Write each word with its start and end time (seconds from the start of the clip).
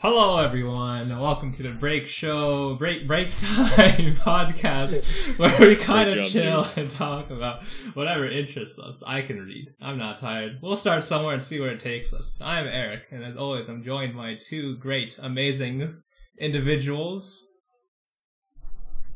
Hello, 0.00 0.38
everyone. 0.38 1.08
Welcome 1.08 1.50
to 1.54 1.64
the 1.64 1.70
Break 1.70 2.06
Show, 2.06 2.76
Break 2.76 3.04
Break 3.08 3.30
Time 3.36 4.14
podcast, 4.14 5.02
where 5.38 5.58
we 5.58 5.74
kind 5.74 6.08
of 6.16 6.24
chill 6.24 6.62
dude. 6.62 6.72
and 6.78 6.90
talk 6.92 7.30
about 7.30 7.64
whatever 7.94 8.24
interests 8.24 8.78
us. 8.78 9.02
I 9.04 9.22
can 9.22 9.40
read. 9.40 9.74
I'm 9.80 9.98
not 9.98 10.18
tired. 10.18 10.60
We'll 10.62 10.76
start 10.76 11.02
somewhere 11.02 11.34
and 11.34 11.42
see 11.42 11.58
where 11.58 11.72
it 11.72 11.80
takes 11.80 12.14
us. 12.14 12.40
I'm 12.40 12.68
Eric, 12.68 13.06
and 13.10 13.24
as 13.24 13.36
always, 13.36 13.68
I'm 13.68 13.82
joined 13.82 14.16
by 14.16 14.36
two 14.36 14.76
great, 14.76 15.18
amazing 15.20 16.00
individuals. 16.38 17.48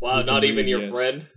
Wow, 0.00 0.22
not 0.22 0.42
even 0.42 0.66
your 0.66 0.80
yes. 0.80 0.92
friend. 0.92 1.28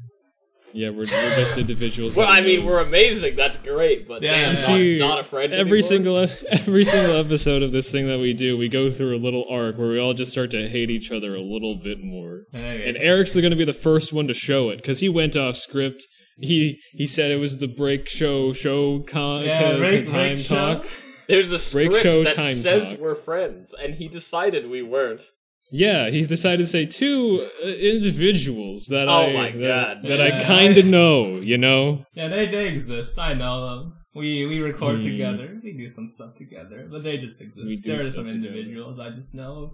Yeah, 0.76 0.90
we're, 0.90 1.00
we're 1.00 1.36
just 1.36 1.58
individuals. 1.58 2.18
Well, 2.18 2.28
I 2.28 2.42
mean, 2.42 2.60
knows. 2.60 2.70
we're 2.72 2.82
amazing. 2.84 3.36
That's 3.36 3.58
great, 3.58 4.08
but 4.08 4.22
Yeah, 4.22 4.32
damn, 4.32 4.40
yeah. 4.42 4.48
not, 4.50 4.58
See, 4.58 5.00
not 5.00 5.20
a 5.20 5.24
friend. 5.24 5.54
Every 5.54 5.80
anymore? 5.80 5.82
single 5.82 6.18
every 6.52 6.84
single 6.84 7.16
episode 7.18 7.64
of 7.64 7.72
this 7.72 7.92
thing 7.92 8.08
that 8.08 8.20
we 8.20 8.34
do, 8.34 8.58
we 8.58 8.68
go 8.70 8.92
through 8.92 9.16
a 9.16 9.20
little 9.24 9.46
arc 9.50 9.78
where 9.78 9.88
we 9.90 10.00
all 10.00 10.14
just 10.14 10.32
start 10.32 10.52
to 10.52 10.68
hate 10.68 10.90
each 10.90 11.12
other 11.12 11.34
a 11.36 11.42
little 11.42 11.76
bit 11.76 12.04
more. 12.04 12.42
Anyway, 12.54 12.88
And 12.90 12.98
Eric's 12.98 13.34
going 13.34 13.50
to 13.52 13.56
be 13.56 13.66
the 13.66 13.74
first 13.74 14.12
one 14.14 14.28
to 14.28 14.34
show 14.34 14.70
it 14.70 14.78
because 14.78 15.00
he 15.00 15.10
went 15.10 15.36
off 15.38 15.56
script. 15.56 16.04
He 16.38 16.80
he 16.92 17.08
said 17.08 17.32
it 17.32 17.38
was 17.40 17.60
the 17.60 17.68
break 17.68 18.10
show 18.10 18.52
show 18.52 19.00
con 19.00 19.44
yeah, 19.46 19.78
break, 19.78 20.06
time 20.06 20.14
break 20.36 20.40
show. 20.40 20.56
talk. 20.76 20.86
There's 21.30 21.50
a 21.52 21.74
Break 21.74 21.88
script 21.88 22.04
show 22.04 22.24
that 22.24 22.34
time 22.36 22.54
says 22.54 22.92
talk. 22.92 23.00
we're 23.00 23.16
friends, 23.16 23.74
and 23.74 23.96
he 23.96 24.08
decided 24.10 24.70
we 24.70 24.82
weren't. 24.84 25.24
Yeah, 25.72 26.10
he 26.10 26.22
decided 26.24 26.60
to 26.64 26.68
say 26.68 26.86
two 26.86 27.50
uh, 27.64 27.68
individuals 27.68 28.86
that 28.90 29.08
Oh 29.08 29.26
I 29.28 29.34
my 29.34 29.52
that, 29.52 30.02
God, 30.02 30.10
that 30.10 30.20
man. 30.20 30.32
I 30.34 30.44
kind 30.44 30.78
of 30.78 30.86
know. 30.86 31.38
You 31.38 31.58
know, 31.58 32.06
Yeah, 32.14 32.28
they 32.28 32.46
they 32.48 32.68
exist. 32.70 33.18
I 33.20 33.34
know 33.34 33.56
them. 33.70 33.94
We 34.14 34.46
we 34.46 34.60
record 34.60 34.98
Hmm. 34.98 35.08
together. 35.10 35.60
We 35.64 35.74
do 35.74 35.88
some 35.90 36.08
stuff 36.08 36.32
together, 36.38 36.88
but 36.90 37.04
they 37.04 37.18
just 37.18 37.42
exist. 37.42 37.66
We 37.68 37.76
do 37.78 37.90
there 37.90 37.98
are 37.98 38.12
stuff 38.12 38.16
some 38.16 38.28
together. 38.28 38.48
individuals 38.48 39.00
I 39.00 39.10
just 39.10 39.34
know. 39.36 39.54
of. 39.64 39.72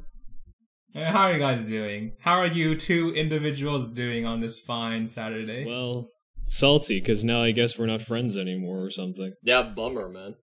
How 1.13 1.23
are 1.27 1.33
you 1.33 1.39
guys 1.39 1.67
doing? 1.67 2.13
How 2.21 2.33
are 2.39 2.47
you 2.47 2.75
two 2.75 3.13
individuals 3.15 3.93
doing 3.93 4.25
on 4.25 4.41
this 4.41 4.59
fine 4.59 5.07
Saturday? 5.07 5.65
well, 5.65 6.07
salty 6.47 6.99
because 6.99 7.23
now 7.23 7.41
I 7.41 7.51
guess 7.51 7.77
we're 7.77 7.85
not 7.85 8.01
friends 8.01 8.35
anymore 8.35 8.81
or 8.83 8.89
something. 8.89 9.33
Yeah, 9.43 9.61
bummer, 9.61 10.09
man. 10.09 10.35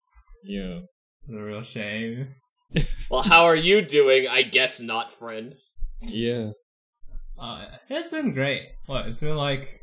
Yeah. 0.44 0.80
It's 1.26 1.34
a 1.36 1.42
real 1.42 1.62
shame. 1.62 2.28
Well, 3.10 3.22
how 3.22 3.44
are 3.44 3.56
you 3.56 3.80
doing? 3.82 4.26
I 4.28 4.42
guess 4.42 4.80
not, 4.80 5.14
friend. 5.18 5.54
Yeah. 6.02 6.50
Uh, 7.38 7.64
it's 7.88 8.10
been 8.12 8.34
great. 8.34 8.62
What? 8.86 9.06
It's 9.06 9.20
been 9.20 9.36
like 9.36 9.80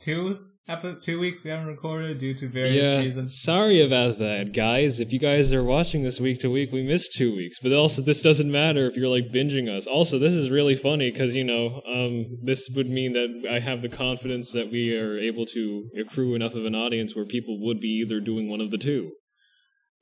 two 0.00 0.38
epi- 0.66 0.96
two 1.00 1.20
weeks 1.20 1.44
we 1.44 1.50
haven't 1.50 1.66
recorded 1.68 2.18
due 2.18 2.34
to 2.34 2.48
various 2.48 2.82
Yeah. 2.82 2.98
reasons. 3.00 3.40
Sorry 3.40 3.80
about 3.80 4.18
that, 4.18 4.52
guys. 4.52 4.98
If 4.98 5.12
you 5.12 5.18
guys 5.20 5.52
are 5.52 5.62
watching 5.62 6.02
this 6.02 6.20
week 6.20 6.38
to 6.40 6.50
week, 6.50 6.72
we 6.72 6.82
missed 6.82 7.12
two 7.14 7.36
weeks. 7.36 7.58
But 7.62 7.72
also, 7.72 8.02
this 8.02 8.22
doesn't 8.22 8.50
matter 8.50 8.88
if 8.88 8.96
you're 8.96 9.08
like 9.08 9.28
binging 9.32 9.68
us. 9.68 9.86
Also, 9.86 10.18
this 10.18 10.34
is 10.34 10.50
really 10.50 10.74
funny 10.74 11.10
because 11.12 11.34
you 11.36 11.44
know, 11.44 11.80
um, 11.86 12.38
this 12.42 12.68
would 12.74 12.88
mean 12.90 13.12
that 13.12 13.46
I 13.48 13.60
have 13.60 13.82
the 13.82 13.88
confidence 13.88 14.50
that 14.52 14.72
we 14.72 14.96
are 14.96 15.16
able 15.18 15.46
to 15.46 15.88
accrue 16.00 16.34
enough 16.34 16.54
of 16.54 16.64
an 16.64 16.74
audience 16.74 17.14
where 17.14 17.24
people 17.26 17.60
would 17.60 17.78
be 17.78 18.02
either 18.04 18.18
doing 18.20 18.48
one 18.48 18.60
of 18.60 18.70
the 18.72 18.78
two. 18.78 19.12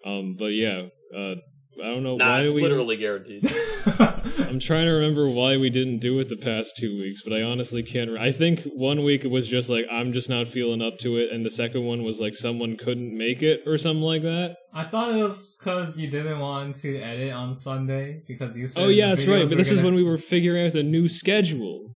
Um, 0.06 0.34
but 0.38 0.52
yeah, 0.54 0.86
uh, 1.16 1.34
I 1.80 1.86
don't 1.86 2.02
know 2.02 2.16
Nah, 2.16 2.28
why 2.34 2.40
it's 2.40 2.54
we. 2.54 2.60
literally 2.60 2.96
guaranteed. 2.96 3.44
I'm 3.98 4.58
trying 4.60 4.84
to 4.84 4.90
remember 4.92 5.28
why 5.28 5.56
we 5.56 5.70
didn't 5.70 5.98
do 5.98 6.18
it 6.20 6.28
the 6.28 6.36
past 6.36 6.76
two 6.76 6.98
weeks, 6.98 7.22
but 7.22 7.32
I 7.32 7.42
honestly 7.42 7.82
can't. 7.82 8.10
Re- 8.10 8.18
I 8.20 8.30
think 8.32 8.60
one 8.74 9.02
week 9.04 9.24
it 9.24 9.30
was 9.30 9.48
just 9.48 9.70
like 9.70 9.86
I'm 9.90 10.12
just 10.12 10.28
not 10.28 10.48
feeling 10.48 10.82
up 10.82 10.98
to 10.98 11.16
it, 11.16 11.30
and 11.32 11.44
the 11.46 11.50
second 11.50 11.84
one 11.84 12.02
was 12.02 12.20
like 12.20 12.34
someone 12.34 12.76
couldn't 12.76 13.16
make 13.16 13.42
it 13.42 13.62
or 13.66 13.78
something 13.78 14.02
like 14.02 14.22
that. 14.22 14.56
I 14.74 14.84
thought 14.84 15.14
it 15.14 15.22
was 15.22 15.56
because 15.58 15.98
you 15.98 16.10
didn't 16.10 16.38
want 16.40 16.74
to 16.76 16.98
edit 16.98 17.32
on 17.32 17.54
Sunday 17.56 18.22
because 18.28 18.56
you 18.56 18.66
said 18.66 18.84
Oh 18.84 18.88
yeah, 18.88 19.10
the 19.10 19.16
that's 19.16 19.26
right. 19.28 19.48
But 19.48 19.56
this 19.58 19.70
is 19.70 19.78
gonna- 19.78 19.86
when 19.88 19.94
we 19.94 20.04
were 20.04 20.18
figuring 20.18 20.66
out 20.66 20.72
the 20.72 20.82
new 20.82 21.08
schedule. 21.08 21.94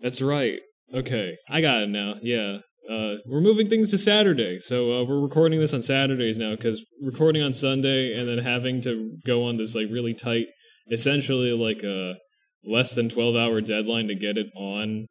That's 0.00 0.22
right. 0.22 0.58
Okay, 0.94 1.36
I 1.48 1.60
got 1.60 1.82
it 1.82 1.88
now. 1.90 2.14
Yeah. 2.22 2.58
Uh, 2.90 3.18
we're 3.24 3.40
moving 3.40 3.68
things 3.68 3.90
to 3.90 3.98
Saturday, 3.98 4.58
so 4.58 4.98
uh, 4.98 5.04
we're 5.04 5.20
recording 5.20 5.60
this 5.60 5.72
on 5.72 5.80
Saturdays 5.80 6.38
now 6.38 6.56
because 6.56 6.84
recording 7.00 7.40
on 7.40 7.52
Sunday 7.52 8.18
and 8.18 8.28
then 8.28 8.38
having 8.38 8.80
to 8.82 9.16
go 9.24 9.44
on 9.44 9.58
this 9.58 9.76
like 9.76 9.86
really 9.90 10.12
tight, 10.12 10.46
essentially 10.90 11.52
like 11.52 11.84
a 11.84 12.16
less 12.64 12.92
than 12.94 13.08
twelve 13.08 13.36
hour 13.36 13.60
deadline 13.60 14.08
to 14.08 14.16
get 14.16 14.36
it 14.36 14.48
on, 14.56 15.06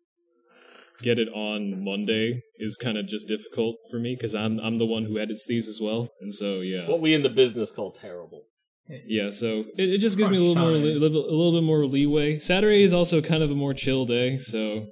get 1.02 1.20
it 1.20 1.30
on 1.30 1.82
Monday 1.82 2.42
is 2.58 2.76
kind 2.76 2.98
of 2.98 3.08
just 3.08 3.30
difficult 3.30 3.78
for 3.90 3.98
me 3.98 4.14
because 4.14 4.36
I'm 4.36 4.60
I'm 4.60 4.78
the 4.78 4.86
one 4.86 5.06
who 5.06 5.18
edits 5.18 5.46
these 5.48 5.70
as 5.70 5.80
well, 5.82 6.10
and 6.20 6.34
so 6.34 6.60
yeah. 6.60 6.80
It's 6.80 6.88
what 6.88 7.00
we 7.00 7.14
in 7.14 7.24
the 7.24 7.30
business 7.30 7.72
call 7.72 7.94
terrible. 7.94 8.42
Yeah, 9.08 9.30
so 9.30 9.64
it, 9.78 9.90
it 9.90 9.98
just 10.00 10.18
gives 10.18 10.32
me 10.32 10.38
a 10.38 10.40
little 10.42 10.56
Crunch 10.56 10.68
more, 10.68 10.74
time. 10.74 10.84
li- 10.84 10.96
little, 10.96 11.24
a 11.24 11.32
little 11.32 11.54
bit 11.54 11.64
more 11.64 11.86
leeway. 11.86 12.40
Saturday 12.40 12.84
is 12.84 12.92
also 12.92 13.22
kind 13.22 13.42
of 13.42 13.52
a 13.52 13.56
more 13.56 13.74
chill 13.74 14.06
day, 14.06 14.38
so 14.38 14.88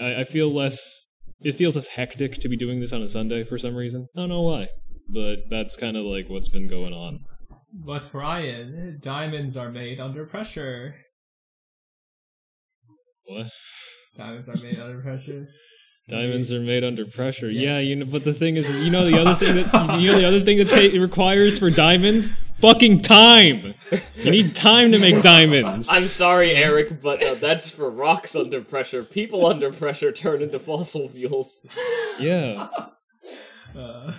I, 0.00 0.20
I 0.20 0.24
feel 0.24 0.50
less. 0.50 1.08
It 1.42 1.54
feels 1.54 1.76
as 1.76 1.88
hectic 1.88 2.34
to 2.40 2.48
be 2.48 2.56
doing 2.56 2.80
this 2.80 2.92
on 2.92 3.02
a 3.02 3.08
Sunday 3.08 3.44
for 3.44 3.56
some 3.56 3.74
reason. 3.74 4.08
I 4.16 4.20
don't 4.20 4.28
know 4.28 4.42
why, 4.42 4.68
but 5.08 5.40
that's 5.48 5.76
kind 5.76 5.96
of 5.96 6.04
like 6.04 6.28
what's 6.28 6.48
been 6.48 6.68
going 6.68 6.92
on. 6.92 7.20
But 7.72 8.10
Ryan, 8.12 8.98
diamonds 9.02 9.56
are 9.56 9.70
made 9.70 10.00
under 10.00 10.26
pressure. 10.26 10.96
What? 13.24 13.46
Diamonds 14.16 14.48
are 14.48 14.66
made 14.66 14.78
under 14.78 15.00
pressure. 15.00 15.46
Diamonds 16.08 16.50
are 16.50 16.60
made 16.60 16.82
under 16.82 17.06
pressure. 17.06 17.48
Yeah. 17.48 17.74
Yeah, 17.74 17.78
you 17.78 17.96
know. 17.96 18.04
But 18.04 18.24
the 18.24 18.32
thing 18.32 18.56
is, 18.56 18.74
you 18.78 18.90
know, 18.90 19.08
the 19.08 19.20
other 19.20 19.34
thing 19.34 19.54
that 19.54 20.00
you 20.00 20.10
know, 20.10 20.18
the 20.18 20.26
other 20.26 20.40
thing 20.40 20.58
that 20.58 20.68
ta- 20.68 20.98
requires 20.98 21.58
for 21.58 21.70
diamonds, 21.70 22.32
fucking 22.60 23.00
time. 23.00 23.74
You 24.16 24.30
need 24.30 24.54
time 24.54 24.92
to 24.92 24.98
make 24.98 25.22
diamonds. 25.22 25.88
I'm 25.90 26.08
sorry, 26.08 26.52
Eric, 26.54 27.00
but 27.02 27.22
uh, 27.24 27.34
that's 27.34 27.70
for 27.70 27.90
rocks 27.90 28.36
under 28.36 28.60
pressure. 28.62 29.02
People 29.02 29.46
under 29.46 29.72
pressure 29.72 30.12
turn 30.12 30.42
into 30.42 30.58
fossil 30.58 31.08
fuels. 31.08 31.60
yeah. 32.18 32.68
Uh, 33.76 34.12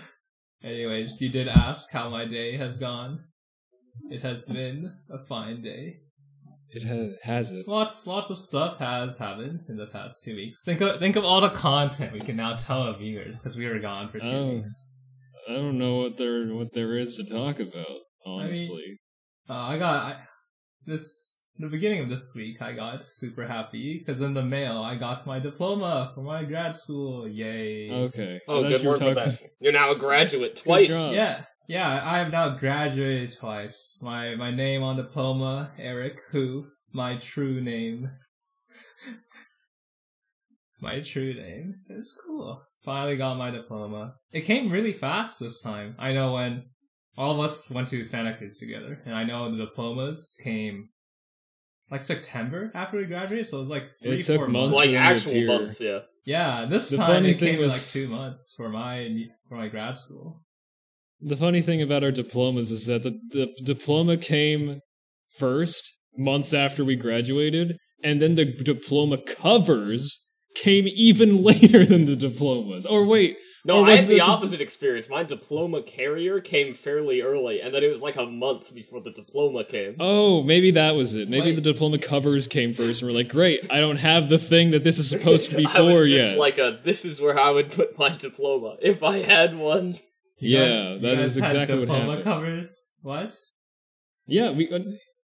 anyways, 0.63 1.19
you 1.22 1.30
did 1.30 1.47
ask 1.47 1.91
how 1.91 2.09
my 2.09 2.25
day 2.25 2.57
has 2.57 2.78
gone. 2.78 3.19
It 4.09 4.22
has 4.22 4.47
been 4.50 4.91
a 5.09 5.18
fine 5.18 5.62
day. 5.62 5.97
It 6.74 6.84
has, 6.84 7.16
has 7.24 7.51
it. 7.51 7.68
Lots, 7.68 8.07
lots 8.07 8.30
of 8.30 8.38
stuff 8.38 8.78
has 8.80 9.18
happened 9.18 9.59
in 9.68 9.75
the 9.75 9.88
past 9.88 10.24
two 10.24 10.35
weeks. 10.35 10.63
Think 10.63 10.80
of, 10.80 11.00
think 11.00 11.18
of 11.18 11.25
all 11.25 11.41
the 11.41 11.50
content 11.50 12.13
we 12.13 12.22
can 12.22 12.38
now 12.38 12.56
tell 12.56 12.84
our 12.84 12.97
viewers 12.97 13.41
because 13.41 13.57
we 13.57 13.68
were 13.68 13.80
gone 13.80 14.09
for 14.09 14.19
two 14.19 14.25
Oh. 14.25 14.50
weeks. 14.56 14.90
I 15.50 15.53
don't 15.56 15.78
know 15.78 15.97
what 15.97 16.18
there 16.18 16.47
what 16.53 16.72
there 16.74 16.97
is 16.97 17.18
to 17.18 17.25
talk 17.25 17.59
about. 17.59 17.88
Honestly, 18.26 18.98
Uh, 19.50 19.54
I 19.54 19.78
got 19.78 20.04
I, 20.04 20.16
this 20.86 21.38
the 21.58 21.68
beginning 21.68 22.00
of 22.02 22.09
this 22.09 22.34
week. 22.36 22.62
I 22.62 22.74
got 22.74 23.04
super 23.06 23.46
happy 23.48 24.00
because 24.00 24.22
in 24.22 24.34
the 24.34 24.44
mail 24.44 24.78
I 24.82 24.96
got 24.96 25.26
my 25.28 25.40
diploma 25.40 26.12
for 26.16 26.22
my 26.22 26.44
grad 26.44 26.76
school. 26.76 27.28
Yay! 27.28 27.90
okay. 27.92 28.40
Oh, 28.48 28.62
thought 28.64 28.70
good 28.70 28.81
you 28.81 28.88
were 28.90 28.94
work 28.96 29.02
with 29.02 29.16
talking- 29.18 29.31
that. 29.34 29.50
You're 29.60 29.74
now 29.74 29.92
a 29.92 29.96
graduate 29.96 30.56
twice. 30.64 30.90
Yeah, 30.90 31.44
yeah. 31.68 32.02
I 32.04 32.20
have 32.20 32.31
now 32.31 32.50
graduated 32.58 33.38
twice. 33.38 34.00
My 34.02 34.36
my 34.36 34.52
name 34.52 34.81
on 34.84 34.96
diploma, 34.98 35.72
Eric 35.78 36.18
Who. 36.31 36.68
My 36.94 37.16
true 37.18 37.62
name. 37.62 38.10
my 40.81 41.00
true 41.00 41.34
name. 41.34 41.76
It's 41.90 42.16
cool. 42.26 42.64
Finally 42.84 43.18
got 43.18 43.38
my 43.38 43.52
diploma. 43.52 44.16
It 44.31 44.42
came 44.42 44.72
really 44.72 44.94
fast 44.94 45.40
this 45.40 45.62
time. 45.62 45.96
I 46.00 46.14
know 46.14 46.34
when 46.34 46.64
all 47.22 47.34
of 47.34 47.40
us 47.40 47.70
went 47.70 47.88
to 47.90 48.04
Santa 48.04 48.36
Cruz 48.38 48.58
together, 48.58 49.00
and 49.06 49.14
I 49.16 49.24
know 49.24 49.52
the 49.56 49.66
diplomas 49.66 50.36
came 50.44 50.90
like 51.92 52.04
September 52.04 52.72
after 52.74 52.98
we 52.98 53.06
graduated, 53.06 53.48
so 53.48 53.58
it 53.58 53.59
was 53.62 53.70
like 53.70 53.84
three, 54.02 54.20
It 54.20 54.26
took 54.26 54.38
four 54.38 54.48
months 54.48 54.76
months. 54.76 54.78
Like 54.78 54.88
for 54.88 54.92
you 54.92 54.98
to 54.98 55.04
actual 55.04 55.31
appear. 55.31 55.48
months, 55.48 55.81
yeah. 55.81 56.00
Yeah, 56.26 56.66
this 56.68 56.90
The 56.90 56.98
time 56.98 57.26
it 57.26 57.38
came 57.38 57.60
was- 57.60 57.96
in 57.96 58.02
like 58.02 58.10
two 58.10 58.16
months 58.16 58.54
for 58.58 58.70
my 58.70 58.96
for 59.48 59.56
my 59.56 59.68
grad 59.68 59.96
school. 59.96 60.42
The 61.20 61.38
funny 61.38 61.62
thing 61.62 61.81
about 61.81 62.04
our 62.04 62.12
diplomas 62.12 62.72
is 62.72 62.88
that 62.88 63.04
the, 63.04 63.20
the 63.30 63.46
diploma 63.64 64.18
came 64.18 64.80
first, 65.38 66.00
months 66.18 66.52
after 66.54 66.84
we 66.84 66.95
graduated, 66.95 67.78
and 68.04 68.19
then 68.22 68.34
the 68.36 68.45
diploma 68.45 69.18
covers 69.19 70.25
came 70.56 70.86
even 70.88 71.44
later 71.51 71.86
than 71.86 72.06
the 72.06 72.16
diplomas. 72.16 72.86
Or 72.88 73.06
wait, 73.06 73.38
No, 73.63 73.81
Or 73.81 73.88
I 73.88 73.96
had 73.96 74.06
the, 74.08 74.16
the- 74.16 74.22
opposite 74.22 74.60
experience. 74.62 75.08
My 75.08 75.24
diploma 75.24 75.84
carrier 75.84 76.40
came 76.40 76.74
fairly 76.74 77.22
early, 77.22 77.62
and 77.62 77.74
then 77.74 77.84
it 77.84 77.90
was 77.90 78.02
like 78.02 78.16
a 78.16 78.25
month 78.25 78.74
before 78.74 79.02
the 79.02 79.12
diploma 79.12 79.63
came. 79.63 79.96
oh, 80.00 80.42
maybe 80.44 80.72
that 80.72 80.96
was 80.96 81.16
it. 81.16 81.30
Maybe 81.30 81.48
Wait. 81.52 81.56
the 81.56 81.62
diploma 81.62 82.00
covers 82.00 82.48
came 82.48 82.74
first, 82.74 83.02
and 83.04 83.12
we're 83.12 83.18
like, 83.18 83.30
great, 83.30 83.72
I 83.72 83.80
don't 83.80 83.98
have 84.00 84.30
the 84.30 84.40
thing 84.40 84.72
that 84.72 84.84
this 84.84 84.98
is 84.98 85.10
supposed 85.10 85.52
to 85.52 85.58
be 85.58 85.66
I 85.68 85.72
for 85.74 85.84
was 86.02 86.10
just 86.10 86.30
yet. 86.31 86.38
like 86.40 86.58
a, 86.58 86.80
this 86.84 87.06
is 87.06 87.22
where 87.22 87.40
I 87.40 87.52
would 87.52 87.72
put 87.72 87.98
my 88.00 88.10
diploma 88.10 88.78
if 88.81 89.04
I 89.04 89.18
had 89.19 89.56
one. 89.56 90.00
You 90.40 90.57
yeah, 90.57 90.68
guys- 90.68 90.92
you 90.96 91.02
guys 91.02 91.36
had 91.36 91.44
exactly 91.44 91.75
what 91.75 91.81
diploma 91.81 92.04
happened. 92.18 92.24
covers. 92.24 92.92
What? 93.04 93.30
Yeah, 94.25 94.52
we. 94.52 94.72
Uh, 94.74 94.80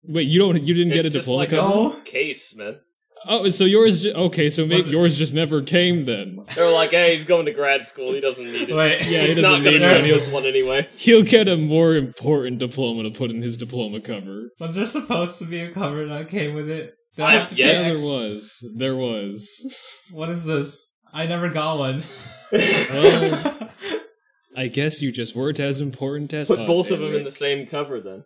wait, 0.04 0.24
you 0.28 0.40
don't. 0.40 0.62
You 0.62 0.74
didn't 0.74 0.92
It's 0.94 1.04
get 1.04 1.16
a 1.16 1.20
diploma 1.20 1.38
like 1.40 1.50
cover? 1.52 1.98
A 1.98 2.02
case, 2.02 2.54
man. 2.56 2.80
Oh, 3.28 3.50
so 3.50 3.66
yours? 3.66 4.06
Okay, 4.06 4.50
so 4.50 4.66
maybe 4.66 4.90
yours 4.90 5.18
just 5.18 5.34
never 5.34 5.62
came 5.62 6.06
then. 6.06 6.38
They're 6.56 6.72
like, 6.72 6.92
hey, 6.92 7.16
he's 7.16 7.24
going 7.26 7.46
to 7.48 7.52
grad 7.52 7.86
school. 7.86 8.14
He 8.14 8.20
doesn't 8.20 8.46
need 8.46 8.70
it. 8.70 8.76
Wait, 8.76 9.06
Yeah, 9.08 9.22
he 9.22 9.28
he's 9.28 9.36
doesn't 9.38 9.42
not 9.52 9.64
going 9.64 9.74
need 9.80 9.80
to 9.82 9.96
it. 10.00 10.02
need 10.04 10.12
this 10.12 10.28
one 10.28 10.46
anyway. 10.46 10.88
He'll 10.92 11.24
get 11.24 11.48
a 11.48 11.58
more 11.58 11.96
important 11.96 12.60
diploma 12.60 13.04
to 13.04 13.12
put 13.12 13.32
in 13.32 13.42
his 13.42 13.58
diploma 13.58 14.00
cover. 14.02 14.50
Was 14.60 14.76
there 14.76 14.86
supposed 14.86 15.40
to 15.40 15.46
be 15.46 15.62
a 15.62 15.72
cover 15.72 16.06
that 16.08 16.30
came 16.30 16.54
with 16.54 16.70
it? 16.70 16.94
Did 17.16 17.24
I 17.24 17.28
I- 17.28 17.32
have 17.40 17.50
to 17.50 17.56
yes. 17.56 17.82
Yeah, 17.82 17.94
there 17.94 18.20
was. 18.30 18.70
There 18.76 18.96
was. 18.96 20.06
What 20.14 20.30
is 20.30 20.46
this? 20.46 20.96
I 21.14 21.26
never 21.26 21.50
got 21.50 21.78
one. 21.80 22.04
Well, 22.52 23.70
I 24.58 24.68
guess 24.68 25.02
you 25.02 25.12
just 25.12 25.36
weren't 25.36 25.60
as 25.60 25.82
important 25.82 26.34
as 26.34 26.48
Put 26.48 26.60
us, 26.60 26.68
both 26.68 26.90
of 26.92 27.00
them 27.00 27.14
in 27.14 27.24
the 27.24 27.32
same 27.32 27.66
cover 27.68 28.00
then. 28.00 28.24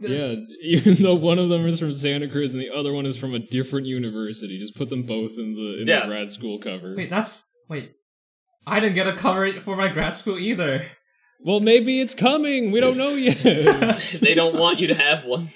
Yeah, 0.00 0.34
even 0.62 0.94
though 1.02 1.14
one 1.14 1.38
of 1.38 1.48
them 1.48 1.66
is 1.66 1.78
from 1.80 1.92
Santa 1.92 2.28
Cruz 2.28 2.54
and 2.54 2.62
the 2.62 2.70
other 2.70 2.92
one 2.92 3.06
is 3.06 3.18
from 3.18 3.34
a 3.34 3.38
different 3.38 3.86
university, 3.86 4.58
just 4.58 4.76
put 4.76 4.88
them 4.90 5.02
both 5.02 5.32
in 5.38 5.54
the 5.54 5.82
in 5.82 5.88
Yeah. 5.88 6.00
the 6.00 6.06
grad 6.08 6.30
school 6.30 6.58
cover. 6.58 6.94
Wait, 6.96 7.10
that's 7.10 7.48
wait. 7.68 7.92
I 8.66 8.80
didn't 8.80 8.94
get 8.94 9.06
a 9.06 9.12
cover 9.12 9.50
for 9.60 9.76
my 9.76 9.88
grad 9.88 10.14
school 10.14 10.38
either. 10.38 10.82
Well, 11.42 11.60
maybe 11.60 12.00
it's 12.00 12.14
coming. 12.14 12.70
We 12.70 12.80
don't 12.80 12.96
know 12.98 13.10
yet. 13.14 13.38
they 14.20 14.34
don't 14.34 14.56
want 14.58 14.78
you 14.80 14.88
to 14.88 14.94
have 14.94 15.24
one. 15.24 15.48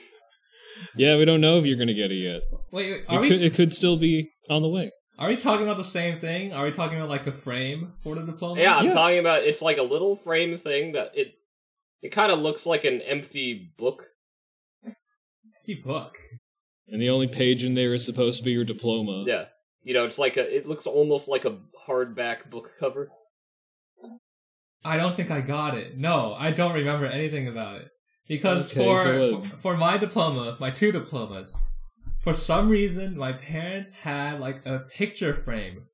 yeah, 0.97 1.17
we 1.19 1.25
don't 1.25 1.41
know 1.41 1.59
if 1.59 1.67
you're 1.67 1.79
gonna 1.79 1.95
get 1.95 2.11
it 2.11 2.17
yet. 2.17 2.43
Wait, 2.73 2.91
wait, 2.91 3.01
It 3.01 3.05
are 3.09 3.21
could, 3.21 3.41
we 3.41 3.47
it 3.47 3.55
could 3.55 3.73
still 3.73 3.97
be 3.97 4.31
on 4.51 4.63
the 4.63 4.69
way. 4.69 4.91
are 5.19 5.29
we 5.29 5.37
talking 5.37 5.65
about 5.67 5.77
the 5.77 5.85
same 5.85 6.19
thing? 6.21 6.53
Are 6.53 6.65
we 6.65 6.73
talking 6.73 6.97
about 6.97 7.09
like 7.11 7.25
the 7.25 7.33
frame 7.33 7.93
for 8.03 8.15
the 8.15 8.23
diploma? 8.23 8.61
Yeah, 8.61 8.77
I'm 8.77 8.87
Yeah. 8.87 8.95
talking 8.95 9.19
about 9.19 9.43
it's 9.43 9.61
like 9.63 9.79
a 9.79 9.83
little 9.83 10.17
frame 10.17 10.57
thing 10.57 10.93
that 10.93 11.13
it 11.17 11.35
it 12.03 12.09
kind 12.11 12.33
of 12.33 12.39
looks 12.41 12.67
like 12.67 12.85
an 12.85 13.01
empty 13.03 13.73
book. 13.79 14.09
Key 15.65 15.75
book. 15.75 16.19
And 16.89 17.01
the 17.01 17.11
only 17.11 17.27
page 17.27 17.65
in 17.65 17.75
there 17.75 17.95
is 17.95 18.05
supposed 18.05 18.39
to 18.39 18.45
be 18.45 18.53
your 18.53 18.65
diploma. 18.65 19.25
Yeah. 19.27 19.47
You 19.83 19.95
know, 19.95 20.05
it's 20.05 20.19
like 20.19 20.37
a 20.37 20.57
it 20.57 20.67
looks 20.67 20.87
almost 20.87 21.29
like 21.29 21.45
a 21.45 21.59
hardback 21.87 22.51
book 22.51 22.73
cover. 22.79 23.11
I 24.85 24.97
don't 24.97 25.17
think 25.17 25.31
I 25.31 25.41
got 25.41 25.77
it. 25.77 25.97
No, 25.97 26.35
I 26.35 26.51
don't 26.51 26.75
remember 26.75 27.07
anything 27.07 27.49
about 27.49 27.81
it. 27.81 27.89
Because 28.29 28.71
Okay, 28.73 28.85
for, 28.85 28.99
so 28.99 29.43
for 29.43 29.57
for 29.57 29.77
my 29.77 29.97
diploma, 29.97 30.57
my 30.61 30.71
two 30.71 30.93
diplomas, 30.93 31.63
for 32.23 32.35
some 32.35 32.69
reason 32.69 33.17
my 33.17 33.33
parents 33.33 33.95
had 33.95 34.41
like 34.41 34.65
a 34.67 34.81
picture 34.81 35.35
frame 35.35 35.85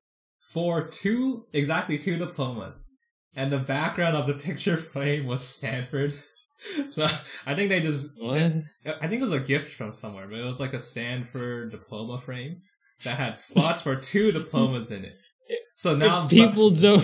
for 0.53 0.85
two 0.85 1.45
exactly 1.53 1.97
two 1.97 2.17
diplomas. 2.17 2.93
And 3.33 3.51
the 3.51 3.59
background 3.59 4.17
of 4.17 4.27
the 4.27 4.33
picture 4.45 4.77
frame 4.77 5.25
was 5.25 5.45
Stanford. 5.45 6.15
so 6.89 7.07
I 7.45 7.55
think 7.55 7.69
they 7.69 7.79
just 7.79 8.11
What? 8.17 8.41
I 8.41 9.07
think 9.07 9.13
it 9.13 9.21
was 9.21 9.31
a 9.33 9.39
gift 9.39 9.73
from 9.75 9.93
somewhere, 9.93 10.27
but 10.27 10.39
it 10.39 10.43
was 10.45 10.59
like 10.59 10.73
a 10.73 10.79
Stanford 10.79 11.71
diploma 11.71 12.19
frame 12.21 12.61
that 13.03 13.17
had 13.17 13.39
spots 13.39 13.81
for 13.81 13.95
two 13.95 14.31
diplomas 14.31 14.91
in 14.91 15.05
it. 15.05 15.13
So 15.73 15.95
now 15.95 16.25
if 16.25 16.29
people 16.29 16.69
don't 16.69 17.03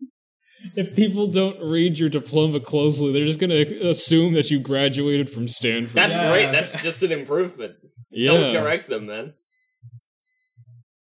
if 0.76 0.94
people 0.94 1.26
don't 1.30 1.60
read 1.62 1.98
your 1.98 2.08
diploma 2.08 2.60
closely, 2.60 3.12
they're 3.12 3.24
just 3.26 3.40
gonna 3.40 3.64
assume 3.88 4.34
that 4.34 4.50
you 4.50 4.60
graduated 4.60 5.28
from 5.30 5.48
Stanford. 5.48 5.94
That's 5.96 6.14
Yeah. 6.14 6.30
great. 6.30 6.52
That's 6.52 6.72
just 6.82 7.02
an 7.02 7.12
improvement. 7.12 7.74
yeah. 8.10 8.32
Don't 8.32 8.54
correct 8.62 8.88
them, 8.88 9.06
man. 9.06 9.34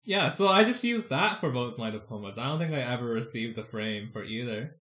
Yeah, 0.03 0.29
so 0.29 0.47
I 0.47 0.63
just 0.63 0.83
used 0.83 1.09
that 1.11 1.39
for 1.39 1.51
both 1.51 1.77
my 1.77 1.91
diplomas. 1.91 2.37
I 2.39 2.47
don't 2.47 2.57
think 2.57 2.73
I 2.73 2.79
ever 2.81 3.05
received 3.05 3.55
the 3.55 3.63
frame 3.63 4.09
for 4.11 4.23
either. 4.23 4.75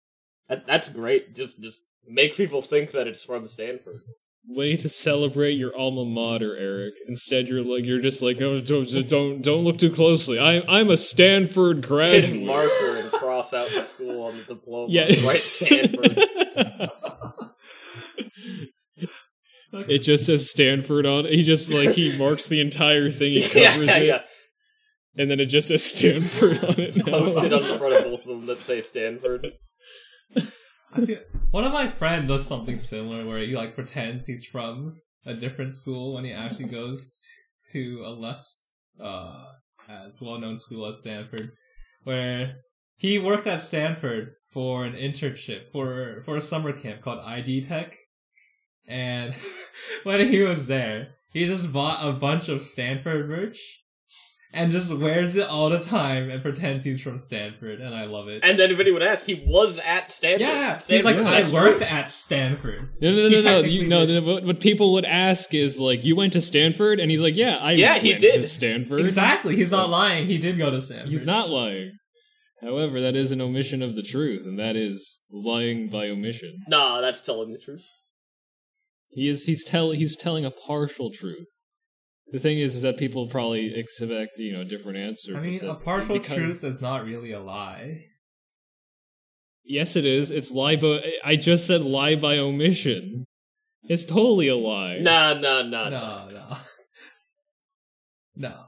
That, 0.50 0.68
that's 0.68 0.90
great. 0.90 1.36
Just 1.36 1.62
just 1.62 1.82
make 2.08 2.36
people 2.36 2.62
think 2.62 2.92
that 2.92 3.08
it's 3.08 3.24
from 3.24 3.48
Stanford. 3.48 3.96
Way 4.48 4.78
to 4.78 4.88
celebrate 4.88 5.54
your 5.54 5.76
alma 5.76 6.06
mater, 6.06 6.56
Eric. 6.56 6.94
Instead, 7.08 7.48
you're 7.48 7.64
like 7.64 7.84
you're 7.84 8.02
just 8.02 8.22
like 8.22 8.40
oh, 8.42 8.62
don't 8.62 9.08
don't 9.08 9.42
don't 9.42 9.64
look 9.64 9.80
too 9.80 9.90
closely. 9.90 10.40
I'm 10.40 10.62
I'm 10.68 10.92
a 10.92 10.98
Stanford 10.98 11.78
Hit 11.78 11.88
graduate. 11.88 12.44
marker 12.44 12.98
and 12.98 13.12
cross 13.12 13.54
out 13.54 13.68
the 13.70 13.82
school 13.82 14.24
on 14.24 14.38
the 14.38 14.44
diploma. 14.44 14.92
Yeah. 14.92 15.06
Right, 15.26 15.38
Stanford. 15.38 16.20
it 19.90 20.00
just 20.00 20.26
says 20.26 20.50
Stanford 20.50 21.06
on. 21.06 21.26
He 21.26 21.44
just 21.44 21.72
like 21.72 21.92
he 21.92 22.18
marks 22.18 22.48
the 22.48 22.62
entire 22.62 23.10
thing. 23.10 23.34
He 23.34 23.42
covers 23.50 23.90
yeah, 23.90 23.98
it, 23.98 24.08
yeah. 24.08 24.24
and 25.18 25.30
then 25.30 25.40
it 25.40 25.48
just 25.48 25.70
says 25.70 25.84
Stanford 25.84 26.64
on 26.64 26.80
it. 26.80 26.96
now. 26.98 27.20
Posted 27.20 27.54
on 27.54 27.64
the 27.64 27.78
front 27.78 27.94
of 27.94 28.04
both 28.04 28.22
of 28.22 28.28
them 28.28 28.46
that 28.46 28.64
say 28.64 28.82
Stanford. 28.82 29.54
One 31.52 31.64
of 31.64 31.74
my 31.74 31.88
friends 31.88 32.28
does 32.28 32.46
something 32.46 32.78
similar 32.78 33.26
where 33.26 33.40
he 33.40 33.56
like 33.56 33.76
pretends 33.76 34.26
he's 34.26 34.46
from 34.46 34.96
a 35.26 35.34
different 35.34 35.74
school 35.74 36.14
when 36.14 36.24
he 36.24 36.32
actually 36.32 36.70
goes 36.70 37.20
to 37.72 38.04
a 38.06 38.10
less 38.10 38.72
uh 39.02 39.46
as 39.90 40.22
well 40.22 40.40
known 40.40 40.58
school 40.58 40.88
as 40.88 41.00
Stanford, 41.00 41.52
where 42.04 42.56
he 42.98 43.20
worked 43.20 43.48
at 43.48 43.62
Stanford 43.62 44.34
for 44.52 44.86
an 44.86 44.94
internship 44.94 45.72
for 45.72 46.22
for 46.26 46.36
a 46.36 46.42
summer 46.42 46.72
camp 46.72 47.02
called 47.02 47.20
ID 47.20 47.62
Tech, 47.66 47.96
and 48.88 49.34
when 50.04 50.26
he 50.28 50.42
was 50.42 50.68
there, 50.68 51.16
he 51.32 51.46
just 51.46 51.74
bought 51.74 52.08
a 52.08 52.14
bunch 52.14 52.50
of 52.50 52.62
Stanford 52.62 53.30
merch. 53.30 53.82
And 54.56 54.72
just 54.72 54.92
wears 54.94 55.36
it 55.36 55.48
all 55.50 55.70
the 55.70 55.80
time 55.80 56.30
and 56.30 56.42
pretends 56.42 56.84
he's 56.84 57.02
from 57.02 57.18
Stanford, 57.18 57.82
and 57.82 57.94
I 57.94 58.06
love 58.06 58.30
it. 58.30 58.40
And 58.44 58.58
then 58.58 58.72
if 58.72 58.80
anyone 58.80 59.02
asks, 59.02 59.26
he 59.28 59.44
was 59.46 59.80
at 59.80 60.12
Stanford. 60.12 60.42
Yeah, 60.42 60.78
Stanford. 60.80 60.96
he's 60.96 61.06
like, 61.06 61.16
Yeah, 61.18 61.30
I 61.30 61.52
worked 61.52 61.82
at 61.82 62.10
Stanford. 62.10 62.90
No, 63.02 63.12
no, 63.12 63.24
no, 63.24 63.28
He 63.30 63.36
no, 63.36 63.42
no. 63.62 63.68
You, 63.68 63.88
no, 63.88 64.06
did. 64.06 64.24
what, 64.26 64.44
what 64.46 64.60
people 64.62 64.94
would 64.94 65.06
ask 65.06 65.54
is 65.54 65.80
like, 65.80 66.04
you 66.06 66.16
went 66.16 66.34
to 66.34 66.42
Stanford, 66.42 67.00
and 67.00 67.12
he's 67.12 67.22
like, 67.22 67.36
yeah, 67.36 67.58
I 67.62 67.74
Yeah, 67.74 68.00
he 68.00 68.10
went 68.10 68.22
did. 68.22 68.34
to 68.36 68.44
Stanford. 68.46 69.02
Exactly, 69.02 69.56
he's 69.56 69.72
not 69.72 69.90
lying. 69.90 70.26
He 70.28 70.38
did 70.38 70.58
go 70.58 70.72
to 70.72 70.80
Stanford. 70.80 71.10
He's 71.10 71.26
not 71.26 71.50
lying. 71.50 71.92
However, 72.62 73.02
that 73.02 73.16
is 73.16 73.32
an 73.34 73.42
omission 73.42 73.84
of 73.84 73.96
the 73.96 74.02
truth, 74.02 74.46
and 74.46 74.58
that 74.58 74.76
is 74.76 75.24
lying 75.30 75.90
by 75.90 76.08
omission. 76.10 76.64
Nah, 76.70 77.02
that's 77.02 77.20
telling 77.22 77.52
the 77.52 77.60
truth. 77.60 77.86
He 79.10 79.28
is 79.28 79.44
he's 79.44 79.64
tell 79.64 79.92
he's 79.92 80.16
telling 80.18 80.46
a 80.46 80.52
partial 80.52 81.12
truth. 81.12 81.48
The 82.32 82.40
thing 82.40 82.60
is, 82.60 82.76
is 82.76 82.82
that 82.82 82.98
people 82.98 83.28
probably 83.28 83.76
expect 83.76 84.38
you 84.40 84.54
know 84.54 84.62
a 84.62 84.66
different 84.66 84.98
answer. 84.98 85.38
I 85.38 85.42
mean, 85.42 85.60
but 85.62 85.70
a 85.70 85.76
partial 85.76 86.20
truth 86.20 86.64
is 86.64 86.82
not 86.82 87.06
really 87.06 87.32
a 87.32 87.40
lie. 87.40 88.06
Yes, 89.64 89.96
it 89.96 90.06
is. 90.06 90.32
It's 90.32 90.52
lie 90.52 90.76
by. 90.76 91.02
I 91.24 91.36
just 91.36 91.66
said 91.68 91.82
lie 91.82 92.16
by 92.16 92.38
omission. 92.38 93.26
It's 93.84 94.06
totally 94.06 94.48
a 94.48 94.56
lie. 94.56 95.00
Nah, 95.00 95.34
nah, 95.36 95.62
nah, 95.62 95.90
nah. 95.90 96.28
No, 96.30 96.30
no. 96.32 96.58
No. 98.36 98.66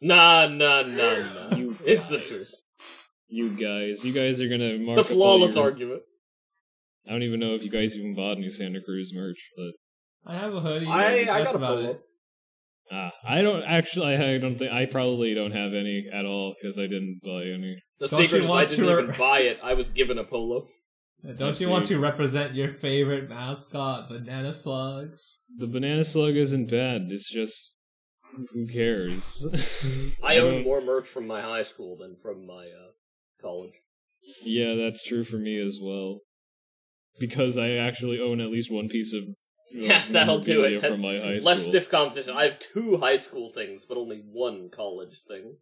Nah, 0.00 0.46
nah, 0.48 0.82
nah, 0.82 1.48
nah. 1.50 1.56
You 1.56 1.76
It's 1.84 2.08
the 2.08 2.20
truth. 2.20 2.50
You 3.28 3.50
guys, 3.50 4.04
you 4.04 4.12
guys 4.12 4.40
are 4.40 4.48
gonna 4.48 4.78
mark 4.78 4.98
It's 4.98 5.08
a 5.10 5.12
flawless 5.14 5.54
your- 5.56 5.64
argument. 5.64 6.02
I 7.06 7.12
don't 7.12 7.22
even 7.22 7.40
know 7.40 7.54
if 7.54 7.62
you 7.62 7.70
guys 7.70 7.96
even 7.96 8.14
bought 8.14 8.36
any 8.38 8.50
Santa 8.50 8.80
Cruz 8.80 9.12
merch, 9.14 9.50
but 9.56 9.72
I 10.32 10.38
have 10.38 10.54
a 10.54 10.60
hoodie. 10.60 10.86
I, 10.86 11.20
I 11.22 11.24
got 11.24 11.54
a 11.54 11.56
about 11.56 11.68
polo. 11.76 11.90
it. 11.90 12.00
Ah, 12.92 13.12
I 13.26 13.42
don't 13.42 13.62
actually. 13.62 14.14
I 14.16 14.38
don't 14.38 14.56
think 14.56 14.72
I 14.72 14.86
probably 14.86 15.34
don't 15.34 15.52
have 15.52 15.74
any 15.74 16.06
at 16.12 16.24
all 16.24 16.54
because 16.60 16.78
I 16.78 16.86
didn't 16.86 17.20
buy 17.22 17.44
any. 17.44 17.76
The 17.98 18.06
Don't 18.08 18.20
secret 18.20 18.38
you 18.38 18.44
is 18.44 18.50
I 18.50 18.52
want 18.52 18.68
didn't 18.70 18.86
to- 18.86 18.98
even 19.04 19.18
buy 19.18 19.38
it. 19.40 19.60
I 19.62 19.74
was 19.74 19.90
given 19.90 20.18
a 20.18 20.24
polo. 20.24 20.66
Don't 21.38 21.58
you 21.58 21.70
want 21.70 21.86
to 21.86 21.98
represent 21.98 22.54
your 22.54 22.68
favorite 22.70 23.30
mascot, 23.30 24.10
Banana 24.10 24.52
Slugs? 24.52 25.50
The 25.58 25.66
banana 25.66 26.04
slug 26.04 26.36
isn't 26.36 26.70
bad. 26.70 27.06
It's 27.08 27.32
just 27.32 27.76
who 28.52 28.66
cares? 28.66 30.20
I 30.22 30.36
own 30.38 30.54
don't- 30.56 30.64
more 30.64 30.80
merch 30.82 31.06
from 31.08 31.26
my 31.26 31.40
high 31.40 31.62
school 31.62 31.96
than 31.96 32.16
from 32.22 32.46
my 32.46 32.64
uh, 32.66 32.92
college. 33.40 33.72
Yeah, 34.44 34.74
that's 34.74 35.02
true 35.02 35.24
for 35.24 35.36
me 35.36 35.58
as 35.58 35.78
well. 35.82 36.20
Because 37.18 37.56
I 37.56 37.70
actually 37.70 38.20
own 38.20 38.40
at 38.40 38.50
least 38.50 38.72
one 38.72 38.88
piece 38.88 39.14
of 39.14 39.22
uh, 39.22 39.32
Yeah, 39.76 40.00
that'll 40.10 40.38
do 40.38 40.62
it. 40.64 40.80
from 40.80 41.00
my 41.00 41.18
high 41.18 41.38
school. 41.38 41.50
Less 41.50 41.66
stiff 41.66 41.88
competition. 41.90 42.32
I 42.34 42.44
have 42.44 42.58
two 42.60 42.96
high 42.98 43.16
school 43.16 43.48
things, 43.50 43.84
but 43.84 43.98
only 43.98 44.18
one 44.30 44.70
college 44.70 45.20
thing. 45.26 45.56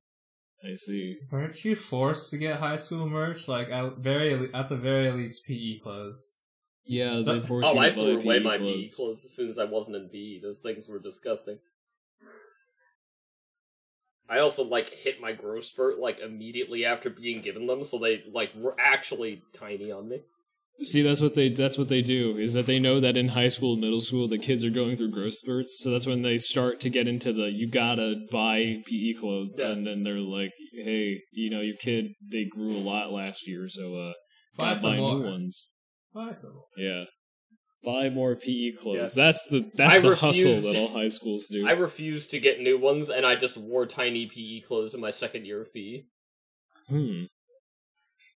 I 0.63 0.75
see. 0.75 1.17
Weren't 1.31 1.65
you 1.65 1.75
forced 1.75 2.31
to 2.31 2.37
get 2.39 2.61
high 2.61 2.77
school 2.77 3.09
merch? 3.09 3.49
Like 3.49 3.71
at 3.71 3.97
very 3.99 4.53
at 4.55 4.69
the 4.69 4.77
very 4.77 5.11
least, 5.11 5.47
PE 5.47 5.79
clothes. 5.83 6.43
Yeah, 6.85 7.17
they 7.17 7.23
But- 7.23 7.47
force 7.47 7.65
Oh, 7.67 7.73
you 7.75 7.79
I 7.81 7.89
to 7.89 7.95
buy 7.97 8.03
threw 8.03 8.21
away 8.21 8.39
PE 8.39 8.45
my 8.45 8.59
clothes. 8.59 8.91
PE 8.93 8.97
clothes 8.97 9.25
as 9.25 9.35
soon 9.35 9.49
as 9.51 9.59
I 9.59 9.65
wasn't 9.65 9.97
in 9.97 10.09
PE. 10.09 10.41
Those 10.41 10.61
things 10.61 10.89
were 10.89 10.99
disgusting. 10.99 11.59
I 14.29 14.39
also 14.39 14.63
like 14.65 14.89
hit 14.91 15.21
my 15.21 15.33
growth 15.33 15.65
spurt 15.65 15.99
like 15.99 16.19
immediately 16.21 16.85
after 16.85 17.11
being 17.11 17.43
given 17.43 17.67
them, 17.67 17.85
so 17.85 17.99
they 17.99 18.23
like 18.33 18.55
were 18.55 18.75
actually 18.79 19.43
tiny 19.53 19.91
on 19.91 20.09
me. 20.09 20.21
See, 20.81 21.03
that's 21.03 21.21
what 21.21 21.35
they 21.35 21.49
that's 21.49 21.79
what 21.79 21.89
they 21.89 22.03
do 22.03 22.37
is 22.39 22.55
that 22.55 22.67
they 22.67 22.79
know 22.79 22.99
that 22.99 23.17
in 23.17 23.29
high 23.29 23.49
school, 23.49 23.77
middle 23.77 24.01
school, 24.01 24.27
the 24.27 24.39
kids 24.39 24.65
are 24.65 24.71
going 24.71 24.97
through 24.97 25.11
growth 25.13 25.35
spurts. 25.35 25.79
So 25.81 25.91
that's 25.91 26.07
when 26.07 26.23
they 26.23 26.39
start 26.39 26.81
to 26.81 26.91
get 26.91 27.07
into 27.07 27.33
the 27.33 27.51
you 27.53 27.71
gotta 27.71 28.17
buy 28.33 28.83
PE 28.87 29.13
clothes, 29.21 29.57
Yeah. 29.61 29.69
and 29.71 29.87
then 29.87 30.03
they're 30.03 30.19
like, 30.19 30.51
hey, 30.75 31.21
you 31.31 31.51
know, 31.51 31.61
your 31.61 31.77
kid 31.77 32.07
they 32.31 32.45
grew 32.45 32.73
a 32.77 32.79
lot 32.81 33.13
last 33.13 33.47
year, 33.47 33.69
so 33.69 33.95
uh, 33.95 34.13
Buy 34.57 34.75
buy 34.75 34.97
more. 34.97 35.19
new 35.19 35.25
ones. 35.31 35.73
Buy 36.13 36.33
some 36.33 36.55
more. 36.55 36.65
Yeah. 36.77 37.05
Buy 37.85 38.09
more 38.09 38.35
PE 38.37 38.73
clothes. 38.73 39.17
Yeah. 39.17 39.25
That's 39.25 39.45
the 39.45 39.71
that's 39.75 39.97
I 39.97 40.01
the 40.01 40.17
hustle 40.17 40.55
that 40.61 40.77
all 40.77 40.89
high 40.89 41.09
schools 41.09 41.49
do. 41.49 41.67
I 41.67 41.73
refused 41.73 42.31
to 42.31 42.41
get 42.41 42.61
new 42.61 42.79
ones, 42.79 43.09
and 43.09 43.25
I 43.27 43.35
just 43.37 43.57
wore 43.57 43.87
tiny 43.87 44.27
PE 44.27 44.61
clothes 44.67 44.95
in 44.95 45.01
my 45.01 45.11
second 45.11 45.47
year 45.47 45.63
of. 45.63 45.73
PE. 45.73 46.03
Hmm. 46.89 47.25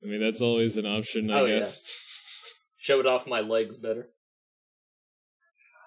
I 0.03 0.07
mean, 0.09 0.21
that's 0.21 0.43
always 0.43 0.77
an 0.77 0.87
option, 0.87 1.31
I 1.31 1.41
Oh, 1.41 1.45
yeah. 1.45 1.59
guess. 1.59 2.59
Showed 2.77 3.07
off 3.07 3.27
my 3.27 3.41
legs 3.41 3.77
better. 3.77 4.09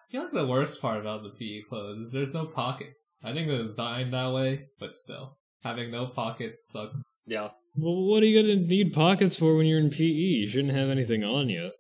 I 0.08 0.12
feel 0.12 0.24
like 0.24 0.32
the 0.32 0.48
worst 0.48 0.82
part 0.82 1.02
about 1.02 1.24
the 1.24 1.30
PE 1.38 1.64
clothes 1.68 2.00
is 2.00 2.12
there's 2.14 2.34
no 2.34 2.46
pockets. 2.46 3.20
I 3.24 3.34
think 3.34 3.48
they're 3.48 3.58
designed 3.64 4.14
that 4.14 4.32
way, 4.34 4.68
but 4.80 4.94
still. 4.94 5.38
Having 5.64 5.92
no 5.92 6.06
pockets 6.08 6.70
sucks. 6.72 7.26
Yeah. 7.28 7.50
well, 7.76 8.06
what 8.06 8.22
are 8.24 8.28
you 8.28 8.42
gonna 8.42 8.56
need 8.56 8.94
pockets 8.94 9.36
for 9.38 9.56
when 9.58 9.66
you're 9.66 9.80
in 9.80 9.90
PE? 9.90 10.04
You 10.04 10.48
shouldn't 10.48 10.76
have 10.76 10.90
anything 10.90 11.24
on 11.24 11.50
you. 11.50 11.72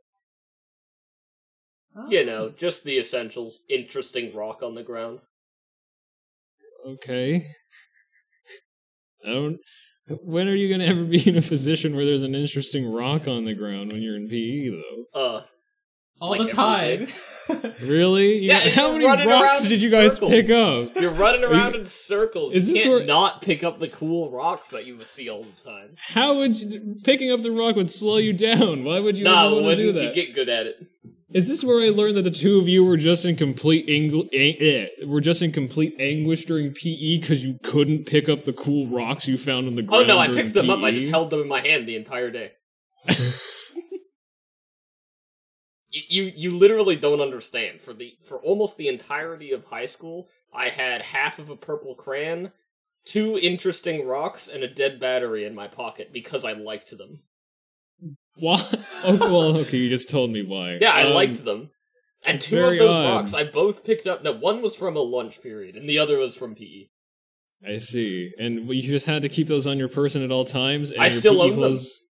You 2.09 2.25
know, 2.25 2.49
just 2.49 2.83
the 2.83 2.97
essentials. 2.97 3.63
Interesting 3.69 4.35
rock 4.35 4.61
on 4.61 4.75
the 4.75 4.83
ground. 4.83 5.19
Okay. 6.85 7.47
I 9.25 9.29
don't. 9.31 9.57
When 10.07 10.47
are 10.47 10.53
you 10.55 10.69
gonna 10.69 10.85
ever 10.85 11.03
be 11.03 11.27
in 11.27 11.35
a 11.37 11.41
position 11.41 11.95
where 11.95 12.05
there's 12.05 12.23
an 12.23 12.35
interesting 12.35 12.91
rock 12.91 13.27
on 13.27 13.45
the 13.45 13.53
ground 13.55 13.91
when 13.91 14.01
you're 14.01 14.15
in 14.15 14.27
PE, 14.29 14.69
though? 14.69 15.19
Uh, 15.19 15.41
All 16.21 16.29
Like 16.31 16.41
the 16.41 16.49
time. 16.49 17.07
Really? 17.83 18.39
Yeah, 18.39 18.63
You- 18.63 18.71
How 18.71 18.91
many 18.97 19.05
rocks 19.27 19.67
did 19.67 19.79
you 19.81 19.91
guys 19.91 20.13
circles. 20.15 20.31
pick 20.31 20.49
up? 20.49 20.95
you're 20.99 21.11
running 21.11 21.43
Are 21.43 21.47
you- 21.53 21.53
around 21.53 21.75
in 21.75 21.85
circles. 21.85 22.53
Is 22.55 22.67
you 22.69 22.73
this 22.73 22.83
can't 22.83 22.95
where- 22.95 23.05
not 23.05 23.41
pick 23.43 23.63
up 23.63 23.77
the 23.79 23.87
cool 23.87 24.31
rocks 24.31 24.69
that 24.69 24.85
you 24.87 25.03
see 25.03 25.29
all 25.29 25.43
the 25.43 25.63
time. 25.69 25.89
How 25.97 26.35
would 26.37 26.59
you, 26.59 26.95
picking 27.03 27.31
up 27.31 27.43
the 27.43 27.51
rock 27.51 27.75
would 27.75 27.91
slow 27.91 28.17
you 28.17 28.33
down? 28.33 28.83
Why 28.83 28.99
would 28.99 29.15
you 29.17 29.25
nah, 29.25 29.45
ever 29.45 29.55
want 29.61 29.77
to 29.77 29.85
when 29.85 29.93
do 29.95 30.01
you 30.01 30.13
get 30.13 30.33
good 30.33 30.49
at 30.49 30.65
it. 30.65 30.87
Is 31.35 31.49
this 31.49 31.65
where 31.65 31.85
I 31.85 31.89
learned 31.89 32.15
that 32.15 32.21
the 32.21 32.31
two 32.31 32.59
of 32.59 32.69
you 32.69 32.85
were 32.85 32.95
just 32.95 33.25
in 33.25 33.35
complete 33.35 33.89
ang- 33.89 34.29
eh, 34.31 34.53
eh, 34.57 35.05
were 35.05 35.19
just 35.19 35.41
in 35.41 35.51
complete 35.51 35.93
anguish 35.99 36.45
during 36.45 36.71
PE 36.71 37.19
because 37.19 37.45
you 37.45 37.59
couldn't 37.61 38.07
pick 38.07 38.29
up 38.29 38.43
the 38.43 38.53
cool 38.53 38.87
rocks 38.87 39.27
you 39.27 39.37
found 39.37 39.67
on 39.67 39.75
the 39.75 39.81
ground? 39.81 40.05
Oh 40.05 40.07
no, 40.07 40.17
I 40.17 40.29
picked 40.29 40.53
them 40.53 40.69
up. 40.69 40.81
I 40.81 40.91
just 40.91 41.09
held 41.09 41.31
them 41.31 41.41
in 41.41 41.49
my 41.49 41.59
hand 41.59 41.89
the 41.89 41.97
entire 41.97 42.31
day. 42.31 42.53
you, 45.89 46.03
you 46.07 46.23
you 46.23 46.51
literally 46.51 46.95
don't 46.95 47.19
understand. 47.19 47.81
For 47.81 47.93
the 47.93 48.13
for 48.29 48.37
almost 48.37 48.77
the 48.77 48.87
entirety 48.87 49.51
of 49.51 49.65
high 49.65 49.87
school, 49.87 50.29
I 50.53 50.69
had 50.69 51.01
half 51.01 51.37
of 51.37 51.49
a 51.49 51.57
purple 51.57 51.95
crayon, 51.95 52.53
two 53.03 53.37
interesting 53.37 54.07
rocks, 54.07 54.47
and 54.47 54.63
a 54.63 54.73
dead 54.73 55.01
battery 55.01 55.43
in 55.43 55.53
my 55.53 55.67
pocket 55.67 56.13
because 56.13 56.45
I 56.45 56.53
liked 56.53 56.97
them. 56.97 57.23
Why? 58.37 58.61
Oh, 59.03 59.17
well, 59.19 59.57
okay, 59.59 59.77
you 59.77 59.87
just 59.89 60.09
told 60.09 60.31
me 60.31 60.41
why. 60.43 60.77
Yeah, 60.81 60.91
I 60.91 61.03
Um, 61.03 61.13
liked 61.13 61.43
them. 61.43 61.69
And 62.23 62.41
two 62.41 62.59
of 62.59 62.77
those 62.77 62.89
odd. 62.89 63.15
rocks 63.15 63.33
I 63.33 63.43
both 63.43 63.83
picked 63.83 64.07
up. 64.07 64.23
No, 64.23 64.31
one 64.33 64.61
was 64.61 64.75
from 64.75 64.95
a 64.97 64.99
lunch 65.01 65.41
period, 65.41 65.75
and 65.75 65.87
the 65.87 65.99
other 65.99 66.17
was 66.17 66.35
from. 66.35 66.55
PE. 66.55 66.87
I 67.65 67.77
see. 67.77 68.31
And 68.39 68.67
you 68.67 68.81
just 68.81 69.05
had 69.05 69.21
to 69.21 69.29
keep 69.29 69.47
those 69.47 69.67
on 69.67 69.77
your 69.77 69.87
person 69.89 70.23
at 70.23 70.31
all 70.31 70.43
times. 70.43 70.91
And 70.91 71.01
I 71.01 71.07
still 71.09 71.35
PE 71.35 71.39
own 71.41 71.49
them. 71.49 71.57
clothes, 71.59 72.03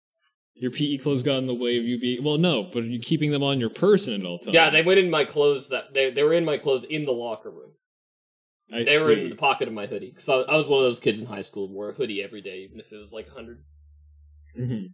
Your 0.55 0.71
PE 0.71 0.99
clothes 0.99 1.23
got 1.25 1.39
in 1.39 1.47
the 1.47 1.55
way 1.55 1.79
of 1.79 1.85
you 1.85 1.99
being. 1.99 2.23
Well, 2.25 2.39
no, 2.39 2.63
but 2.63 2.85
you 2.85 3.01
keeping 3.01 3.33
them 3.33 3.43
on 3.43 3.59
your 3.61 3.71
person 3.71 4.21
at 4.21 4.25
all 4.27 4.39
times. 4.39 4.55
Yeah, 4.55 4.71
they 4.71 4.83
went 4.83 5.01
in 5.01 5.11
my 5.11 5.25
clothes. 5.25 5.69
That 5.69 5.93
they 5.95 6.11
they 6.11 6.23
were 6.23 6.33
in 6.35 6.45
my 6.45 6.59
clothes 6.59 6.85
in 6.85 7.05
the 7.07 7.13
locker 7.13 7.51
room. 7.51 7.73
I 8.73 8.79
see. 8.79 8.85
They 8.85 8.99
see. 8.99 9.05
were 9.05 9.13
in 9.13 9.31
the 9.31 9.37
pocket 9.37 9.67
of 9.69 9.75
my 9.75 9.87
hoodie. 9.87 10.11
Because 10.11 10.29
I, 10.29 10.57
was 10.57 10.69
one 10.69 10.79
of 10.79 10.85
those 10.85 11.01
kids 11.01 11.21
in 11.21 11.27
high 11.27 11.43
school 11.43 11.67
who 11.69 11.75
wore 11.75 11.91
a 11.91 11.95
hoodie 11.95 12.23
every 12.23 12.41
day, 12.41 12.59
even 12.61 12.79
if 12.81 12.91
it 12.93 12.97
was 12.97 13.13
like 13.13 13.27
100. 13.27 13.59
Mhm. 14.59 14.93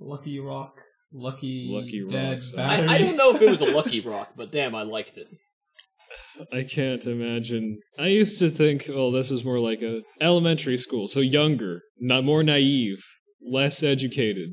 Lucky 0.00 0.38
Rock. 0.40 0.74
Lucky, 1.12 1.68
Lucky 1.70 2.02
Dead 2.10 2.30
Rocks. 2.32 2.52
Battery. 2.52 2.88
I, 2.88 2.94
I 2.94 2.98
don't 2.98 3.16
know 3.16 3.34
if 3.34 3.40
it 3.40 3.48
was 3.48 3.60
a 3.60 3.72
lucky 3.72 4.00
rock, 4.00 4.30
but 4.36 4.50
damn, 4.50 4.74
I 4.74 4.82
liked 4.82 5.16
it. 5.16 5.28
I 6.52 6.64
can't 6.64 7.04
imagine. 7.06 7.78
I 7.98 8.06
used 8.08 8.38
to 8.40 8.48
think, 8.48 8.86
well, 8.88 9.12
this 9.12 9.30
was 9.30 9.44
more 9.44 9.60
like 9.60 9.80
a 9.82 10.02
elementary 10.20 10.76
school, 10.76 11.06
so 11.06 11.20
younger, 11.20 11.82
not 12.00 12.24
more 12.24 12.42
naive, 12.42 12.98
less 13.48 13.82
educated. 13.84 14.50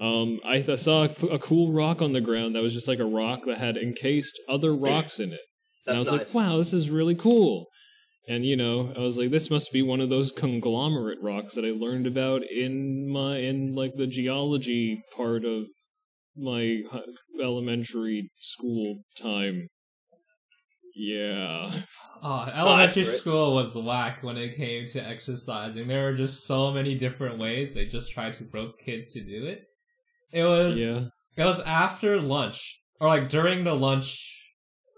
Um, 0.00 0.40
I 0.44 0.60
th- 0.60 0.78
saw 0.78 1.02
a, 1.02 1.08
f- 1.08 1.22
a 1.22 1.38
cool 1.38 1.72
rock 1.72 2.00
on 2.02 2.12
the 2.14 2.20
ground 2.20 2.54
that 2.54 2.62
was 2.62 2.72
just 2.74 2.88
like 2.88 2.98
a 2.98 3.04
rock 3.04 3.40
that 3.46 3.58
had 3.58 3.76
encased 3.76 4.38
other 4.48 4.74
rocks 4.74 5.20
in 5.20 5.32
it. 5.32 5.40
and 5.86 5.96
That's 5.96 5.98
I 5.98 6.00
was 6.00 6.12
nice. 6.12 6.34
like, 6.34 6.46
wow, 6.48 6.56
this 6.56 6.72
is 6.72 6.90
really 6.90 7.14
cool. 7.14 7.66
And 8.26 8.44
you 8.46 8.56
know, 8.56 8.92
I 8.96 9.00
was 9.00 9.18
like, 9.18 9.30
this 9.30 9.50
must 9.50 9.72
be 9.72 9.82
one 9.82 10.00
of 10.00 10.08
those 10.08 10.32
conglomerate 10.32 11.18
rocks 11.22 11.54
that 11.54 11.64
I 11.64 11.68
learned 11.70 12.06
about 12.06 12.42
in 12.50 13.08
my 13.10 13.36
in 13.38 13.74
like 13.74 13.94
the 13.96 14.06
geology 14.06 15.02
part 15.16 15.44
of 15.44 15.64
my 16.36 16.80
elementary 17.42 18.30
school 18.38 19.02
time. 19.20 19.68
Yeah. 20.96 21.70
Oh, 22.26 22.48
elementary 22.54 23.04
school 23.04 23.54
was 23.54 23.76
whack 23.76 24.22
when 24.22 24.38
it 24.38 24.56
came 24.56 24.86
to 24.86 25.06
exercising. 25.06 25.88
There 25.88 26.04
were 26.04 26.16
just 26.16 26.46
so 26.46 26.70
many 26.70 26.94
different 26.94 27.38
ways 27.38 27.74
they 27.74 27.84
just 27.84 28.12
tried 28.12 28.32
to 28.34 28.46
rope 28.50 28.76
kids 28.82 29.12
to 29.12 29.20
do 29.22 29.44
it. 29.44 29.60
It 30.32 30.44
was 30.44 30.80
Yeah. 30.80 31.08
it 31.36 31.44
was 31.44 31.60
after 31.60 32.18
lunch 32.18 32.80
or 32.98 33.08
like 33.08 33.28
during 33.28 33.64
the 33.64 33.74
lunch 33.76 34.40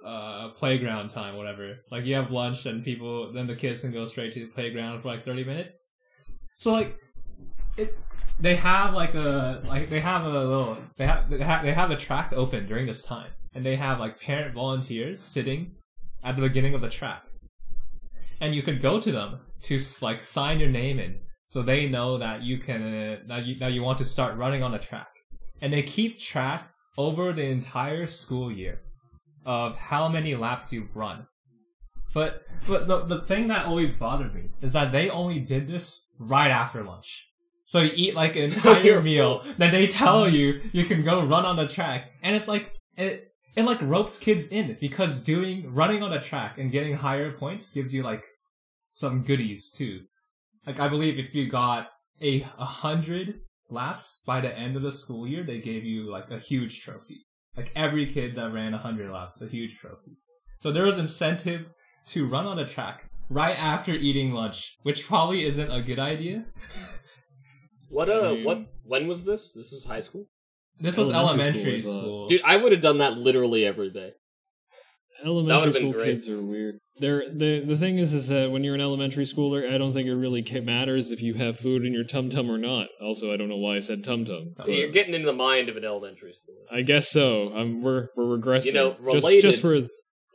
uh 0.07 0.51
playground 0.51 1.11
time, 1.11 1.37
whatever. 1.37 1.79
Like 1.91 2.05
you 2.05 2.15
have 2.15 2.31
lunch 2.31 2.67
and 2.67 2.85
people 2.85 3.33
then 3.33 3.47
the 3.47 3.57
kids 3.57 3.81
can 3.81 3.93
go 3.93 4.05
straight 4.05 4.33
to 4.35 4.41
the 4.41 4.53
playground 4.53 5.03
for 5.03 5.09
like 5.09 5.25
thirty 5.25 5.45
minutes. 5.45 5.95
So 6.55 6.73
like 6.73 6.97
it 7.77 7.99
they 8.39 8.55
have 8.57 8.95
like 8.95 9.15
a 9.15 9.63
like 9.67 9.91
they 9.91 10.01
have 10.01 10.25
a 10.25 10.29
little 10.29 10.79
they 10.97 11.07
have 11.07 11.29
they 11.31 11.39
have 11.39 11.65
they 11.65 11.73
have 11.73 11.91
a 11.91 11.97
track 11.97 12.33
open 12.33 12.67
during 12.67 12.87
this 12.87 13.03
time. 13.03 13.31
And 13.55 13.65
they 13.65 13.77
have 13.77 13.99
like 13.99 14.21
parent 14.21 14.55
volunteers 14.55 15.19
sitting 15.19 15.73
at 16.23 16.37
the 16.37 16.43
beginning 16.43 16.75
of 16.75 16.83
the 16.83 16.91
track. 16.91 17.23
And 18.41 18.55
you 18.55 18.63
could 18.63 18.83
go 18.83 19.01
to 19.01 19.11
them 19.11 19.41
to 19.63 19.79
like 20.03 20.23
sign 20.23 20.61
your 20.61 20.69
name 20.69 20.99
in. 20.99 21.21
So 21.45 21.63
they 21.63 21.89
know 21.89 22.19
that 22.19 22.43
you 22.43 22.59
can 22.59 22.83
uh, 22.83 23.17
that 23.29 23.47
you 23.47 23.59
that 23.59 23.73
you 23.73 23.83
want 23.83 23.99
to 23.99 24.05
start 24.05 24.37
running 24.37 24.63
on 24.63 24.73
the 24.73 24.79
track. 24.79 25.09
And 25.63 25.73
they 25.73 25.83
keep 25.83 26.21
track 26.21 26.71
over 26.99 27.33
the 27.33 27.45
entire 27.45 28.07
school 28.07 28.53
year 28.53 28.83
of 29.47 29.77
how 29.77 30.09
many 30.09 30.35
laps 30.35 30.73
you've 30.73 30.95
run 30.95 31.27
but 32.13 32.43
but 32.67 32.87
the, 32.87 33.05
the 33.05 33.21
thing 33.23 33.49
that 33.49 33.67
always 33.67 33.93
bothered 33.93 34.35
me 34.35 34.51
is 34.61 34.75
that 34.75 34.93
they 34.93 35.09
only 35.09 35.41
did 35.41 35.67
this 35.69 36.09
right 36.19 36.51
after 36.51 36.83
lunch 36.83 37.27
so 37.65 37.81
you 37.81 37.93
eat 37.95 38.15
like 38.15 38.37
an 38.37 38.43
entire 38.53 39.01
meal 39.01 39.43
then 39.57 39.71
they 39.71 39.87
tell 39.87 40.29
you 40.29 40.61
you 40.73 40.85
can 40.85 41.03
go 41.03 41.25
run 41.25 41.47
on 41.47 41.57
the 41.57 41.67
track 41.67 42.11
and 42.23 42.37
it's 42.37 42.49
like 42.49 42.73
it 42.97 43.33
it 43.57 43.65
like 43.65 43.81
ropes 43.81 44.19
kids 44.19 44.49
in 44.49 44.77
because 44.81 45.25
doing 45.25 45.73
running 45.73 46.03
on 46.03 46.13
a 46.13 46.21
track 46.21 46.59
and 46.59 46.71
getting 46.71 46.95
higher 46.95 47.33
points 47.33 47.71
gives 47.71 47.93
you 47.93 48.03
like 48.03 48.23
some 48.91 49.23
goodies 49.23 49.71
too. 49.71 50.03
Like 50.67 50.79
I 50.79 50.89
believe 50.89 51.19
if 51.19 51.35
you 51.35 51.49
got 51.49 51.89
a, 52.21 52.43
a 52.59 52.65
hundred 52.65 53.41
laps 53.71 54.23
by 54.27 54.43
the 54.43 54.57
end 54.57 54.77
of 54.77 54.83
the 54.83 54.93
school 54.93 55.27
year, 55.27 55.43
they 55.43 55.61
gave 55.61 55.85
you 55.85 56.11
like 56.11 56.31
a 56.31 56.39
huge 56.39 56.83
trophy. 56.83 57.25
Like 57.57 57.73
every 57.75 58.07
kid 58.07 58.35
that 58.37 58.53
ran 58.53 58.75
a 58.75 58.79
hundred 58.79 59.11
laps, 59.11 59.41
a 59.41 59.47
huge 59.47 59.79
trophy. 59.79 60.13
So 60.63 60.73
there 60.73 60.85
was 60.85 60.99
incentive 60.99 61.71
to 62.09 62.27
run 62.29 62.47
on 62.47 62.59
a 62.59 62.67
track 62.67 63.09
right 63.31 63.57
after 63.59 63.93
eating 63.95 64.33
lunch, 64.33 64.77
which 64.83 65.07
probably 65.07 65.45
isn't 65.45 65.71
a 65.71 65.83
good 65.83 65.99
idea. 65.99 66.45
What 67.89 68.09
uh, 68.09 68.35
what? 68.37 68.59
When 68.85 69.07
was 69.07 69.25
this? 69.25 69.53
This 69.53 69.73
was 69.73 69.85
high 69.85 70.01
school, 70.01 70.27
This 70.81 70.97
was 70.97 71.11
Elementary 71.11 71.45
elementary 71.45 71.83
school, 71.83 72.01
school. 72.01 72.27
dude. 72.29 72.43
I 72.45 72.57
would 72.57 72.73
have 72.73 72.81
done 72.81 72.99
that 72.99 73.17
literally 73.17 73.65
every 73.65 73.91
day. 73.91 74.13
Elementary 75.25 75.73
school 75.73 75.93
great. 75.93 76.05
kids 76.05 76.29
are 76.29 76.41
weird. 76.41 76.79
They're 76.99 77.31
the 77.31 77.61
the 77.61 77.77
thing 77.77 77.99
is 77.99 78.15
is 78.15 78.29
that 78.29 78.51
when 78.51 78.65
you're 78.65 78.75
an 78.75 78.81
elementary 78.81 79.25
schooler, 79.25 79.73
I 79.73 79.77
don't 79.77 79.93
think 79.93 80.09
it 80.09 80.15
really 80.15 80.45
matters 80.61 81.11
if 81.11 81.23
you 81.23 81.35
have 81.35 81.59
food 81.59 81.85
in 81.85 81.93
your 81.93 82.05
tum 82.05 82.31
tum 82.31 82.51
or 82.51 82.59
not. 82.59 82.89
Also, 83.03 83.33
I 83.33 83.37
don't 83.37 83.49
know 83.49 83.57
why 83.57 83.77
I 83.77 83.81
said 83.81 84.03
tum 84.03 84.25
tum. 84.25 84.55
You're 84.67 84.91
getting 84.91 85.15
into 85.15 85.27
the 85.27 85.33
mind 85.37 85.69
of 85.69 85.77
an 85.77 85.85
elementary 85.85 86.33
school. 86.33 86.55
I 86.71 86.83
guess 86.83 87.09
so. 87.09 87.55
Um, 87.55 87.83
we're 87.83 88.09
we're 88.17 88.39
regressing. 88.39 88.67
You 88.67 88.73
know, 88.73 88.91
just 88.93 89.05
related- 89.05 89.43
just 89.43 89.61
for 89.61 89.81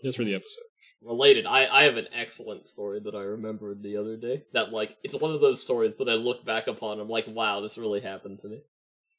just 0.03 0.17
for 0.17 0.23
the 0.23 0.35
episode. 0.35 0.63
Related, 1.03 1.47
I 1.47 1.65
I 1.65 1.83
have 1.83 1.97
an 1.97 2.07
excellent 2.13 2.67
story 2.67 2.99
that 3.03 3.15
I 3.15 3.21
remembered 3.21 3.81
the 3.81 3.97
other 3.97 4.15
day. 4.17 4.43
That 4.53 4.71
like 4.71 4.97
it's 5.03 5.15
one 5.15 5.31
of 5.31 5.41
those 5.41 5.61
stories 5.61 5.97
that 5.97 6.07
I 6.09 6.13
look 6.13 6.45
back 6.45 6.67
upon. 6.67 6.99
I'm 6.99 7.09
like, 7.09 7.25
wow, 7.27 7.59
this 7.61 7.77
really 7.77 8.01
happened 8.01 8.39
to 8.39 8.47
me. 8.47 8.61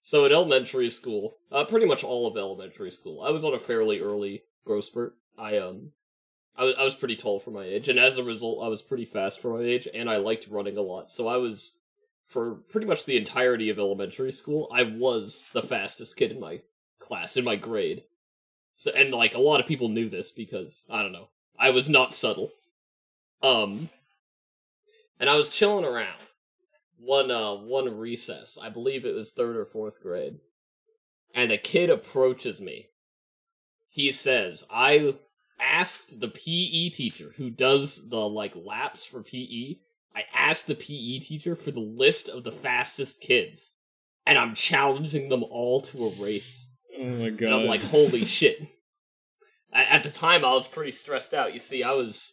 So 0.01 0.25
in 0.25 0.33
elementary 0.33 0.91
school, 0.91 1.35
uh, 1.51 1.65
pretty 1.65 1.87
much 1.87 2.03
all 2.05 2.27
of 2.27 2.37
elementary 2.37 2.91
school, 2.91 3.23
I 3.23 3.31
was 3.31 3.45
on 3.45 3.55
a 3.55 3.59
fairly 3.59 4.01
early 4.01 4.43
growth 4.65 4.85
spurt. 4.85 5.15
I 5.39 5.59
um, 5.59 5.93
I 6.57 6.65
was 6.65 6.75
I 6.79 6.85
was 6.85 6.95
pretty 6.95 7.17
tall 7.17 7.41
for 7.41 7.51
my 7.51 7.65
age, 7.65 7.89
and 7.89 7.99
as 7.99 8.19
a 8.19 8.25
result, 8.25 8.65
I 8.65 8.69
was 8.69 8.83
pretty 8.83 9.05
fast 9.05 9.41
for 9.41 9.57
my 9.57 9.65
age, 9.65 9.89
and 9.93 10.09
I 10.11 10.17
liked 10.17 10.49
running 10.49 10.77
a 10.77 10.83
lot. 10.83 11.11
So 11.13 11.29
I 11.29 11.37
was, 11.37 11.73
for 12.29 12.57
pretty 12.71 12.87
much 12.87 13.05
the 13.05 13.17
entirety 13.17 13.71
of 13.71 13.79
elementary 13.79 14.33
school, 14.33 14.69
I 14.73 14.83
was 14.83 15.45
the 15.53 15.63
fastest 15.63 16.17
kid 16.17 16.31
in 16.31 16.41
my 16.41 16.61
class, 16.99 17.37
in 17.37 17.45
my 17.45 17.57
grade. 17.57 18.05
So 18.77 18.91
and 18.93 19.11
like 19.13 19.35
a 19.35 19.41
lot 19.41 19.61
of 19.61 19.67
people 19.67 19.89
knew 19.89 20.09
this 20.09 20.33
because 20.33 20.87
I 20.91 21.03
don't 21.03 21.13
know, 21.13 21.29
I 21.59 21.71
was 21.71 21.89
not 21.89 22.15
subtle. 22.15 22.53
Um, 23.43 23.91
and 25.19 25.29
I 25.29 25.37
was 25.37 25.49
chilling 25.49 25.85
around 25.85 26.21
one 26.99 27.31
uh 27.31 27.55
one 27.55 27.99
recess. 27.99 28.59
I 28.61 28.69
believe 28.69 29.05
it 29.05 29.15
was 29.15 29.33
third 29.33 29.57
or 29.57 29.65
fourth 29.65 30.01
grade. 30.03 30.39
and 31.35 31.51
a 31.51 31.59
kid 31.59 31.91
approaches 31.91 32.61
me. 32.61 32.89
He 33.93 34.11
says, 34.11 34.65
I 34.71 35.17
asked 35.61 36.19
the 36.19 36.29
PE 36.29 36.89
teacher 36.89 37.35
who 37.37 37.51
does 37.51 38.09
the 38.09 38.17
like 38.17 38.57
laps 38.57 39.05
for 39.05 39.23
PE. 39.23 39.77
I 40.17 40.25
asked 40.33 40.67
the 40.67 40.75
PE 40.75 41.19
teacher 41.19 41.55
for 41.55 41.73
the 41.73 41.81
list 41.81 42.31
of 42.31 42.43
the 42.43 42.53
fastest 42.53 43.21
kids, 43.21 43.75
and 44.25 44.39
I'm 44.39 44.55
challenging 44.55 45.29
them 45.29 45.45
all 45.45 45.83
to 45.83 46.07
a 46.07 46.23
race. 46.23 46.71
Oh 46.99 47.05
my 47.05 47.29
god. 47.29 47.43
And 47.43 47.55
I'm 47.55 47.67
like, 47.67 47.83
holy 47.83 48.25
shit. 48.25 48.61
At 49.71 49.89
at 49.89 50.03
the 50.05 50.11
time, 50.11 50.43
I 50.43 50.55
was 50.55 50.67
pretty 50.67 50.93
stressed 50.93 51.35
out. 51.35 51.53
You 51.53 51.61
see, 51.61 51.83
I 51.83 51.93
was 51.93 52.33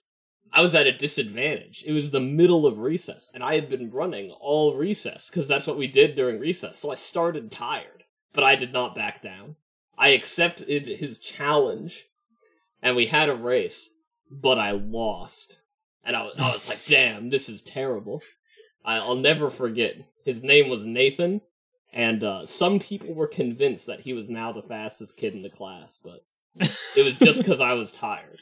I 0.53 0.61
was 0.61 0.73
at 0.75 0.87
a 0.87 0.93
disadvantage. 0.93 1.83
It 1.85 1.91
was 1.91 2.11
the 2.11 2.21
middle 2.21 2.65
of 2.65 2.79
recess, 2.79 3.29
and 3.33 3.43
I 3.43 3.55
had 3.55 3.67
been 3.67 3.91
running 3.91 4.31
all 4.31 4.75
recess 4.75 5.29
because 5.29 5.49
that's 5.49 5.67
what 5.67 5.77
we 5.77 5.87
did 5.87 6.15
during 6.15 6.39
recess. 6.39 6.77
So 6.77 6.89
I 6.89 6.95
started 6.95 7.51
tired, 7.51 8.05
but 8.31 8.45
I 8.45 8.55
did 8.55 8.71
not 8.71 8.95
back 8.95 9.21
down. 9.21 9.57
I 9.99 10.09
accepted 10.09 10.87
his 10.87 11.19
challenge, 11.19 12.07
and 12.81 12.95
we 12.95 13.05
had 13.05 13.27
a 13.27 13.35
race, 13.35 13.89
but 14.31 14.57
I 14.57 14.71
lost. 14.71 15.61
And 16.05 16.15
I 16.15 16.23
was, 16.23 16.33
I 16.39 16.51
was 16.53 16.69
like, 16.69 16.85
damn, 16.87 17.29
this 17.29 17.49
is 17.49 17.61
terrible. 17.61 18.23
I, 18.85 18.95
I'll 18.95 19.15
never 19.15 19.49
forget. 19.49 19.97
His 20.23 20.41
name 20.41 20.69
was 20.69 20.85
Nathan, 20.85 21.41
and 21.91 22.23
uh, 22.23 22.45
some 22.45 22.79
people 22.79 23.13
were 23.13 23.27
convinced 23.27 23.87
that 23.87 23.99
he 23.99 24.13
was 24.13 24.29
now 24.29 24.53
the 24.53 24.61
fastest 24.61 25.17
kid 25.17 25.33
in 25.33 25.41
the 25.41 25.49
class, 25.49 25.99
but 26.01 26.21
it 26.95 27.03
was 27.03 27.19
just 27.19 27.39
because 27.39 27.59
I 27.59 27.73
was 27.73 27.91
tired. 27.91 28.39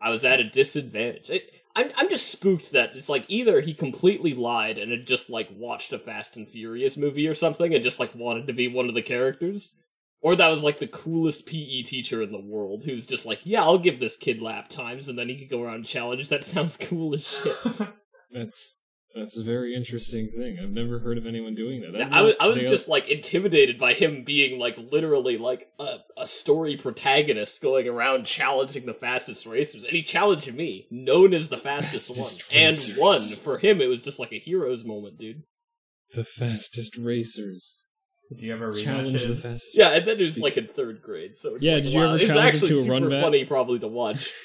I 0.00 0.10
was 0.10 0.24
at 0.24 0.38
a 0.38 0.44
disadvantage. 0.44 1.30
It, 1.30 1.50
I'm 1.74 1.90
I'm 1.96 2.08
just 2.08 2.30
spooked 2.30 2.72
that 2.72 2.94
it's 2.94 3.08
like 3.08 3.24
either 3.28 3.60
he 3.60 3.74
completely 3.74 4.34
lied 4.34 4.78
and 4.78 4.90
had 4.90 5.06
just 5.06 5.30
like 5.30 5.48
watched 5.56 5.92
a 5.92 5.98
Fast 5.98 6.36
and 6.36 6.48
Furious 6.48 6.96
movie 6.96 7.26
or 7.26 7.34
something 7.34 7.74
and 7.74 7.82
just 7.82 7.98
like 7.98 8.14
wanted 8.14 8.46
to 8.46 8.52
be 8.52 8.68
one 8.68 8.88
of 8.88 8.94
the 8.94 9.02
characters, 9.02 9.78
or 10.20 10.34
that 10.36 10.48
was 10.48 10.64
like 10.64 10.78
the 10.78 10.86
coolest 10.88 11.46
PE 11.46 11.82
teacher 11.82 12.22
in 12.22 12.32
the 12.32 12.40
world 12.40 12.84
who's 12.84 13.06
just 13.06 13.26
like, 13.26 13.40
yeah, 13.44 13.62
I'll 13.62 13.78
give 13.78 14.00
this 14.00 14.16
kid 14.16 14.40
lap 14.40 14.68
times 14.68 15.08
and 15.08 15.18
then 15.18 15.28
he 15.28 15.36
could 15.38 15.50
go 15.50 15.62
around 15.62 15.76
and 15.76 15.84
challenge. 15.86 16.28
That 16.28 16.44
sounds 16.44 16.76
cool 16.76 17.14
as 17.14 17.26
shit. 17.26 17.56
That's 18.32 18.80
that's 19.14 19.38
a 19.38 19.42
very 19.42 19.74
interesting 19.74 20.28
thing. 20.28 20.58
I've 20.62 20.70
never 20.70 20.98
heard 21.00 21.16
of 21.18 21.26
anyone 21.26 21.54
doing 21.54 21.80
that. 21.80 22.12
I 22.12 22.20
was 22.20 22.34
I 22.38 22.46
was 22.46 22.60
just 22.60 22.88
like 22.88 23.08
intimidated 23.08 23.78
by 23.78 23.94
him 23.94 24.22
being 24.22 24.60
like 24.60 24.76
literally 24.92 25.38
like 25.38 25.68
a, 25.80 25.96
a 26.18 26.26
story 26.26 26.76
protagonist 26.76 27.62
going 27.62 27.88
around 27.88 28.26
challenging 28.26 28.84
the 28.86 28.92
fastest 28.94 29.46
racers, 29.46 29.84
and 29.84 29.94
he 29.94 30.02
challenged 30.02 30.52
me, 30.54 30.86
known 30.90 31.32
as 31.32 31.48
the 31.48 31.56
fastest, 31.56 32.14
Fastest 32.14 32.50
one, 32.50 32.60
racers. 32.60 32.88
and 32.90 32.98
won. 32.98 33.56
For 33.56 33.58
him, 33.58 33.80
it 33.80 33.88
was 33.88 34.02
just 34.02 34.20
like 34.20 34.32
a 34.32 34.38
hero's 34.38 34.84
moment, 34.84 35.18
dude. 35.18 35.42
the 36.14 36.22
fastest 36.22 36.96
racers. 36.96 37.87
Did 38.30 38.40
you 38.42 38.52
ever 38.52 38.72
Challenge 38.74 39.22
the 39.22 39.34
fastest. 39.34 39.74
Yeah, 39.76 39.88
and 39.90 40.06
then 40.06 40.20
it 40.20 40.26
was 40.26 40.38
like 40.38 40.56
in 40.58 40.66
third 40.68 41.00
grade, 41.02 41.36
so 41.36 41.54
it's 41.54 41.64
Yeah, 41.64 41.74
like, 41.74 41.84
did 41.84 41.92
you 41.94 42.00
wow, 42.00 42.14
ever 42.14 42.18
challenge 42.18 42.54
him 42.54 42.60
to 42.68 42.74
a 42.74 42.82
super 42.82 42.92
run 42.92 43.10
back? 43.10 43.22
funny, 43.22 43.44
probably 43.44 43.78
to 43.78 43.88
watch. 43.88 44.30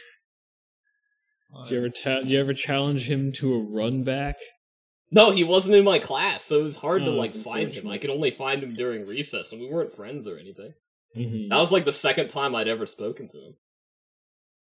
Did 1.66 1.72
you 1.72 1.78
ever 1.78 1.90
ta- 1.90 2.20
did 2.22 2.30
you 2.32 2.40
ever 2.40 2.54
challenge 2.54 3.08
him 3.08 3.32
to 3.34 3.54
a 3.54 3.60
run 3.60 4.04
back? 4.04 4.38
No, 5.12 5.30
he 5.30 5.44
wasn't 5.44 5.76
in 5.76 5.84
my 5.84 6.00
class, 6.00 6.44
so 6.44 6.62
it 6.62 6.64
was 6.64 6.78
hard 6.78 7.04
to 7.06 7.12
Oh, 7.12 7.14
like 7.14 7.30
find 7.30 7.72
him. 7.72 7.88
I 7.88 8.00
could 8.00 8.10
only 8.10 8.32
find 8.32 8.64
him 8.64 8.74
during 8.74 9.06
recess, 9.06 9.52
and 9.52 9.62
we 9.62 9.70
weren't 9.70 9.94
friends 9.96 10.26
or 10.26 10.40
anything. 10.40 10.74
Mm-hmm. 11.16 11.50
That 11.50 11.60
was 11.60 11.72
like 11.72 11.86
the 11.86 11.92
second 11.92 12.30
time 12.30 12.56
I'd 12.56 12.68
ever 12.68 12.88
spoken 12.88 13.28
to 13.30 13.38
him. 13.38 13.54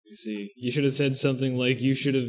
You 0.05 0.15
see, 0.15 0.53
you 0.57 0.71
should 0.71 0.85
have 0.85 0.93
said 0.93 1.17
something 1.17 1.57
like, 1.59 1.81
"You 1.81 1.93
should 1.97 2.15
have, 2.15 2.27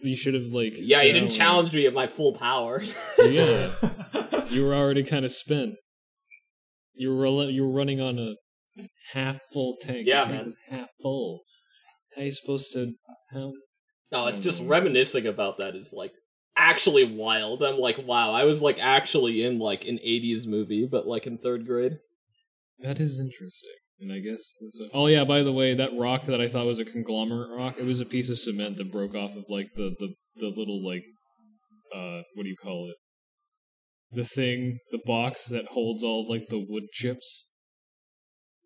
you 0.00 0.14
should 0.14 0.34
have 0.34 0.52
like." 0.52 0.74
Yeah, 0.76 1.00
he 1.00 1.12
didn't 1.12 1.30
challenge 1.30 1.72
me 1.72 1.86
at 1.86 1.94
my 1.94 2.06
full 2.06 2.34
power. 2.34 2.82
Yeah, 3.18 3.70
you 4.50 4.66
were 4.66 4.74
already 4.74 5.04
kind 5.04 5.24
of 5.24 5.30
spent. 5.30 5.76
You 6.96 7.10
were 7.10 7.22
rel- 7.22 7.50
you 7.50 7.64
were 7.66 7.72
running 7.72 8.00
on 8.00 8.18
a 8.18 8.34
half 9.12 9.40
full 9.52 9.76
tank. 9.80 10.06
Yeah, 10.06 10.22
tank 10.22 10.32
man. 10.32 10.50
half 10.68 10.88
full. 11.02 11.42
How 12.14 12.22
are 12.22 12.24
you 12.24 12.32
supposed 12.32 12.72
to? 12.72 12.92
How? 13.32 13.52
No, 14.12 14.26
it's 14.28 14.38
Oh, 14.40 14.42
just 14.42 14.62
no. 14.62 14.68
reminiscing 14.68 15.26
about 15.26 15.58
that 15.58 15.74
is 15.74 15.92
like 15.94 16.12
actually 16.56 17.04
wild. 17.04 17.62
I'm 17.62 17.78
like, 17.78 17.98
wow, 18.06 18.32
I 18.32 18.44
was 18.44 18.62
like 18.62 18.78
actually 18.82 19.42
in 19.42 19.58
like 19.58 19.84
an 19.86 19.98
80s 19.98 20.46
movie, 20.46 20.88
but 20.90 21.06
like 21.06 21.26
in 21.26 21.38
third 21.38 21.66
grade. 21.66 21.98
That 22.78 23.00
is 23.00 23.20
interesting. 23.20 23.70
And 24.00 24.12
I 24.12 24.18
guess 24.20 24.56
that's 24.60 24.78
what... 24.78 24.90
Oh 24.92 25.06
yeah, 25.06 25.24
by 25.24 25.42
the 25.42 25.52
way, 25.52 25.74
that 25.74 25.96
rock 25.96 26.26
that 26.26 26.40
I 26.40 26.48
thought 26.48 26.66
was 26.66 26.78
a 26.78 26.84
conglomerate 26.84 27.50
rock, 27.50 27.76
it 27.78 27.84
was 27.86 28.00
a 28.00 28.04
piece 28.06 28.28
of 28.30 28.38
cement 28.38 28.76
that 28.76 28.92
broke 28.92 29.14
off 29.14 29.34
of 29.36 29.44
like 29.48 29.68
the 29.74 29.94
the, 29.98 30.14
the 30.36 30.48
little 30.48 30.86
like 30.86 31.02
uh 31.94 32.22
what 32.34 32.42
do 32.44 32.48
you 32.48 32.56
call 32.62 32.88
it? 32.90 32.96
The 34.12 34.24
thing, 34.24 34.78
the 34.90 35.00
box 35.04 35.46
that 35.46 35.66
holds 35.66 36.02
all 36.04 36.28
like 36.28 36.46
the 36.48 36.64
wood 36.66 36.90
chips. 36.92 37.50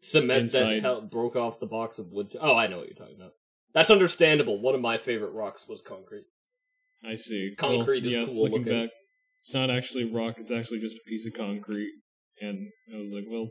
Cement 0.01 0.43
Inside. 0.43 0.83
that 0.83 1.11
broke 1.11 1.37
off 1.37 1.61
the 1.61 1.67
box 1.67 1.99
of 1.99 2.07
wood. 2.11 2.37
Oh, 2.41 2.57
I 2.57 2.67
know 2.67 2.79
what 2.79 2.87
you're 2.87 2.97
talking 2.97 3.17
about. 3.19 3.33
That's 3.75 3.91
understandable. 3.91 4.61
One 4.61 4.75
of 4.75 4.81
my 4.81 4.99
favorite 4.99 5.33
rocks 5.33 5.67
was 5.69 5.83
concrete. 5.83 6.25
I 7.05 7.17
see. 7.17 7.55
Concrete 7.57 8.03
well, 8.03 8.09
is 8.09 8.17
yeah, 8.17 8.25
cool 8.25 8.43
looking 8.43 8.59
looking. 8.59 8.83
back, 8.83 8.91
it's 9.39 9.55
not 9.55 9.71
actually 9.71 10.11
rock, 10.11 10.37
it's 10.39 10.51
actually 10.51 10.81
just 10.81 10.97
a 10.97 11.09
piece 11.09 11.27
of 11.27 11.35
concrete. 11.35 11.93
And 12.41 12.59
I 12.95 12.99
was 12.99 13.13
like, 13.13 13.25
well, 13.31 13.49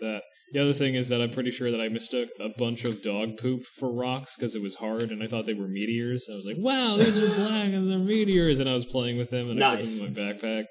that. 0.00 0.22
The 0.52 0.60
other 0.60 0.72
thing 0.72 0.94
is 0.94 1.08
that 1.08 1.22
I'm 1.22 1.30
pretty 1.30 1.50
sure 1.50 1.70
that 1.70 1.80
I 1.80 1.88
mistook 1.88 2.28
a 2.38 2.48
bunch 2.58 2.84
of 2.84 3.02
dog 3.02 3.38
poop 3.38 3.62
for 3.62 3.92
rocks 3.92 4.36
because 4.36 4.54
it 4.54 4.62
was 4.62 4.76
hard 4.76 5.10
and 5.10 5.22
I 5.22 5.26
thought 5.26 5.46
they 5.46 5.54
were 5.54 5.68
meteors. 5.68 6.28
I 6.30 6.36
was 6.36 6.44
like, 6.44 6.56
wow, 6.58 6.96
these 6.98 7.18
are 7.18 7.34
black 7.34 7.72
and 7.72 7.90
they're 7.90 7.98
meteors. 7.98 8.60
And 8.60 8.68
I 8.68 8.74
was 8.74 8.84
playing 8.84 9.16
with 9.18 9.30
them 9.30 9.48
and 9.48 9.58
Nice. 9.58 10.00
I 10.00 10.06
put 10.06 10.14
them 10.14 10.18
in 10.18 10.26
my 10.26 10.32
backpack. 10.32 10.64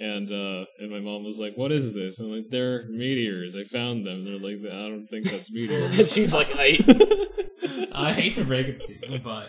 And 0.00 0.30
uh, 0.32 0.64
and 0.80 0.90
my 0.90 0.98
mom 1.00 1.22
was 1.24 1.38
like, 1.38 1.54
"What 1.56 1.70
is 1.70 1.94
this?" 1.94 2.18
And 2.18 2.28
I'm 2.30 2.36
like, 2.38 2.50
"They're 2.50 2.84
meteors. 2.88 3.54
I 3.56 3.62
found 3.64 4.04
them." 4.04 4.24
They're 4.24 4.38
like, 4.40 4.58
"I 4.70 4.88
don't 4.88 5.06
think 5.08 5.30
that's 5.30 5.48
and 5.48 5.56
meteors." 5.60 6.12
she's 6.12 6.34
like, 6.34 6.48
I. 6.56 6.78
I 7.96 8.12
hate 8.12 8.32
to 8.34 8.44
break 8.44 8.66
it 8.66 8.80
to 8.82 9.12
you, 9.12 9.18
but 9.20 9.46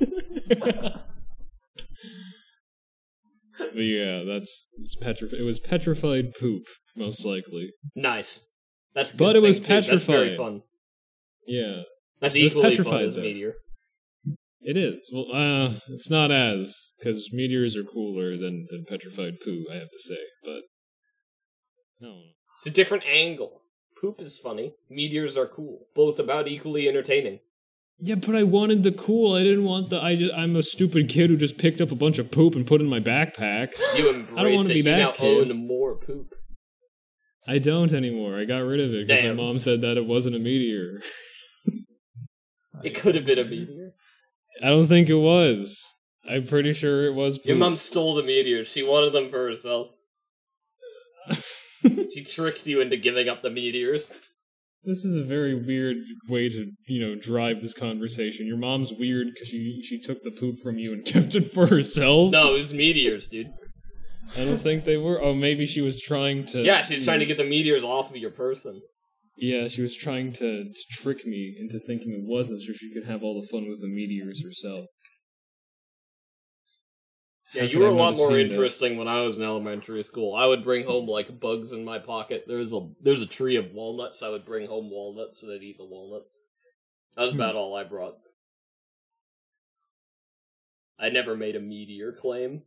but 3.58 3.80
yeah, 3.80 4.22
that's 4.26 4.70
it's 4.78 4.96
petrified. 4.96 5.38
It 5.38 5.42
was 5.44 5.60
petrified 5.60 6.34
poop, 6.38 6.62
most 6.96 7.24
likely. 7.24 7.70
nice. 7.94 8.46
That's 8.94 9.12
a 9.12 9.16
But 9.16 9.34
it 9.36 9.42
was 9.42 9.58
thing, 9.58 9.82
too. 9.82 9.90
That's 9.90 10.04
very 10.04 10.28
petrified. 10.30 10.36
fun. 10.52 10.62
Yeah, 11.48 11.82
That's 12.20 12.34
It 12.36 12.44
was 12.44 12.52
equally 12.54 12.76
fun 12.76 12.84
petrified, 12.84 13.04
as 13.08 13.14
though. 13.16 13.22
Meteor. 13.22 13.54
It 14.64 14.76
is. 14.76 15.10
Well, 15.12 15.26
uh, 15.32 15.78
it's 15.88 16.10
not 16.10 16.30
as 16.30 16.94
because 16.98 17.30
meteors 17.32 17.76
are 17.76 17.84
cooler 17.84 18.36
than 18.36 18.66
than 18.70 18.84
petrified 18.88 19.34
poo. 19.44 19.64
I 19.70 19.74
have 19.74 19.90
to 19.90 19.98
say, 19.98 20.18
but 20.42 20.62
no. 22.00 22.20
It's 22.58 22.66
a 22.66 22.70
different 22.70 23.04
angle. 23.06 23.60
Poop 24.00 24.20
is 24.20 24.38
funny. 24.38 24.74
Meteors 24.90 25.36
are 25.36 25.46
cool. 25.46 25.86
Both 25.94 26.18
about 26.18 26.48
equally 26.48 26.88
entertaining. 26.88 27.40
Yeah, 27.98 28.16
but 28.16 28.34
I 28.34 28.42
wanted 28.42 28.82
the 28.82 28.92
cool. 28.92 29.34
I 29.34 29.42
didn't 29.44 29.64
want 29.64 29.90
the. 29.90 29.98
I, 30.00 30.18
I'm 30.36 30.56
a 30.56 30.62
stupid 30.62 31.08
kid 31.08 31.30
who 31.30 31.36
just 31.36 31.58
picked 31.58 31.80
up 31.80 31.92
a 31.92 31.94
bunch 31.96 32.18
of 32.18 32.30
poop 32.30 32.54
and 32.54 32.66
put 32.66 32.80
it 32.80 32.84
in 32.84 32.90
my 32.90 33.00
backpack. 33.00 33.72
You 33.96 34.10
embrace 34.10 34.56
wanna 34.56 34.68
it. 34.68 34.72
be 34.72 34.74
you 34.78 34.82
that 34.84 34.98
now 34.98 35.12
kid. 35.12 35.50
own 35.50 35.66
more 35.66 35.96
poop. 35.96 36.34
I 37.46 37.58
don't 37.58 37.92
anymore. 37.92 38.38
I 38.38 38.46
got 38.46 38.58
rid 38.58 38.80
of 38.80 38.92
it 38.92 39.06
because 39.06 39.24
my 39.24 39.32
mom 39.34 39.58
said 39.58 39.82
that 39.82 39.96
it 39.96 40.06
wasn't 40.06 40.36
a 40.36 40.38
meteor. 40.38 41.00
It 42.82 42.94
could 42.94 43.14
have 43.14 43.24
been 43.24 43.38
a 43.38 43.44
meteor. 43.44 43.92
I 44.62 44.68
don't 44.68 44.86
think 44.86 45.08
it 45.08 45.14
was. 45.14 45.92
I'm 46.28 46.46
pretty 46.46 46.72
sure 46.72 47.06
it 47.06 47.14
was. 47.14 47.38
Poop. 47.38 47.46
Your 47.46 47.56
mom 47.56 47.76
stole 47.76 48.14
the 48.14 48.22
meteors. 48.22 48.68
She 48.68 48.82
wanted 48.82 49.12
them 49.12 49.30
for 49.30 49.46
herself. 49.46 49.88
She 52.14 52.24
tricked 52.24 52.66
you 52.66 52.80
into 52.80 52.96
giving 52.96 53.28
up 53.28 53.42
the 53.42 53.50
meteors. 53.50 54.14
This 54.84 55.04
is 55.04 55.16
a 55.16 55.24
very 55.24 55.54
weird 55.54 55.96
way 56.28 56.48
to, 56.48 56.70
you 56.86 57.00
know, 57.06 57.14
drive 57.14 57.60
this 57.60 57.74
conversation. 57.74 58.46
Your 58.46 58.56
mom's 58.56 58.92
weird 58.92 59.28
because 59.32 59.48
she 59.48 59.82
she 59.82 60.00
took 60.00 60.22
the 60.22 60.30
poop 60.30 60.56
from 60.62 60.78
you 60.78 60.92
and 60.92 61.04
kept 61.06 61.34
it 61.34 61.52
for 61.52 61.66
herself. 61.66 62.32
No, 62.32 62.54
it 62.54 62.58
was 62.58 62.72
meteors, 62.72 63.28
dude. 63.28 63.48
I 64.36 64.44
don't 64.44 64.58
think 64.58 64.84
they 64.84 64.96
were. 64.96 65.22
Oh, 65.22 65.34
maybe 65.34 65.66
she 65.66 65.80
was 65.80 66.00
trying 66.00 66.46
to. 66.46 66.62
Yeah, 66.62 66.82
she 66.82 66.94
was 66.94 67.04
trying 67.04 67.18
to 67.18 67.24
mm. 67.26 67.28
get 67.28 67.36
the 67.36 67.44
meteors 67.44 67.84
off 67.84 68.10
of 68.10 68.16
your 68.16 68.30
person. 68.30 68.80
Yeah, 69.36 69.66
she 69.68 69.82
was 69.82 69.96
trying 69.96 70.32
to, 70.34 70.64
to 70.64 70.84
trick 70.90 71.26
me 71.26 71.56
into 71.58 71.78
thinking 71.80 72.12
it 72.12 72.22
wasn't, 72.24 72.62
so 72.62 72.72
she 72.72 72.92
could 72.94 73.04
have 73.04 73.22
all 73.22 73.40
the 73.40 73.48
fun 73.48 73.68
with 73.68 73.80
the 73.80 73.88
meteors 73.88 74.44
herself. 74.44 74.86
Yeah, 77.52 77.62
How 77.62 77.68
you 77.68 77.78
were 77.80 77.86
I 77.86 77.90
a 77.90 77.92
lot 77.94 78.16
more 78.16 78.28
that? 78.32 78.38
interesting 78.40 78.96
when 78.96 79.08
I 79.08 79.20
was 79.22 79.36
in 79.36 79.42
elementary 79.42 80.02
school. 80.02 80.34
I 80.34 80.46
would 80.46 80.62
bring 80.64 80.86
home 80.86 81.06
like 81.08 81.40
bugs 81.40 81.72
in 81.72 81.84
my 81.84 81.98
pocket. 81.98 82.44
There's 82.46 82.72
a 82.72 82.80
there's 83.00 83.22
a 83.22 83.26
tree 83.26 83.56
of 83.56 83.72
walnuts. 83.72 84.22
I 84.22 84.28
would 84.28 84.44
bring 84.44 84.66
home 84.66 84.90
walnuts 84.90 85.42
and 85.42 85.52
I'd 85.52 85.62
eat 85.62 85.76
the 85.78 85.84
walnuts. 85.84 86.40
That 87.16 87.22
was 87.22 87.32
Hmm. 87.32 87.40
about 87.40 87.54
all 87.54 87.76
I 87.76 87.84
brought. 87.84 88.14
I 90.98 91.10
never 91.10 91.36
made 91.36 91.56
a 91.56 91.60
meteor 91.60 92.12
claim. 92.12 92.62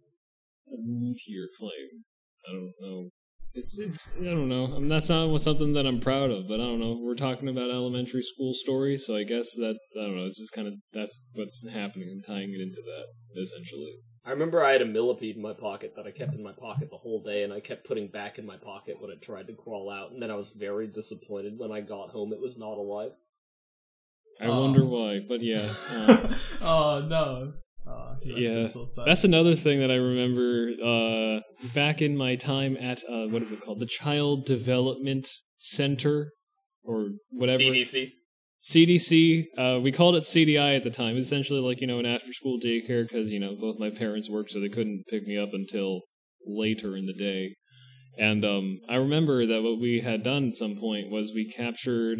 A 0.71 0.77
meteor 0.77 1.47
claim. 1.57 2.03
I 2.47 2.51
don't 2.53 2.73
know. 2.79 3.09
It's 3.57 3.79
it's 3.79 4.21
I 4.21 4.25
don't 4.25 4.47
know. 4.49 4.65
I 4.67 4.77
mean, 4.77 4.87
that's 4.87 5.09
not 5.09 5.35
something 5.41 5.73
that 5.73 5.87
I'm 5.87 5.99
proud 5.99 6.29
of, 6.29 6.47
but 6.47 6.59
I 6.59 6.63
don't 6.65 6.79
know. 6.79 6.99
We're 7.01 7.15
talking 7.15 7.49
about 7.49 7.71
elementary 7.71 8.21
school 8.21 8.53
stories, 8.53 9.05
so 9.07 9.17
I 9.17 9.23
guess 9.23 9.57
that's 9.59 9.93
I 9.99 10.03
don't 10.03 10.15
know. 10.15 10.25
It's 10.25 10.37
just 10.37 10.53
kind 10.53 10.67
of 10.67 10.75
that's 10.93 11.27
what's 11.33 11.67
happening 11.67 12.07
and 12.09 12.23
tying 12.23 12.53
it 12.53 12.61
into 12.61 12.81
that 12.85 13.41
essentially. 13.41 13.93
I 14.23 14.29
remember 14.31 14.63
I 14.63 14.73
had 14.73 14.81
a 14.83 14.85
millipede 14.85 15.37
in 15.37 15.41
my 15.41 15.53
pocket 15.53 15.93
that 15.95 16.05
I 16.05 16.11
kept 16.11 16.33
in 16.35 16.43
my 16.43 16.51
pocket 16.51 16.89
the 16.91 16.97
whole 16.97 17.23
day, 17.23 17.43
and 17.43 17.51
I 17.51 17.59
kept 17.59 17.87
putting 17.87 18.09
back 18.09 18.37
in 18.37 18.45
my 18.45 18.57
pocket 18.57 19.01
when 19.01 19.09
it 19.09 19.23
tried 19.23 19.47
to 19.47 19.53
crawl 19.53 19.89
out, 19.89 20.11
and 20.11 20.21
then 20.21 20.29
I 20.29 20.35
was 20.35 20.49
very 20.49 20.85
disappointed 20.87 21.53
when 21.57 21.71
I 21.71 21.81
got 21.81 22.11
home 22.11 22.33
it 22.33 22.41
was 22.41 22.57
not 22.59 22.77
alive. 22.77 23.11
I 24.39 24.45
Oh. 24.45 24.61
wonder 24.61 24.85
why, 24.85 25.19
but 25.27 25.41
yeah. 25.41 25.67
uh, 25.89 26.35
oh 26.61 27.01
no. 27.07 27.53
He 28.21 28.31
must 28.31 28.39
be 28.39 28.43
Yeah. 28.43 28.67
so. 28.67 28.87
That's 29.05 29.23
another 29.23 29.55
thing 29.55 29.79
that 29.79 29.91
I 29.91 29.95
remember 29.95 30.71
uh, 30.83 31.39
back 31.73 32.01
in 32.01 32.17
my 32.17 32.35
time 32.35 32.77
at 32.77 33.03
uh, 33.09 33.27
what 33.27 33.41
is 33.41 33.51
it 33.51 33.61
called? 33.61 33.79
The 33.79 33.85
Child 33.85 34.45
Development 34.45 35.27
Center 35.57 36.31
or 36.83 37.09
whatever. 37.29 37.63
CDC. 37.63 38.11
CDC. 38.63 39.45
Uh, 39.57 39.79
we 39.79 39.91
called 39.91 40.15
it 40.15 40.23
CDI 40.23 40.75
at 40.75 40.83
the 40.83 40.89
time. 40.89 41.15
Essentially, 41.17 41.59
like 41.59 41.79
you 41.79 41.87
know, 41.87 41.99
an 41.99 42.05
after-school 42.05 42.59
daycare 42.59 43.07
because 43.07 43.29
you 43.29 43.39
know 43.39 43.55
both 43.59 43.79
my 43.79 43.89
parents 43.89 44.29
worked, 44.29 44.51
so 44.51 44.59
they 44.59 44.69
couldn't 44.69 45.03
pick 45.09 45.25
me 45.25 45.37
up 45.37 45.49
until 45.53 46.01
later 46.45 46.95
in 46.97 47.05
the 47.05 47.13
day. 47.13 47.55
And 48.19 48.43
um, 48.43 48.79
I 48.89 48.95
remember 48.95 49.45
that 49.45 49.61
what 49.61 49.79
we 49.79 50.01
had 50.01 50.23
done 50.23 50.49
at 50.49 50.55
some 50.55 50.75
point 50.77 51.11
was 51.11 51.33
we 51.33 51.51
captured 51.51 52.19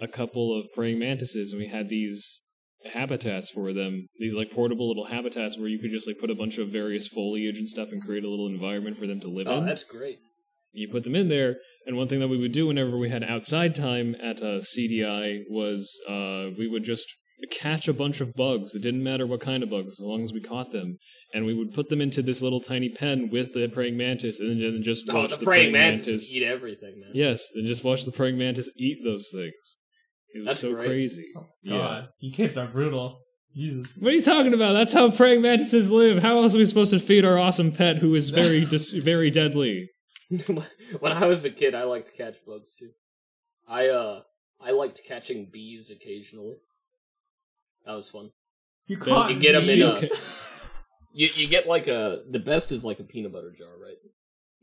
a 0.00 0.08
couple 0.08 0.58
of 0.58 0.66
praying 0.74 0.98
mantises, 0.98 1.52
and 1.52 1.60
we 1.60 1.68
had 1.68 1.88
these 1.88 2.46
habitats 2.92 3.50
for 3.50 3.72
them. 3.72 4.06
These 4.18 4.34
like 4.34 4.50
portable 4.50 4.88
little 4.88 5.06
habitats 5.06 5.58
where 5.58 5.68
you 5.68 5.78
could 5.78 5.90
just 5.90 6.06
like 6.06 6.18
put 6.18 6.30
a 6.30 6.34
bunch 6.34 6.58
of 6.58 6.68
various 6.68 7.08
foliage 7.08 7.58
and 7.58 7.68
stuff 7.68 7.90
and 7.92 8.02
create 8.04 8.24
a 8.24 8.30
little 8.30 8.46
environment 8.48 8.96
for 8.96 9.06
them 9.06 9.20
to 9.20 9.28
live 9.28 9.46
Oh, 9.48 9.58
in 9.58 9.62
Oh, 9.64 9.66
that's 9.66 9.84
great. 9.84 10.18
you 10.72 10.88
put 10.90 11.04
them 11.04 11.14
in 11.14 11.28
there. 11.28 11.56
And 11.86 11.96
one 11.96 12.08
thing 12.08 12.20
that 12.20 12.28
we 12.28 12.38
would 12.38 12.52
do 12.52 12.66
whenever 12.66 12.96
we 12.96 13.10
had 13.10 13.22
outside 13.22 13.74
time 13.74 14.14
at 14.22 14.40
uh, 14.42 14.60
CDI 14.60 15.42
was 15.50 16.00
uh, 16.08 16.48
we 16.58 16.66
would 16.68 16.82
just 16.84 17.06
catch 17.50 17.88
a 17.88 17.92
bunch 17.92 18.22
of 18.22 18.32
bugs. 18.34 18.74
It 18.74 18.80
didn't 18.82 19.02
matter 19.02 19.26
what 19.26 19.42
kind 19.42 19.62
of 19.62 19.68
bugs, 19.68 20.00
as 20.00 20.00
long 20.02 20.22
as 20.24 20.32
we 20.32 20.40
caught 20.40 20.72
them. 20.72 20.96
And 21.34 21.44
we 21.44 21.52
would 21.52 21.74
put 21.74 21.90
them 21.90 22.00
into 22.00 22.22
this 22.22 22.40
little 22.40 22.60
tiny 22.60 22.88
pen 22.88 23.28
with 23.30 23.52
the 23.52 23.68
praying 23.68 23.98
mantis, 23.98 24.40
and 24.40 24.62
then 24.62 24.80
just 24.82 25.10
Oh, 25.10 25.14
watch 25.16 25.36
the 25.36 25.44
praying 25.44 25.72
mantis 25.72 26.06
mantis. 26.06 26.34
eat 26.34 26.42
everything, 26.44 27.00
man. 27.00 27.10
Yes, 27.12 27.50
and 27.54 27.66
just 27.66 27.84
watch 27.84 28.04
the 28.04 28.12
praying 28.12 28.38
mantis 28.38 28.70
eat 28.78 28.98
those 29.04 29.28
things. 29.34 29.80
It 30.34 30.38
was 30.38 30.46
That's 30.48 30.60
so 30.60 30.72
great. 30.74 30.88
crazy. 30.88 31.26
Yeah. 31.62 31.78
God, 31.78 32.08
you 32.20 32.32
kids 32.32 32.56
are 32.58 32.66
brutal. 32.66 33.20
Jesus. 33.54 33.86
What 34.00 34.08
are 34.12 34.16
you 34.16 34.22
talking 34.22 34.52
about? 34.52 34.72
That's 34.72 34.92
how 34.92 35.10
praying 35.12 35.40
mantises 35.42 35.90
live. 35.90 36.22
How 36.22 36.38
else 36.38 36.54
are 36.56 36.58
we 36.58 36.66
supposed 36.66 36.92
to 36.92 36.98
feed 36.98 37.24
our 37.24 37.38
awesome 37.38 37.70
pet 37.70 37.98
who 37.98 38.14
is 38.16 38.30
very 38.30 38.64
dis- 38.74 38.90
very 38.90 39.30
deadly? 39.30 39.88
when 40.98 41.12
I 41.12 41.26
was 41.26 41.44
a 41.44 41.50
kid, 41.50 41.74
I 41.74 41.84
liked 41.84 42.06
to 42.08 42.12
catch 42.12 42.34
bugs 42.46 42.74
too. 42.74 42.90
I 43.68 43.88
uh, 43.88 44.22
I 44.60 44.72
liked 44.72 45.02
catching 45.06 45.48
bees 45.52 45.90
occasionally. 45.90 46.56
That 47.86 47.92
was 47.94 48.10
fun. 48.10 48.30
You 48.86 48.96
Then 48.98 49.08
caught 49.08 49.30
you 49.30 49.38
get 49.38 49.54
'em 49.54 49.62
in 49.62 49.78
me. 49.78 49.82
a- 49.82 49.96
You 51.16 51.28
you 51.36 51.46
get 51.46 51.68
like 51.68 51.86
a 51.86 52.22
the 52.28 52.40
best 52.40 52.72
is 52.72 52.84
like 52.84 52.98
a 52.98 53.04
peanut 53.04 53.32
butter 53.32 53.54
jar, 53.56 53.68
right? 53.80 53.98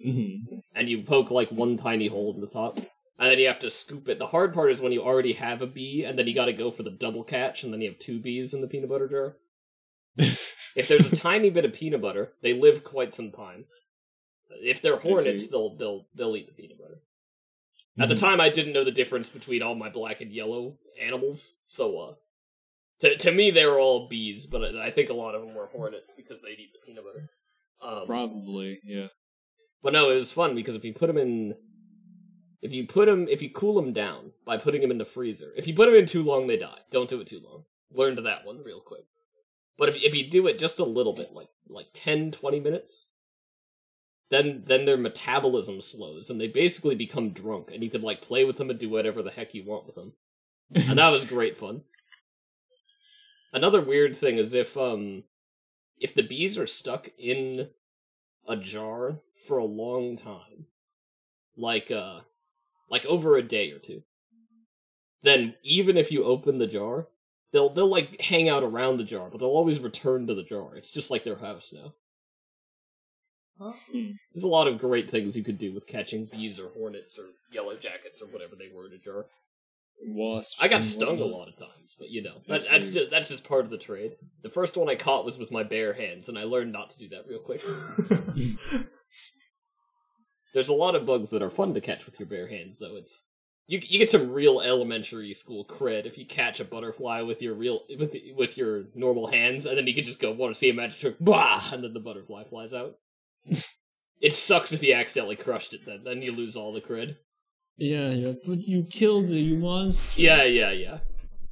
hmm 0.04 0.58
And 0.76 0.90
you 0.90 1.04
poke 1.04 1.32
like 1.32 1.50
one 1.50 1.78
tiny 1.78 2.08
hole 2.08 2.34
in 2.36 2.42
the 2.42 2.48
top, 2.48 2.78
and 3.22 3.30
then 3.30 3.38
you 3.38 3.48
have 3.48 3.60
to 3.60 3.70
scoop 3.70 4.10
it. 4.10 4.18
The 4.18 4.26
hard 4.26 4.52
part 4.52 4.72
is 4.72 4.82
when 4.82 4.92
you 4.92 5.04
already 5.04 5.34
have 5.34 5.62
a 5.62 5.68
bee, 5.68 6.04
and 6.04 6.18
then 6.18 6.26
you 6.26 6.34
got 6.34 6.46
to 6.46 6.54
go 6.54 6.72
for 6.72 6.82
the 6.82 6.90
double 6.90 7.24
catch, 7.24 7.64
and 7.64 7.72
then 7.72 7.80
you 7.80 7.90
have 7.92 8.00
two 8.00 8.20
bees 8.20 8.52
in 8.56 8.62
the 8.62 8.68
peanut 8.68 8.90
butter 8.90 9.08
jar. 9.08 9.38
if 10.18 10.88
there's 10.88 11.06
a 11.06 11.16
tiny 11.16 11.52
bit 11.52 11.64
of 11.64 11.72
peanut 11.72 12.02
butter, 12.02 12.34
they 12.42 12.54
live 12.54 12.84
quite 12.84 13.14
some 13.14 13.32
time. 13.32 13.66
If 14.50 14.82
they're 14.82 14.98
hornets, 14.98 15.48
they'll 15.48 15.78
they'll 15.78 16.08
they'll 16.16 16.36
eat 16.36 16.48
the 16.48 16.60
peanut 16.60 16.80
butter. 16.80 17.04
At 18.00 18.10
the 18.10 18.16
time, 18.16 18.42
I 18.42 18.50
didn't 18.50 18.74
know 18.74 18.84
the 18.84 18.92
difference 18.92 19.30
between 19.30 19.62
all 19.62 19.76
my 19.76 19.90
black 19.90 20.22
and 20.22 20.32
yellow 20.32 20.78
animals, 21.00 21.58
so 21.64 22.00
uh, 22.00 22.14
to 23.02 23.18
to 23.18 23.32
me 23.32 23.52
they 23.52 23.68
were 23.68 23.80
all 23.80 24.08
bees, 24.08 24.48
but 24.48 24.76
I 24.76 24.90
think 24.90 25.12
a 25.12 25.14
lot 25.14 25.36
of 25.36 25.46
them 25.46 25.54
were 25.54 25.68
hornets 25.68 26.12
because 26.18 26.42
they'd 26.42 26.60
eat 26.60 26.72
the 26.74 26.86
peanut 26.88 27.04
butter. 27.04 27.30
Um, 27.84 28.08
Probably, 28.08 28.80
yeah. 28.84 29.08
but 29.84 29.94
no, 29.94 30.10
it 30.10 30.16
was 30.16 30.32
fun 30.32 30.56
because 30.56 30.76
if 30.76 30.84
you 30.84 30.94
put 30.94 31.08
them 31.08 31.18
in, 31.18 31.54
if 32.62 32.72
you 32.72 32.86
put 32.86 33.08
them, 33.08 33.28
if 33.28 33.42
you 33.42 33.50
cool 33.50 33.82
them 33.82 33.94
down 33.94 34.32
by 34.46 34.58
putting 34.58 34.82
them 34.82 34.92
in 34.92 34.98
the 34.98 35.06
freezer, 35.06 35.52
if 35.56 35.68
you 35.68 35.74
put 35.74 35.88
them 35.88 35.96
in 35.96 36.06
too 36.06 36.24
long, 36.24 36.48
they 36.48 36.58
die. 36.58 36.80
Don't 36.92 37.10
do 37.10 37.20
it 37.20 37.28
too 37.28 37.42
long. 37.44 37.64
Learn 37.92 38.16
to 38.16 38.22
that 38.24 38.46
one 38.46 38.64
real 38.64 38.80
quick. 38.80 39.06
But 39.78 39.90
if 39.90 39.96
if 39.96 40.14
you 40.14 40.30
do 40.30 40.48
it 40.48 40.60
just 40.60 40.80
a 40.80 40.86
little 40.86 41.14
bit, 41.14 41.34
like 41.34 41.50
like 41.68 41.88
10, 41.94 42.32
20 42.32 42.60
minutes, 42.60 43.08
then 44.30 44.64
then 44.68 44.86
their 44.86 44.98
metabolism 44.98 45.82
slows 45.82 46.30
and 46.30 46.40
they 46.40 46.48
basically 46.48 46.96
become 46.96 47.32
drunk, 47.32 47.72
and 47.74 47.84
you 47.84 47.90
can 47.90 48.02
like 48.02 48.22
play 48.22 48.46
with 48.46 48.58
them 48.58 48.70
and 48.70 48.80
do 48.80 48.90
whatever 48.90 49.24
the 49.24 49.32
heck 49.32 49.56
you 49.56 49.64
want 49.66 49.86
with 49.86 49.96
them. 49.96 50.14
and 50.74 51.00
that 51.00 51.10
was 51.10 51.24
great 51.24 51.58
fun. 51.58 51.82
Another 53.52 53.82
weird 53.82 54.16
thing 54.16 54.38
is 54.38 54.54
if 54.54 54.78
um 54.78 55.24
if 55.98 56.14
the 56.14 56.24
bees 56.24 56.58
are 56.58 56.68
stuck 56.68 57.10
in 57.18 57.68
a 58.48 58.56
jar 58.56 59.20
for 59.48 59.58
a 59.58 59.66
long 59.66 60.16
time, 60.16 60.68
like 61.58 61.90
uh 61.90 62.22
like 62.92 63.06
over 63.06 63.36
a 63.38 63.42
day 63.42 63.72
or 63.72 63.80
two, 63.80 64.04
then 65.24 65.56
even 65.64 65.98
if 65.98 66.12
you 66.12 66.26
open 66.26 66.60
the 66.60 66.68
jar, 66.68 67.08
they'll 67.54 67.74
they'll 67.74 67.90
like 67.90 68.22
hang 68.22 68.50
out 68.50 68.64
around 68.64 68.98
the 68.98 69.04
jar, 69.04 69.30
but 69.32 69.40
they'll 69.40 69.48
always 69.50 69.80
return 69.80 70.28
to 70.28 70.36
the 70.36 70.44
jar. 70.44 70.76
It's 70.76 70.92
just 70.92 71.10
like 71.10 71.24
their 71.24 71.38
house 71.38 71.74
now. 71.74 71.94
Huh? 73.60 73.74
There's 74.34 74.44
a 74.44 74.48
lot 74.48 74.68
of 74.68 74.80
great 74.80 75.10
things 75.10 75.38
you 75.38 75.44
could 75.44 75.60
do 75.60 75.74
with 75.74 75.88
catching 75.88 76.26
bees 76.26 76.60
or 76.60 76.70
hornets 76.70 77.18
or 77.18 77.26
yellow 77.52 77.76
jackets 77.76 78.22
or 78.22 78.26
whatever 78.26 78.56
they 78.56 78.70
were 78.74 78.88
in 78.88 78.94
a 78.94 78.98
jar. 78.98 79.26
Wasps. 80.04 80.56
I 80.60 80.68
got 80.68 80.84
stung 80.84 81.20
a 81.20 81.26
lot 81.26 81.48
of 81.48 81.56
times, 81.58 81.96
but 82.00 82.10
you 82.10 82.24
know 82.24 82.42
that, 82.48 82.64
that's 82.68 82.90
just, 82.90 83.12
that's 83.12 83.30
just 83.30 83.44
part 83.44 83.66
of 83.66 83.70
the 83.70 83.78
trade. 83.78 84.14
The 84.42 84.50
first 84.50 84.76
one 84.76 84.90
I 84.90 84.96
caught 84.96 85.26
was 85.26 85.38
with 85.38 85.52
my 85.52 85.62
bare 85.62 85.94
hands, 85.94 86.28
and 86.28 86.40
I 86.40 86.44
learned 86.44 86.72
not 86.72 86.90
to 86.92 86.98
do 86.98 87.10
that 87.10 87.28
real 87.28 87.40
quick. 87.40 87.62
There's 90.54 90.70
a 90.70 90.74
lot 90.74 90.96
of 90.96 91.06
bugs 91.06 91.30
that 91.30 91.42
are 91.42 91.50
fun 91.50 91.74
to 91.74 91.82
catch 91.82 92.06
with 92.06 92.20
your 92.20 92.28
bare 92.28 92.48
hands, 92.48 92.80
though. 92.80 92.96
It's 92.96 93.24
you 93.68 93.80
you 93.84 94.00
get 94.00 94.10
some 94.10 94.32
real 94.32 94.60
elementary 94.60 95.34
school 95.34 95.66
cred 95.66 96.06
if 96.06 96.18
you 96.18 96.26
catch 96.26 96.60
a 96.60 96.66
butterfly 96.66 97.22
with 97.22 97.42
your 97.42 97.54
real 97.54 97.82
with 97.98 98.16
with 98.36 98.58
your 98.58 98.86
normal 98.96 99.28
hands, 99.28 99.66
and 99.66 99.78
then 99.78 99.88
you 99.88 99.94
can 99.94 100.04
just 100.04 100.20
go 100.20 100.32
want 100.32 100.54
to 100.54 100.58
see 100.60 100.70
a 100.70 100.74
magic 100.74 101.00
trick, 101.00 101.16
bah, 101.20 101.70
and 101.72 101.84
then 101.84 101.94
the 101.94 102.00
butterfly 102.00 102.44
flies 102.44 102.74
out. 102.74 102.98
it 104.22 104.34
sucks 104.34 104.72
if 104.72 104.84
you 104.84 104.94
accidentally 104.94 105.36
crushed 105.36 105.74
it. 105.74 105.82
Then 105.86 106.04
then 106.04 106.22
you 106.22 106.32
lose 106.32 106.56
all 106.56 106.74
the 106.74 106.82
cred. 106.82 107.18
Yeah, 107.78 108.10
yeah. 108.10 108.34
But 108.46 108.60
you 108.60 108.84
killed 108.84 109.26
it, 109.26 109.40
you 109.40 109.58
monster. 109.58 110.22
Yeah, 110.22 110.44
yeah, 110.44 110.72
yeah. 110.72 111.00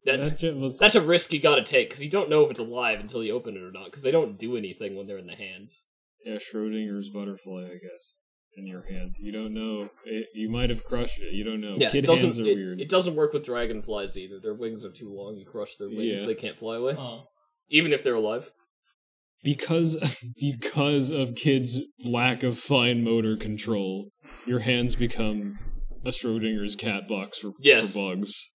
That, 0.05 0.39
That 0.39 0.55
was. 0.55 0.79
That's 0.79 0.95
a 0.95 1.01
risk 1.01 1.33
you 1.33 1.39
gotta 1.39 1.63
take, 1.63 1.89
because 1.89 2.03
you 2.03 2.09
don't 2.09 2.29
know 2.29 2.43
if 2.43 2.51
it's 2.51 2.59
alive 2.59 2.99
until 2.99 3.23
you 3.23 3.33
open 3.33 3.55
it 3.55 3.63
or 3.63 3.71
not, 3.71 3.85
because 3.85 4.03
they 4.03 4.11
don't 4.11 4.37
do 4.37 4.55
anything 4.55 4.95
when 4.95 5.07
they're 5.07 5.17
in 5.17 5.27
the 5.27 5.35
hands. 5.35 5.85
yeah, 6.25 6.37
Schrodinger's 6.37 7.09
butterfly, 7.09 7.65
I 7.65 7.77
guess, 7.81 8.17
in 8.57 8.67
your 8.67 8.83
hand. 8.89 9.15
You 9.19 9.31
don't 9.31 9.53
know. 9.53 9.89
It, 10.05 10.27
you 10.33 10.49
might 10.49 10.69
have 10.69 10.83
crushed 10.83 11.21
it. 11.21 11.33
You 11.33 11.43
don't 11.43 11.61
know. 11.61 11.75
it 11.79 11.91
Kid 11.91 12.05
doesn't, 12.05 12.23
hands 12.23 12.39
are 12.39 12.45
it, 12.45 12.55
weird. 12.55 12.81
it 12.81 12.89
doesn't 12.89 13.15
work 13.15 13.33
with 13.33 13.45
dragonflies 13.45 14.17
either. 14.17 14.39
Their 14.41 14.53
wings 14.55 14.83
are 14.83 14.91
too 14.91 15.13
long, 15.13 15.35
you 15.37 15.45
crush 15.45 15.75
their 15.77 15.87
wings, 15.89 16.01
Yeah. 16.21 16.25
they 16.25 16.35
can't 16.35 16.57
fly 16.57 16.77
away. 16.77 16.95
oh. 16.97 17.23
Even 17.69 17.93
if 17.93 18.03
they're 18.03 18.15
alive. 18.15 18.51
because 19.43 19.97
because 20.39 21.11
of 21.11 21.35
kids' 21.35 21.79
lack 22.03 22.43
of 22.43 22.57
fine 22.59 23.03
motor 23.03 23.37
control, 23.37 24.09
your 24.45 24.59
hands 24.59 24.95
become 24.95 25.57
a 26.03 26.09
Schrodinger's 26.09 26.75
cat 26.75 27.07
box 27.07 27.39
for, 27.39 27.51
Yes. 27.59 27.93
for 27.93 27.99
bugs. 28.15 28.49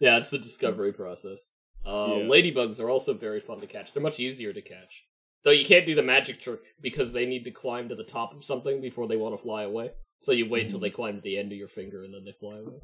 Yeah, 0.00 0.18
it's 0.18 0.30
the 0.30 0.38
discovery 0.38 0.92
process. 0.92 1.52
Uh, 1.86 2.06
Yeah. 2.16 2.24
Ladybugs 2.24 2.80
are 2.80 2.90
also 2.90 3.14
very 3.14 3.40
fun 3.40 3.60
to 3.60 3.66
catch. 3.66 3.92
They're 3.92 4.02
much 4.02 4.18
easier 4.20 4.52
to 4.52 4.60
catch. 4.60 5.04
Though 5.46 5.52
you 5.52 5.64
can't 5.64 5.86
do 5.86 5.94
the 5.94 6.02
magic 6.02 6.40
trick 6.40 6.58
because 6.82 7.12
they 7.12 7.24
need 7.24 7.44
to 7.44 7.52
climb 7.52 7.88
to 7.88 7.94
the 7.94 8.02
top 8.02 8.34
of 8.34 8.42
something 8.42 8.80
before 8.80 9.06
they 9.06 9.16
want 9.16 9.32
to 9.36 9.40
fly 9.40 9.62
away. 9.62 9.92
So 10.22 10.32
you 10.32 10.48
wait 10.48 10.68
till 10.68 10.80
they 10.80 10.90
mm. 10.90 10.94
climb 10.94 11.14
to 11.14 11.20
the 11.20 11.38
end 11.38 11.52
of 11.52 11.58
your 11.58 11.68
finger 11.68 12.02
and 12.02 12.12
then 12.12 12.24
they 12.24 12.32
fly 12.40 12.58
away. 12.58 12.80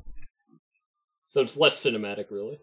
So 1.31 1.41
it's 1.41 1.57
less 1.57 1.75
cinematic, 1.75 2.27
really. 2.31 2.59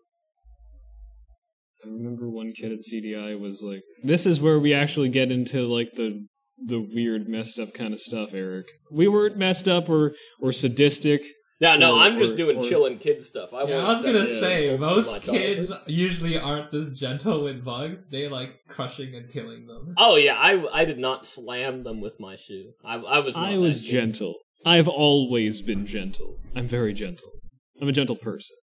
I 1.84 1.90
remember 1.90 2.30
one 2.30 2.54
kid 2.54 2.72
at 2.72 2.80
CDI 2.80 3.38
was 3.38 3.62
like, 3.62 3.82
"This 4.02 4.26
is 4.26 4.40
where 4.40 4.58
we 4.58 4.74
actually 4.74 5.10
get 5.10 5.34
into 5.34 5.64
like 5.64 5.92
the 5.96 6.28
the 6.58 6.80
weird, 6.80 7.28
messed 7.28 7.60
up 7.60 7.74
kind 7.74 7.94
of 7.94 8.00
stuff." 8.00 8.34
Eric, 8.34 8.68
we 8.90 9.10
weren't 9.10 9.36
messed 9.36 9.68
up 9.68 9.90
or 9.90 10.16
or 10.40 10.54
sadistic. 10.54 11.24
Yeah, 11.60 11.76
no, 11.76 11.96
Or- 11.96 12.00
I'm 12.00 12.18
just 12.18 12.34
or- 12.36 12.38
doing 12.38 12.58
or- 12.60 12.64
chilling 12.64 12.98
kid 13.00 13.22
stuff. 13.22 13.54
I, 13.54 13.64
Yeah, 13.66 13.80
I 13.80 13.90
was 13.90 14.04
gonna 14.04 14.26
say 14.26 14.78
most 14.78 15.28
uh, 15.28 15.32
kids 15.32 15.74
usually 15.88 16.38
aren't 16.38 16.72
this 16.72 16.98
gentle 16.98 17.44
with 17.44 17.64
bugs. 17.66 18.10
They 18.10 18.30
like 18.30 18.52
crushing 18.70 19.14
and 19.16 19.30
killing 19.32 19.68
them. 19.68 19.94
Oh 19.98 20.16
yeah, 20.16 20.36
I 20.36 20.52
I 20.74 20.86
did 20.86 21.00
not 21.00 21.26
slam 21.26 21.84
them 21.84 22.00
with 22.00 22.20
my 22.20 22.36
shoe. 22.38 22.72
I 22.86 22.96
I 22.96 23.20
was. 23.20 23.36
Not 23.36 23.50
I 23.50 23.58
was 23.58 23.82
kid. 23.82 23.92
gentle. 23.92 24.36
I've 24.66 24.88
always 24.88 25.62
been 25.62 25.86
gentle. 25.86 26.36
I'm 26.56 26.66
very 26.66 26.94
gentle. 26.94 27.30
I'm 27.82 27.88
a 27.88 27.94
gentle 27.94 28.16
person, 28.18 28.56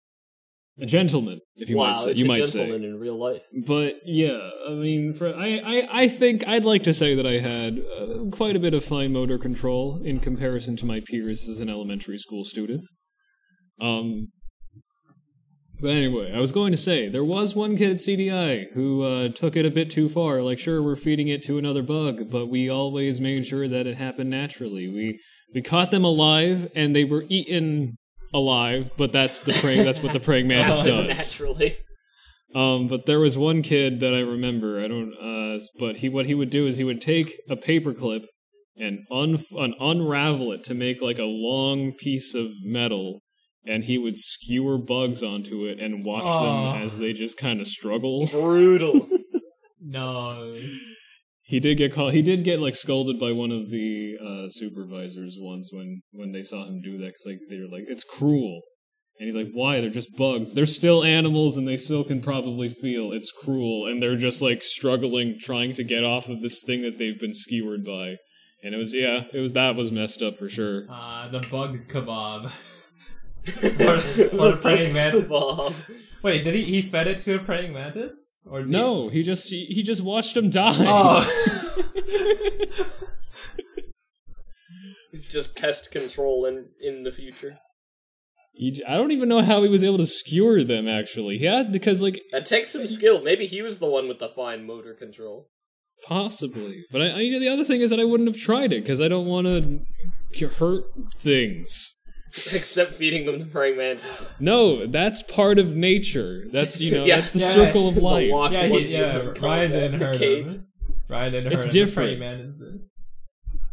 a 0.81 0.87
gentleman, 0.87 1.41
if 1.57 1.69
you 1.69 1.77
wow, 1.77 1.89
might 1.89 1.99
say. 1.99 2.13
You 2.13 2.25
a 2.25 2.29
might 2.29 2.45
gentleman 2.47 2.81
say. 2.81 2.87
in 2.89 2.99
real 2.99 3.19
life. 3.19 3.43
But 3.67 4.01
yeah, 4.05 4.51
I 4.69 4.73
mean, 4.73 5.13
for 5.13 5.29
I, 5.35 5.61
I, 5.65 5.89
I 6.03 6.09
think 6.09 6.47
I'd 6.49 6.65
like 6.65 6.83
to 6.85 6.93
say 6.93 7.15
that 7.15 7.27
I 7.27 7.39
had 7.39 7.79
uh, 7.79 8.31
quite 8.31 8.57
a 8.57 8.61
bit 8.61 8.75
of 8.75 8.85
fine 8.85 9.13
motor 9.13 9.39
control 9.39 10.01
in 10.05 10.21
comparison 10.21 10.77
to 10.79 10.87
my 10.87 11.01
peers 11.01 11.49
as 11.49 11.61
an 11.61 11.69
elementary 11.69 12.19
school 12.19 12.45
student. 12.45 12.85
Um, 13.81 14.29
But 15.81 15.91
anyway, 15.91 16.33
I 16.33 16.41
was 16.41 16.53
going 16.53 16.71
to 16.73 16.79
say 16.79 17.09
there 17.09 17.25
was 17.25 17.55
one 17.55 17.77
kid 17.77 17.91
at 17.91 17.97
CDI 17.99 18.73
who 18.75 19.03
uh, 19.03 19.29
took 19.29 19.57
it 19.57 19.67
a 19.67 19.71
bit 19.71 19.91
too 19.91 20.09
far. 20.09 20.41
Like, 20.41 20.59
sure, 20.59 20.83
we're 20.83 20.97
feeding 20.97 21.29
it 21.29 21.43
to 21.45 21.59
another 21.59 21.83
bug, 21.83 22.31
but 22.31 22.47
we 22.47 22.71
always 22.71 23.21
made 23.21 23.47
sure 23.47 23.69
that 23.69 23.87
it 23.87 23.97
happened 23.99 24.31
naturally. 24.31 24.89
We 24.89 25.19
we 25.55 25.63
caught 25.63 25.91
them 25.91 26.05
alive, 26.05 26.71
and 26.75 26.95
they 26.95 27.05
were 27.05 27.25
eaten 27.29 27.97
alive. 28.35 28.93
But 28.99 29.13
that's 29.13 29.41
the 29.41 29.53
praying. 29.55 29.85
that's 29.85 30.03
what 30.03 30.13
the 30.13 30.21
praying 30.21 30.49
mantis 30.49 30.81
does. 30.81 31.09
Naturally. 31.09 31.77
Um, 32.55 32.87
but 32.89 33.07
there 33.07 33.19
was 33.21 33.37
one 33.39 33.63
kid 33.63 34.01
that 34.01 34.13
I 34.15 34.21
remember. 34.21 34.79
I 34.79 34.87
don't. 34.89 35.13
Uh, 35.15 35.59
but 35.79 35.97
he 35.97 36.09
what 36.09 36.27
he 36.27 36.35
would 36.35 36.51
do 36.51 36.67
is 36.67 36.77
he 36.77 36.85
would 36.85 37.01
take 37.01 37.37
a 37.49 37.57
paperclip 37.57 38.27
and 38.77 39.01
un 39.11 39.39
and 39.57 39.75
unravel 39.81 40.53
it 40.53 40.63
to 40.65 40.75
make 40.75 41.01
like 41.01 41.19
a 41.19 41.25
long 41.25 41.93
piece 41.93 42.35
of 42.35 42.51
metal, 42.63 43.21
and 43.67 43.85
he 43.85 43.99
would 43.99 44.19
skewer 44.19 44.79
bugs 44.79 45.23
onto 45.23 45.65
it 45.65 45.81
and 45.81 46.05
watch 46.05 46.25
Oh. 46.27 46.73
them 46.75 46.83
as 46.83 46.99
they 46.99 47.13
just 47.13 47.37
kind 47.39 47.61
of 47.61 47.67
struggle. 47.67 48.27
Brutal. 48.31 49.09
No. 49.81 50.55
He 51.47 51.61
did 51.61 51.77
get 51.77 51.93
called. 51.93 52.15
He 52.15 52.23
did 52.23 52.43
get 52.43 52.61
like 52.61 52.75
scolded 52.75 53.21
by 53.21 53.33
one 53.33 53.51
of 53.51 53.71
the 53.71 54.17
uh, 54.21 54.49
supervisors 54.49 55.37
once 55.39 55.71
when 55.73 56.01
when 56.13 56.33
they 56.33 56.43
saw 56.43 56.65
him 56.67 56.81
do 56.83 56.97
that. 56.99 57.09
Cause 57.13 57.25
like 57.27 57.39
they 57.51 57.59
were 57.59 57.69
like, 57.71 57.85
"It's 57.87 58.03
cruel," 58.03 58.63
and 59.19 59.27
he's 59.27 59.37
like, 59.37 59.51
"Why? 59.53 59.81
They're 59.81 59.91
just 59.91 60.17
bugs. 60.17 60.55
They're 60.55 60.65
still 60.65 61.05
animals, 61.05 61.59
and 61.59 61.69
they 61.69 61.77
still 61.77 62.03
can 62.03 62.23
probably 62.23 62.71
feel. 62.71 63.13
It's 63.13 63.31
cruel, 63.31 63.87
and 63.87 64.03
they're 64.03 64.17
just 64.17 64.41
like 64.41 64.63
struggling, 64.63 65.37
trying 65.39 65.75
to 65.75 65.85
get 65.85 66.03
off 66.03 66.29
of 66.31 66.41
this 66.41 66.63
thing 66.65 66.81
that 66.83 66.99
they've 66.99 67.21
been 67.21 67.35
skewered 67.35 67.85
by." 67.85 68.17
And 68.63 68.75
it 68.75 68.79
was 68.79 68.95
yeah, 68.95 69.25
it 69.35 69.41
was 69.41 69.53
that 69.53 69.77
was 69.77 69.93
messed 69.93 70.23
up 70.23 70.39
for 70.39 70.49
sure. 70.49 70.87
Uh, 70.91 71.29
the 71.29 71.41
bug 71.41 71.89
kebab. 71.89 72.51
What- 73.61 74.33
what 74.33 74.55
a 74.55 74.57
praying 74.57 74.95
mantis. 74.95 75.29
Bob. 75.29 75.75
Wait, 76.23 76.43
did 76.45 76.55
he 76.55 76.65
he 76.65 76.81
fed 76.81 77.07
it 77.07 77.19
to 77.19 77.35
a 77.35 77.39
praying 77.39 77.75
mantis? 77.75 78.34
Or 78.47 78.65
No, 78.65 79.09
he 79.09 79.23
just 79.23 79.49
he, 79.49 79.67
he 79.67 79.83
just 79.83 80.03
watched 80.03 80.37
him 80.37 80.51
die. 80.51 80.85
Oh. 80.87 81.61
It's 85.15 85.29
just 85.29 85.57
pest 85.57 85.93
control 85.93 86.45
in 86.45 86.67
in 86.81 87.05
the 87.05 87.13
future. 87.13 87.57
He, 88.53 88.83
I 88.87 88.97
don't 88.97 89.13
even 89.13 89.29
know 89.29 89.43
how 89.43 89.63
he 89.63 89.69
was 89.69 89.85
able 89.85 89.99
to 89.99 90.07
skewer 90.07 90.65
them. 90.65 90.89
Actually, 90.89 91.39
yeah, 91.39 91.63
because 91.71 92.03
like 92.03 92.21
That 92.33 92.45
takes 92.45 92.73
some 92.73 92.87
skill. 92.87 93.23
Maybe 93.23 93.47
he 93.47 93.63
was 93.63 93.79
the 93.79 93.87
one 93.87 94.09
with 94.09 94.19
the 94.19 94.29
fine 94.29 94.67
motor 94.67 94.93
control. 94.93 95.51
Possibly, 96.05 96.85
but 96.91 97.01
I, 97.01 97.13
I, 97.13 97.39
the 97.39 97.49
other 97.49 97.65
thing 97.65 97.81
is 97.81 97.91
that 97.91 98.01
I 98.01 98.05
wouldn't 98.05 98.29
have 98.29 98.41
tried 98.41 98.73
it 98.73 98.83
because 98.83 99.01
I 99.01 99.07
don't 99.07 99.27
want 99.27 99.47
to 99.47 100.49
hurt 100.49 100.85
things. 101.17 102.01
Except 102.55 102.93
feeding 102.93 103.27
them 103.27 103.39
to 103.39 103.45
praying 103.47 103.77
mantis. 103.77 104.23
No, 104.41 104.87
that's 104.87 105.23
part 105.23 105.59
of 105.59 105.77
nature. 105.77 106.45
That's 106.53 106.81
you 106.81 106.91
know 106.91 107.05
Yeah. 107.07 107.17
that's 107.21 107.33
the 107.33 107.39
Yeah. 107.41 107.51
circle 107.51 107.89
of 107.89 107.97
life. 107.97 108.31
locked 108.31 108.55
yeah, 108.55 108.67
he, 108.67 108.79
yeah. 108.89 109.33
Ryan 109.41 109.71
didn't 109.71 110.01
hurt 110.01 110.17
him. 110.17 110.67
Ryan 111.09 111.33
didn't 111.33 111.53
It's 111.53 111.65
hurt 111.65 111.75
him. 111.75 111.81
different. 111.87 112.11
The 112.11 112.17
praying 112.17 112.39
mantis. 112.39 112.63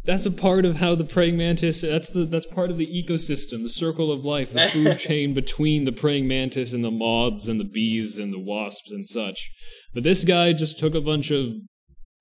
That's 0.04 0.26
a 0.26 0.32
part 0.32 0.64
of 0.64 0.76
how 0.76 0.94
the 0.96 1.04
praying 1.04 1.36
mantis. 1.36 1.80
That's 1.82 2.10
the 2.10 2.24
that's 2.24 2.46
part 2.46 2.70
of 2.70 2.76
the 2.76 2.86
ecosystem, 2.86 3.62
the 3.62 3.68
circle 3.68 4.10
of 4.12 4.24
life, 4.24 4.52
the 4.52 4.68
food 4.72 4.98
chain 4.98 5.32
between 5.34 5.84
the 5.84 5.92
praying 5.92 6.26
mantis 6.28 6.72
and 6.72 6.84
the 6.84 6.90
moths 6.90 7.46
and 7.48 7.58
the 7.60 7.64
bees 7.64 8.16
and 8.18 8.32
the 8.32 8.38
wasps 8.40 8.90
and 8.92 9.06
such. 9.06 9.50
But 9.94 10.02
this 10.04 10.24
guy 10.24 10.52
just 10.52 10.78
took 10.78 10.94
a 10.94 11.00
bunch 11.00 11.30
of 11.30 11.46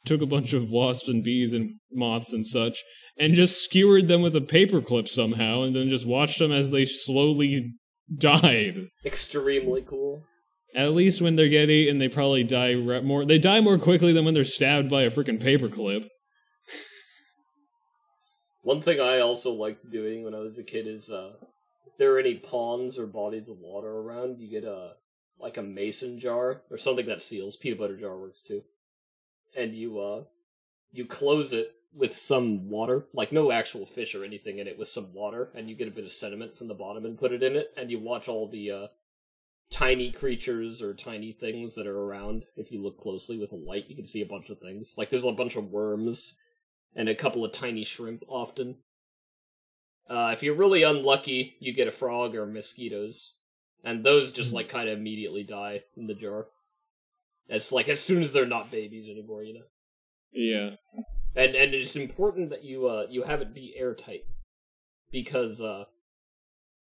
took 0.05 0.21
a 0.21 0.25
bunch 0.25 0.53
of 0.53 0.69
wasps 0.69 1.07
and 1.07 1.23
bees 1.23 1.53
and 1.53 1.75
moths 1.91 2.33
and 2.33 2.45
such 2.45 2.79
and 3.17 3.33
just 3.33 3.61
skewered 3.61 4.07
them 4.07 4.21
with 4.21 4.35
a 4.35 4.41
paperclip 4.41 5.07
somehow 5.07 5.61
and 5.61 5.75
then 5.75 5.89
just 5.89 6.07
watched 6.07 6.39
them 6.39 6.51
as 6.51 6.71
they 6.71 6.85
slowly 6.85 7.73
died. 8.17 8.87
Extremely 9.05 9.81
cool. 9.81 10.23
At 10.73 10.93
least 10.93 11.21
when 11.21 11.35
they're 11.35 11.49
get 11.49 11.69
eaten, 11.69 11.99
they 11.99 12.07
probably 12.07 12.43
die 12.43 12.71
re- 12.71 13.01
more. 13.01 13.25
They 13.25 13.37
die 13.37 13.59
more 13.59 13.77
quickly 13.77 14.13
than 14.13 14.23
when 14.23 14.33
they're 14.33 14.45
stabbed 14.45 14.89
by 14.89 15.03
a 15.03 15.11
freaking 15.11 15.41
paperclip. 15.41 16.07
One 18.63 18.81
thing 18.81 19.01
I 19.01 19.19
also 19.19 19.51
liked 19.51 19.89
doing 19.91 20.23
when 20.23 20.35
I 20.35 20.39
was 20.39 20.57
a 20.57 20.63
kid 20.63 20.87
is 20.87 21.09
uh 21.09 21.31
if 21.85 21.97
there 21.97 22.15
are 22.15 22.19
any 22.19 22.35
ponds 22.35 22.97
or 22.97 23.05
bodies 23.05 23.49
of 23.49 23.57
water 23.57 23.89
around, 23.89 24.39
you 24.39 24.49
get 24.49 24.63
a 24.63 24.93
like 25.39 25.57
a 25.57 25.63
mason 25.63 26.19
jar 26.19 26.61
or 26.69 26.77
something 26.77 27.07
that 27.07 27.21
seals. 27.21 27.57
Peanut 27.57 27.79
butter 27.79 27.97
jar 27.97 28.17
works 28.17 28.41
too. 28.41 28.61
And 29.57 29.75
you 29.75 29.99
uh 29.99 30.23
you 30.91 31.05
close 31.05 31.51
it 31.51 31.71
with 31.93 32.15
some 32.15 32.69
water, 32.69 33.05
like 33.13 33.31
no 33.31 33.51
actual 33.51 33.85
fish 33.85 34.15
or 34.15 34.23
anything 34.23 34.59
in 34.59 34.67
it, 34.67 34.77
with 34.77 34.87
some 34.87 35.13
water, 35.13 35.49
and 35.55 35.69
you 35.69 35.75
get 35.75 35.87
a 35.87 35.91
bit 35.91 36.05
of 36.05 36.11
sediment 36.11 36.57
from 36.57 36.67
the 36.67 36.73
bottom 36.73 37.05
and 37.05 37.19
put 37.19 37.31
it 37.31 37.43
in 37.43 37.55
it, 37.55 37.73
and 37.75 37.91
you 37.91 37.99
watch 37.99 38.27
all 38.27 38.47
the 38.47 38.71
uh 38.71 38.87
tiny 39.69 40.11
creatures 40.11 40.81
or 40.81 40.93
tiny 40.93 41.31
things 41.31 41.75
that 41.75 41.87
are 41.87 41.97
around. 41.97 42.45
If 42.55 42.71
you 42.71 42.83
look 42.83 42.99
closely 42.99 43.39
with 43.39 43.53
a 43.53 43.55
light, 43.55 43.85
you 43.87 43.95
can 43.95 44.05
see 44.05 44.21
a 44.21 44.25
bunch 44.25 44.49
of 44.49 44.59
things. 44.59 44.95
Like 44.97 45.09
there's 45.09 45.23
a 45.23 45.31
bunch 45.31 45.55
of 45.55 45.71
worms 45.71 46.35
and 46.95 47.07
a 47.07 47.15
couple 47.15 47.43
of 47.45 47.53
tiny 47.53 47.83
shrimp 47.83 48.23
often. 48.27 48.75
Uh, 50.09 50.31
if 50.33 50.43
you're 50.43 50.55
really 50.55 50.83
unlucky, 50.83 51.55
you 51.59 51.73
get 51.73 51.87
a 51.87 51.91
frog 51.91 52.35
or 52.35 52.45
mosquitoes, 52.45 53.35
and 53.83 54.03
those 54.03 54.33
just 54.33 54.53
like 54.53 54.67
kind 54.67 54.89
of 54.89 54.97
immediately 54.97 55.43
die 55.43 55.83
in 55.95 56.07
the 56.07 56.13
jar. 56.13 56.47
It's 57.47 57.71
like 57.71 57.87
as 57.87 58.01
soon 58.01 58.21
as 58.21 58.33
they're 58.33 58.45
not 58.45 58.71
babies 58.71 59.09
anymore, 59.09 59.43
you 59.43 59.53
know. 59.53 59.65
Yeah. 60.33 60.75
And 61.35 61.55
and 61.55 61.73
it's 61.73 61.95
important 61.95 62.49
that 62.49 62.63
you 62.63 62.87
uh 62.87 63.05
you 63.09 63.23
have 63.23 63.41
it 63.41 63.53
be 63.53 63.73
airtight 63.77 64.23
because 65.11 65.61
uh 65.61 65.85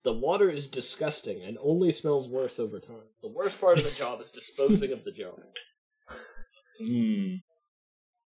the 0.03 0.13
water 0.13 0.49
is 0.49 0.67
disgusting 0.67 1.41
and 1.43 1.57
only 1.61 1.91
smells 1.91 2.29
worse 2.29 2.57
over 2.59 2.79
time. 2.79 3.09
The 3.21 3.27
worst 3.29 3.59
part 3.59 3.77
of 3.77 3.83
the 3.83 3.91
job 3.91 4.21
is 4.21 4.31
disposing 4.31 4.91
of 4.93 5.03
the 5.03 5.11
jar 5.11 5.33
Hmm. 6.81 7.35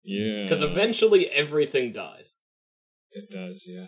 Yeah. 0.03 0.43
because 0.43 0.63
eventually 0.63 1.29
everything 1.31 1.93
dies. 1.93 2.39
it 3.13 3.31
does. 3.31 3.65
Yeah. 3.67 3.87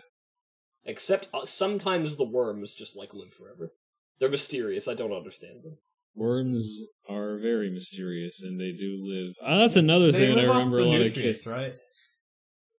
Except 0.85 1.27
uh, 1.33 1.45
sometimes 1.45 2.15
the 2.15 2.23
worms 2.23 2.73
just 2.75 2.95
like 2.95 3.13
live 3.13 3.33
forever. 3.33 3.71
They're 4.19 4.29
mysterious. 4.29 4.87
I 4.87 4.93
don't 4.93 5.11
understand 5.11 5.63
them. 5.63 5.77
Worms 6.15 6.83
are 7.09 7.37
very 7.39 7.69
mysterious, 7.69 8.41
and 8.41 8.57
they 8.57 8.71
do 8.71 9.03
live. 9.03 9.33
Ah, 9.43 9.57
that's 9.57 9.75
another 9.75 10.11
They 10.13 10.19
thing 10.27 10.35
that 10.35 10.45
I 10.45 10.47
remember 10.47 10.79
a 10.79 10.85
lot 10.85 11.01
of 11.01 11.13
kids. 11.13 11.45
right? 11.45 11.73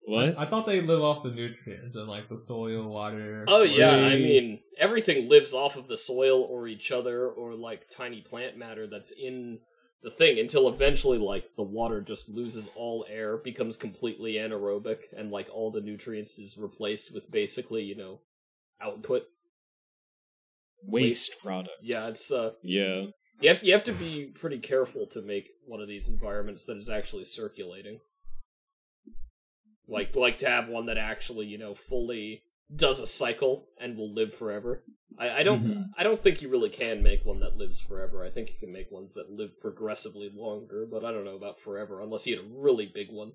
What? 0.07 0.37
I 0.37 0.45
thought 0.45 0.65
they 0.65 0.79
live 0.79 1.01
off 1.01 1.23
the 1.23 1.31
nutrients 1.31 1.95
and 1.95 2.07
like 2.07 2.29
the 2.29 2.37
soil, 2.37 2.87
water. 2.87 3.43
Oh 3.49 3.63
yeah, 3.63 3.91
I 3.91 4.15
mean 4.15 4.61
everything 4.79 5.27
lives 5.27 5.53
off 5.53 5.75
of 5.75 5.89
the 5.89 5.97
soil 5.97 6.41
or 6.43 6.65
each 6.65 6.93
other 6.93 7.27
or 7.27 7.55
like 7.55 7.89
tiny 7.89 8.21
plant 8.21 8.57
matter 8.57 8.87
that's 8.87 9.11
in 9.11 9.59
the 10.01 10.09
thing 10.09 10.39
until 10.39 10.69
eventually 10.69 11.17
like 11.17 11.49
the 11.57 11.63
water 11.63 11.99
just 11.99 12.29
loses 12.29 12.69
all 12.77 13.05
air, 13.09 13.35
becomes 13.35 13.75
completely 13.75 14.35
anaerobic, 14.35 14.99
and 15.15 15.29
like 15.29 15.49
all 15.51 15.71
the 15.71 15.81
nutrients 15.81 16.39
is 16.39 16.57
replaced 16.57 17.13
with 17.13 17.29
basically 17.29 17.83
you 17.83 17.97
know 17.97 18.21
output. 18.79 19.23
Waste 20.83 21.35
products. 21.43 21.81
Yeah, 21.81 22.07
it's 22.07 22.31
uh 22.31 22.51
Yeah. 22.63 23.07
you 23.41 23.49
have 23.49 23.61
you 23.61 23.73
have 23.73 23.83
to 23.83 23.91
be 23.91 24.31
pretty 24.39 24.59
careful 24.59 25.05
to 25.07 25.21
make 25.21 25.49
one 25.65 25.81
of 25.81 25.89
these 25.89 26.07
environments 26.07 26.63
that 26.63 26.77
is 26.77 26.87
actually 26.87 27.25
circulating. 27.25 27.99
Like 29.87 30.15
like 30.15 30.37
to 30.39 30.49
have 30.49 30.67
one 30.67 30.85
that 30.87 30.97
actually 30.97 31.45
you 31.47 31.57
know 31.57 31.73
fully 31.75 32.41
does 32.75 32.99
a 32.99 33.07
cycle 33.07 33.67
and 33.79 33.97
will 33.97 34.13
live 34.13 34.33
forever. 34.33 34.83
I, 35.17 35.39
I 35.39 35.43
don't 35.43 35.63
Mhm. 35.63 35.85
I 35.97 36.03
don't 36.03 36.19
think 36.19 36.41
you 36.41 36.49
really 36.49 36.69
can 36.69 37.01
make 37.01 37.25
one 37.25 37.39
that 37.39 37.57
lives 37.57 37.79
forever. 37.81 38.23
I 38.23 38.29
think 38.29 38.49
you 38.49 38.55
can 38.59 38.73
make 38.73 38.91
ones 38.91 39.13
that 39.13 39.29
live 39.31 39.59
progressively 39.61 40.29
longer, 40.33 40.85
but 40.89 41.05
I 41.05 41.11
don't 41.11 41.23
know 41.25 41.35
about 41.37 41.59
forever 41.61 42.01
unless 42.01 42.27
you 42.27 42.35
had 42.35 42.45
a 42.45 42.49
really 42.49 42.85
big 42.85 43.09
one. 43.11 43.31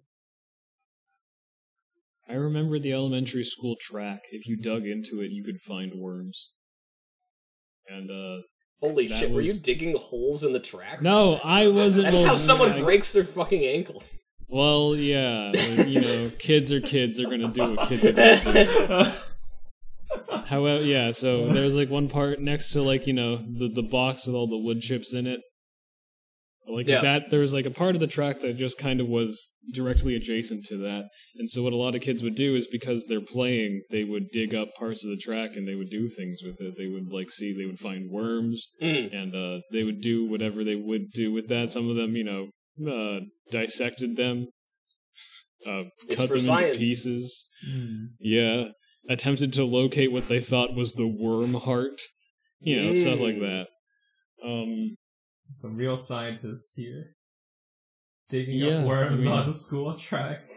I 2.28 2.34
remember 2.34 2.78
the 2.78 2.92
elementary 2.92 3.44
school 3.44 3.76
track. 3.80 4.20
If 4.30 4.46
you 4.46 4.56
dug 4.56 4.86
into 4.86 5.20
it, 5.22 5.30
you 5.32 5.42
could 5.44 5.60
find 5.60 5.92
worms. 5.94 6.50
And 7.88 8.10
uh 8.10 8.42
Holy 8.80 9.06
shit! 9.06 9.30
Were 9.30 9.40
you 9.40 9.52
digging 9.54 9.96
holes 9.96 10.42
in 10.42 10.52
the 10.52 10.58
track? 10.60 11.00
no, 11.02 11.40
I 11.44 11.68
wasn't. 11.68 12.06
That's 12.10 12.24
how 12.24 12.36
someone 12.36 12.72
I- 12.72 12.82
breaks 12.82 13.12
their 13.12 13.24
fucking 13.24 13.64
ankle. 13.64 14.02
Well, 14.52 14.94
yeah, 14.94 15.50
but, 15.52 15.88
you 15.88 16.00
know, 16.00 16.30
kids 16.38 16.70
are 16.72 16.80
kids. 16.80 17.16
They're 17.16 17.30
gonna 17.30 17.48
do 17.48 17.74
what 17.74 17.88
kids 17.88 18.04
are 18.06 18.12
gonna 18.12 18.64
do. 18.66 19.10
However, 20.44 20.82
yeah. 20.84 21.10
So 21.10 21.48
there 21.48 21.64
was 21.64 21.74
like 21.76 21.88
one 21.88 22.08
part 22.08 22.40
next 22.40 22.72
to 22.72 22.82
like 22.82 23.06
you 23.06 23.14
know 23.14 23.36
the 23.38 23.68
the 23.74 23.82
box 23.82 24.26
with 24.26 24.36
all 24.36 24.46
the 24.48 24.58
wood 24.58 24.80
chips 24.82 25.14
in 25.14 25.26
it. 25.26 25.40
Like 26.68 26.86
Yeah. 26.86 27.00
that, 27.00 27.30
there 27.30 27.40
was 27.40 27.52
like 27.52 27.66
a 27.66 27.70
part 27.70 27.94
of 27.96 28.00
the 28.00 28.06
track 28.06 28.40
that 28.40 28.56
just 28.56 28.78
kind 28.78 29.00
of 29.00 29.08
was 29.08 29.50
directly 29.74 30.14
adjacent 30.14 30.64
to 30.66 30.76
that. 30.78 31.06
And 31.36 31.50
so 31.50 31.62
what 31.62 31.72
a 31.72 31.76
lot 31.76 31.96
of 31.96 32.02
kids 32.02 32.22
would 32.22 32.36
do 32.36 32.54
is 32.54 32.68
because 32.68 33.06
they're 33.08 33.20
playing, 33.20 33.82
they 33.90 34.04
would 34.04 34.28
dig 34.32 34.54
up 34.54 34.68
parts 34.78 35.04
of 35.04 35.10
the 35.10 35.16
track 35.16 35.50
and 35.56 35.66
they 35.66 35.74
would 35.74 35.90
do 35.90 36.08
things 36.08 36.38
with 36.44 36.60
it. 36.60 36.74
They 36.78 36.86
would 36.86 37.10
like 37.10 37.30
see, 37.30 37.52
they 37.52 37.66
would 37.66 37.80
find 37.80 38.10
worms 38.10 38.68
Mm. 38.80 39.12
and 39.12 39.34
uh, 39.34 39.60
they 39.72 39.82
would 39.82 40.00
do 40.00 40.24
whatever 40.24 40.62
they 40.62 40.76
would 40.76 41.10
do 41.12 41.32
with 41.32 41.48
that. 41.48 41.70
Some 41.72 41.90
of 41.90 41.96
them, 41.96 42.14
you 42.14 42.24
know, 42.24 42.50
uh, 42.88 43.20
dissected 43.50 44.16
them, 44.16 44.46
uh, 45.66 45.82
cut 46.16 46.28
them 46.28 46.40
science. 46.40 46.76
into 46.76 46.78
pieces. 46.78 47.48
Hmm. 47.66 47.96
Yeah, 48.20 48.68
attempted 49.08 49.52
to 49.54 49.64
locate 49.64 50.12
what 50.12 50.28
they 50.28 50.40
thought 50.40 50.74
was 50.74 50.92
the 50.94 51.06
worm 51.06 51.54
heart. 51.54 52.00
You 52.60 52.80
know, 52.82 52.94
stuff 52.94 53.18
like 53.18 53.34
Mm. 53.36 53.40
that. 53.40 53.68
Um, 54.46 54.96
Some 55.60 55.76
real 55.76 55.96
scientists 55.96 56.74
here. 56.76 57.14
Digging 58.30 58.58
Yeah, 58.60 58.78
up 58.78 58.86
worms 58.86 59.20
I 59.20 59.24
mean- 59.24 59.32
on 59.32 59.48
the 59.48 59.54
school 59.54 59.94
track. 59.96 60.48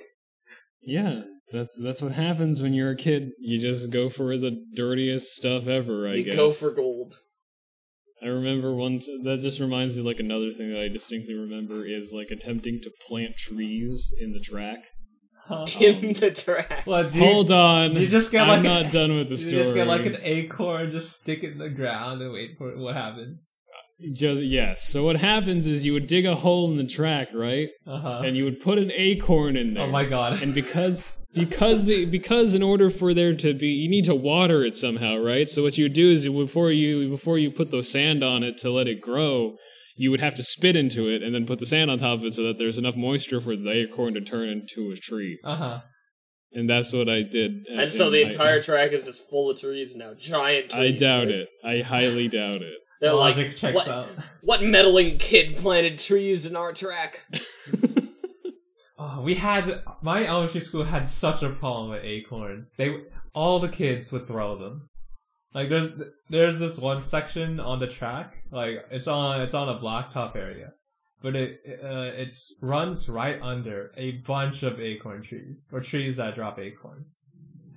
yeah, 0.82 1.24
that's 1.52 1.80
that's 1.84 2.02
what 2.02 2.14
happens 2.14 2.62
when 2.62 2.74
you're 2.74 2.92
a 2.92 2.96
kid. 2.96 3.32
You 3.40 3.60
just 3.60 3.92
go 3.92 4.08
for 4.10 4.38
the 4.38 4.52
dirtiest 4.76 5.36
stuff 5.36 5.68
ever. 5.68 6.08
I 6.08 6.16
you 6.16 6.24
guess. 6.26 6.36
go 6.36 6.50
for 6.52 6.74
gold. 6.74 6.95
I 8.24 8.28
remember 8.28 8.74
once. 8.74 9.08
That 9.24 9.40
just 9.42 9.60
reminds 9.60 9.98
me 9.98 10.04
like 10.04 10.20
another 10.20 10.52
thing 10.54 10.72
that 10.72 10.82
I 10.82 10.88
distinctly 10.88 11.34
remember 11.36 11.86
is 11.86 12.14
like 12.16 12.30
attempting 12.32 12.80
to 12.84 12.92
plant 13.08 13.36
trees 13.38 14.14
in 14.20 14.32
the 14.34 14.40
track. 14.40 14.80
Huh? 15.48 15.66
In 15.80 16.14
the 16.14 16.32
track. 16.32 16.88
What, 16.88 17.12
do 17.12 17.20
you, 17.20 17.24
Hold 17.24 17.52
on, 17.52 17.94
you 17.96 18.08
just 18.08 18.32
get 18.32 18.48
like 18.48 18.58
I'm 18.60 18.64
like 18.64 18.74
not 18.74 18.82
an- 18.86 18.92
done 18.92 19.16
with 19.16 19.28
the 19.28 19.36
you 19.36 19.38
story. 19.38 19.56
just 19.62 19.76
get 19.76 19.86
like 19.86 20.06
an 20.08 20.18
acorn, 20.22 20.90
just 20.90 21.20
stick 21.20 21.44
it 21.44 21.52
in 21.52 21.60
the 21.60 21.70
ground 21.70 22.20
and 22.24 22.34
wait 22.34 22.58
for 22.58 22.76
what 22.80 22.96
happens. 22.96 23.56
Just 24.14 24.42
yes. 24.42 24.82
So 24.82 25.04
what 25.04 25.18
happens 25.18 25.68
is 25.68 25.86
you 25.86 25.94
would 25.94 26.08
dig 26.08 26.26
a 26.26 26.34
hole 26.34 26.72
in 26.72 26.78
the 26.78 26.88
track, 26.88 27.28
right? 27.34 27.70
Uh 27.86 28.00
huh. 28.02 28.22
And 28.26 28.36
you 28.36 28.44
would 28.46 28.60
put 28.60 28.80
an 28.80 28.92
acorn 28.92 29.56
in 29.56 29.76
there. 29.76 29.84
Oh 29.84 29.88
my 29.92 30.04
god. 30.06 30.42
and 30.42 30.54
because 30.56 31.16
because 31.36 31.86
the 31.86 32.06
because 32.06 32.56
in 32.56 32.64
order 32.64 32.90
for 32.90 33.14
there 33.14 33.36
to 33.36 33.54
be 33.54 33.68
you 33.68 33.90
need 33.90 34.06
to 34.06 34.16
water 34.16 34.64
it 34.66 34.76
somehow 34.76 35.16
right 35.18 35.48
so 35.50 35.62
what 35.64 35.78
you 35.78 35.86
would 35.86 35.94
do 35.94 36.10
is 36.10 36.28
before 36.28 36.72
you 36.72 37.10
before 37.10 37.38
you 37.38 37.52
put 37.52 37.70
the 37.72 37.84
sand 37.84 38.24
on 38.24 38.42
it 38.44 38.58
to 38.58 38.70
let 38.72 38.88
it 38.88 39.02
grow 39.02 39.56
you 39.98 40.12
would 40.12 40.20
have 40.20 40.36
to 40.36 40.44
spit 40.44 40.76
into 40.76 41.08
it 41.10 41.22
and 41.24 41.34
then 41.36 41.46
put 41.46 41.60
the 41.60 41.66
sand 41.66 41.90
on 41.92 41.98
top 41.98 42.20
of 42.20 42.26
it 42.26 42.34
so 42.34 42.44
that 42.44 42.58
there's 42.58 42.78
enough 42.78 42.96
moisture 42.96 43.40
for 43.42 43.56
the 43.56 43.70
acorn 43.72 44.14
to 44.14 44.22
turn 44.22 44.50
into 44.50 44.92
a 44.92 44.96
tree 44.96 45.38
Uh 45.44 45.56
huh. 45.56 45.80
and 46.54 46.70
that's 46.70 46.92
what 46.94 47.08
i 47.10 47.22
did 47.22 47.66
And 47.70 47.92
so 47.92 48.10
the 48.10 48.22
entire 48.22 48.62
track 48.62 48.92
is 48.94 49.04
just 49.04 49.30
full 49.30 49.52
of 49.52 49.60
trees 49.60 49.96
now. 49.96 50.14
Giant 50.18 50.70
trees. 50.72 50.82
i 50.82 50.92
doubt 50.98 51.28
right? 51.28 51.36
it 51.36 51.50
i 51.64 51.80
highly 51.82 52.28
doubt 52.28 52.62
it 52.62 52.80
They're 53.02 53.14
like, 53.14 53.36
Logic 53.36 53.56
checks 53.56 53.76
what, 53.76 53.88
out. 53.90 54.08
what 54.42 54.64
meddling 54.64 55.18
kid 55.18 55.56
planted 55.58 55.98
trees 56.00 56.46
in 56.46 56.56
our 56.56 56.72
track? 56.74 57.22
Oh, 58.98 59.22
we 59.22 59.36
had 59.36 59.84
my 60.02 60.26
elementary 60.26 60.62
school 60.62 60.86
had 60.86 61.06
such 61.08 61.44
a 61.44 61.50
problem 61.50 61.90
with 61.90 62.04
acorns. 62.04 62.76
They 62.76 62.96
all 63.34 63.60
the 63.60 63.68
kids 63.68 64.12
would 64.12 64.26
throw 64.26 64.58
them. 64.58 64.90
Like 65.54 65.70
there's 65.70 65.92
there's 66.30 66.60
this 66.60 66.78
one 66.78 67.00
section 67.00 67.60
on 67.60 67.80
the 67.80 67.88
track, 67.88 68.44
like 68.52 68.86
it's 68.92 69.08
on 69.08 69.42
it's 69.42 69.54
on 69.54 69.70
a 69.70 69.80
blacktop 69.80 70.36
area, 70.36 70.72
but 71.22 71.36
it 71.36 71.62
uh, 71.84 72.12
it's 72.16 72.56
runs 72.62 73.10
right 73.10 73.42
under 73.42 73.92
a 73.98 74.12
bunch 74.26 74.64
of 74.64 74.80
acorn 74.80 75.24
trees 75.24 75.70
or 75.74 75.82
trees 75.82 76.18
that 76.18 76.36
drop 76.36 76.60
acorns, 76.60 77.26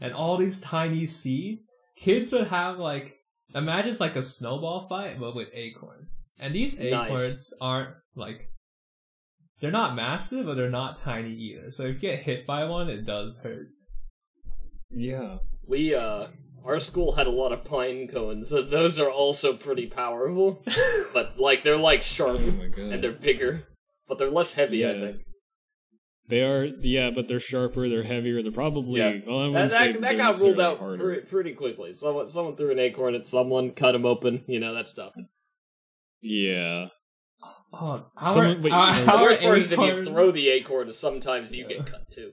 and 0.01 0.13
all 0.13 0.37
these 0.37 0.61
tiny 0.61 1.07
seeds. 1.07 1.69
Kids 1.97 2.33
would 2.33 2.47
have 2.49 2.79
like 2.79 3.15
imagine 3.55 3.91
it's 3.91 4.01
like 4.01 4.17
a 4.17 4.23
snowball 4.23 4.87
fight 4.89 5.19
but 5.19 5.35
with 5.35 5.49
acorns, 5.53 6.33
and 6.39 6.55
these 6.55 6.79
Nice. 6.79 7.11
acorns 7.11 7.55
aren't 7.61 7.95
like 8.15 8.51
they're 9.61 9.71
not 9.71 9.95
massive, 9.97 10.47
but 10.47 10.55
they're 10.57 10.71
not 10.71 10.97
tiny 10.97 11.33
either. 11.33 11.71
So 11.71 11.85
if 11.85 11.95
you 11.95 12.01
get 12.01 12.21
hit 12.23 12.47
by 12.47 12.65
one, 12.65 12.89
it 12.89 13.05
does 13.05 13.41
hurt. 13.41 13.69
yeah 14.91 15.39
We, 15.67 15.95
uh, 15.95 16.29
our 16.65 16.79
school 16.79 17.13
had 17.13 17.27
a 17.27 17.31
lot 17.31 17.53
of 17.53 17.65
pine 17.65 18.09
cones, 18.09 18.49
so 18.51 18.63
those 18.63 18.99
are 18.99 19.11
also 19.11 19.55
pretty 19.55 19.87
powerful. 19.87 20.63
but, 21.15 21.39
like, 21.41 21.63
they're, 21.63 21.77
like, 21.77 22.03
sharp, 22.03 22.39
oh 22.41 22.81
and 22.83 23.03
they're 23.03 23.13
bigger. 23.13 23.67
But 24.07 24.19
they're 24.19 24.31
less 24.31 24.53
heavy, 24.53 24.87
I 24.89 24.95
think. 24.95 25.17
they 26.29 26.43
are 26.45 26.65
yeah 26.65 27.09
but 27.11 27.27
they're 27.27 27.41
sharper 27.41 27.89
they're 27.89 28.03
heavier 28.03 28.43
they're 28.43 28.53
probably 28.53 29.01
Yeah. 29.01 29.19
well 29.27 29.55
i 29.57 29.67
That, 29.69 29.71
that, 29.71 30.01
that 30.03 30.17
got 30.19 30.39
ruled 30.41 30.61
out 30.61 30.79
harder. 30.79 31.03
pretty, 31.03 31.21
pretty 31.27 31.53
quickly. 31.55 31.93
Someone, 31.93 32.27
someone 32.29 32.55
threw 32.57 32.71
an 32.71 32.79
acorn 32.79 33.15
at 33.15 33.27
someone, 33.27 33.71
cut 33.73 33.95
him 33.95 34.05
open, 34.07 34.45
you 34.47 34.61
know, 34.61 34.75
that 34.75 34.87
stuff. 34.89 35.13
yeah 36.21 36.89
Oh, 37.73 38.07
how 38.17 38.33
Someone- 38.33 38.57
are, 38.57 38.61
wait, 38.61 38.73
uh, 38.73 38.93
so- 38.93 39.05
The 39.05 39.23
worst 39.23 39.43
part 39.43 39.59
is 39.59 39.73
if 39.73 39.79
you 39.79 40.05
throw 40.05 40.31
the 40.31 40.49
acorn, 40.49 40.93
sometimes 40.93 41.55
you 41.55 41.67
get 41.67 41.87
cut 41.87 42.11
too. 42.11 42.33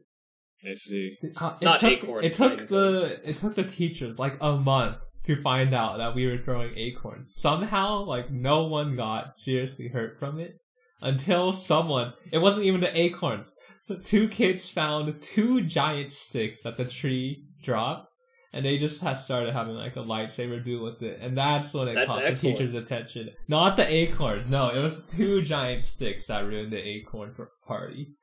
i 0.68 0.74
see 0.74 1.16
Uh, 1.36 1.58
it 1.62 1.66
Not 1.66 1.80
took, 1.80 1.92
acorn, 2.04 2.24
It 2.24 2.34
took 2.34 2.58
pine 2.58 2.68
the 2.70 3.20
it 3.24 3.38
took 3.38 3.56
the 3.56 3.64
teachers 3.64 4.18
like 4.18 4.38
a 4.42 4.56
month 4.56 4.98
to 5.26 5.36
find 5.36 5.74
out 5.74 5.98
that 5.98 6.16
we 6.16 6.26
were 6.28 6.38
throwing 6.38 6.74
acorns. 6.78 7.36
Somehow, 7.36 8.04
like 8.04 8.32
no 8.32 8.64
one 8.66 8.96
got 8.96 9.34
seriously 9.34 9.90
hurt 9.90 10.18
from 10.20 10.40
it 10.40 10.54
until 11.02 11.52
someone. 11.54 12.14
It 12.32 12.40
wasn't 12.40 12.66
even 12.66 12.82
the 12.82 12.98
acorns. 13.00 13.56
So 13.82 13.98
two 13.98 14.28
kids 14.28 14.70
found 14.70 15.22
two 15.22 15.62
giant 15.62 16.12
sticks 16.12 16.64
that 16.64 16.78
the 16.78 16.86
tree 16.86 17.44
dropped, 17.62 18.08
and 18.56 18.66
they 18.66 18.78
just 18.78 19.04
had 19.04 19.16
started 19.16 19.54
having 19.54 19.76
like 19.76 19.98
a 19.98 20.00
lightsaber 20.00 20.64
duel 20.64 20.86
with 20.86 21.04
it, 21.04 21.20
and 21.22 21.38
that's 21.38 21.74
when 21.74 21.90
it 21.90 21.96
That's 21.96 22.08
caught 22.08 22.24
excellent. 22.24 22.58
the 22.58 22.64
teacher's 22.64 22.74
attention. 22.74 23.30
Not 23.50 23.76
the 23.76 23.86
acorns. 23.94 24.50
No, 24.50 24.70
it 24.70 24.80
was 24.82 25.04
two 25.04 25.42
giant 25.42 25.84
sticks 25.84 26.28
that 26.28 26.46
ruined 26.48 26.72
the 26.72 26.80
acorn 26.80 27.34
for 27.36 27.50
party. 27.68 28.14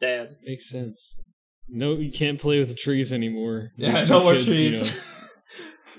Damn. 0.00 0.28
Makes 0.44 0.70
sense. 0.70 1.20
No, 1.68 1.94
you 1.94 2.12
can't 2.12 2.40
play 2.40 2.60
with 2.60 2.68
the 2.68 2.74
trees 2.74 3.12
anymore. 3.12 3.70
Yeah, 3.76 4.00
These 4.00 4.10
no 4.10 4.22
more 4.22 4.34
kids, 4.34 4.58
you 4.58 4.68
trees. 4.70 4.82
know, 4.94 5.00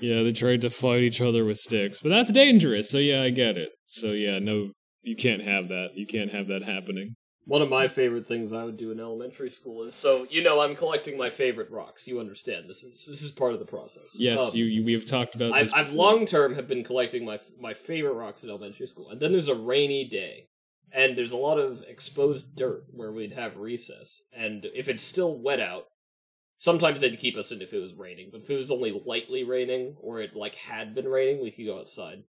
yeah, 0.00 0.22
they 0.22 0.32
tried 0.32 0.62
to 0.62 0.70
fight 0.70 1.02
each 1.02 1.20
other 1.20 1.44
with 1.44 1.58
sticks, 1.58 2.00
but 2.00 2.08
that's 2.08 2.32
dangerous. 2.32 2.88
So 2.90 2.96
yeah, 2.98 3.22
I 3.22 3.30
get 3.30 3.58
it. 3.58 3.68
So 3.88 4.12
yeah, 4.12 4.38
no, 4.38 4.70
you 5.02 5.16
can't 5.16 5.42
have 5.42 5.68
that. 5.68 5.88
You 5.94 6.06
can't 6.06 6.32
have 6.32 6.46
that 6.48 6.62
happening. 6.64 7.14
One 7.46 7.62
of 7.62 7.68
my 7.68 7.86
favorite 7.86 8.26
things 8.26 8.52
I 8.52 8.64
would 8.64 8.76
do 8.76 8.90
in 8.90 8.98
elementary 8.98 9.50
school 9.50 9.84
is 9.84 9.94
so 9.94 10.26
you 10.28 10.42
know 10.42 10.60
I'm 10.60 10.74
collecting 10.74 11.16
my 11.16 11.30
favorite 11.30 11.70
rocks. 11.70 12.08
You 12.08 12.18
understand 12.18 12.68
this 12.68 12.82
is 12.82 13.06
this 13.06 13.22
is 13.22 13.30
part 13.30 13.52
of 13.52 13.60
the 13.60 13.64
process. 13.64 14.16
Yes, 14.18 14.50
Um, 14.50 14.56
you, 14.56 14.64
you. 14.64 14.84
We 14.84 14.92
have 14.94 15.06
talked 15.06 15.36
about 15.36 15.52
I've. 15.52 15.72
I've 15.72 15.92
long 15.92 16.26
term 16.26 16.54
have 16.56 16.66
been 16.66 16.82
collecting 16.82 17.24
my 17.24 17.38
my 17.60 17.72
favorite 17.72 18.14
rocks 18.14 18.42
in 18.42 18.50
elementary 18.50 18.88
school, 18.88 19.10
and 19.10 19.20
then 19.20 19.30
there's 19.30 19.46
a 19.46 19.54
rainy 19.54 20.04
day, 20.04 20.48
and 20.92 21.16
there's 21.16 21.30
a 21.30 21.36
lot 21.36 21.58
of 21.58 21.82
exposed 21.86 22.56
dirt 22.56 22.84
where 22.90 23.12
we'd 23.12 23.34
have 23.34 23.56
recess, 23.58 24.22
and 24.32 24.66
if 24.74 24.88
it's 24.88 25.04
still 25.04 25.40
wet 25.40 25.60
out, 25.60 25.84
sometimes 26.56 27.00
they'd 27.00 27.20
keep 27.20 27.36
us 27.36 27.52
in 27.52 27.62
if 27.62 27.72
it 27.72 27.80
was 27.80 27.94
raining, 27.94 28.30
but 28.32 28.40
if 28.40 28.50
it 28.50 28.56
was 28.56 28.72
only 28.72 29.00
lightly 29.06 29.44
raining 29.44 29.94
or 30.00 30.20
it 30.20 30.34
like 30.34 30.56
had 30.56 30.96
been 30.96 31.06
raining, 31.06 31.40
we 31.40 31.52
could 31.52 31.66
go 31.66 31.78
outside. 31.78 32.24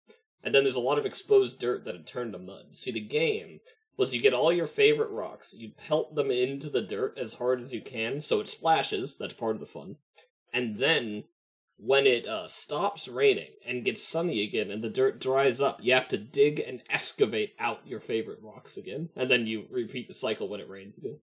And 0.43 0.55
then 0.55 0.65
there's 0.65 0.77
a 0.77 0.81
lot 0.81 0.99
of 0.99 1.07
exposed 1.07 1.59
dirt 1.59 1.85
that 1.85 1.95
had 1.95 2.07
turned 2.07 2.33
to 2.33 2.39
mud. 2.39 2.77
See, 2.77 2.91
the 2.91 3.01
game 3.01 3.61
was 3.97 4.15
you 4.15 4.21
get 4.21 4.35
all 4.35 4.53
your 4.53 4.67
favorite 4.67 5.11
rocks, 5.11 5.55
you 5.57 5.71
pelt 5.77 6.15
them 6.15 6.31
into 6.31 6.69
the 6.69 6.83
dirt 6.83 7.17
as 7.19 7.35
hard 7.35 7.61
as 7.61 7.73
you 7.73 7.81
can, 7.81 8.21
so 8.21 8.41
it 8.41 8.49
splashes. 8.49 9.17
That's 9.17 9.35
part 9.35 9.55
of 9.55 9.61
the 9.61 9.67
fun. 9.67 9.97
And 10.53 10.79
then 10.79 11.25
when 11.77 12.07
it 12.07 12.27
uh, 12.27 12.47
stops 12.47 13.09
raining 13.09 13.51
and 13.67 13.85
gets 13.85 14.03
sunny 14.03 14.43
again 14.43 14.71
and 14.71 14.83
the 14.83 14.89
dirt 14.89 15.21
dries 15.21 15.61
up, 15.61 15.79
you 15.83 15.93
have 15.93 16.09
to 16.09 16.19
dig 16.19 16.61
and 16.61 16.83
excavate 16.91 17.55
out 17.59 17.81
your 17.87 18.01
favorite 18.01 18.39
rocks 18.43 18.77
again, 18.77 19.11
and 19.17 19.31
then 19.31 19.47
you 19.47 19.67
repeat 19.71 20.09
the 20.09 20.15
cycle 20.15 20.49
when 20.49 20.61
it 20.61 20.69
rains 20.69 20.99
again. 20.99 21.19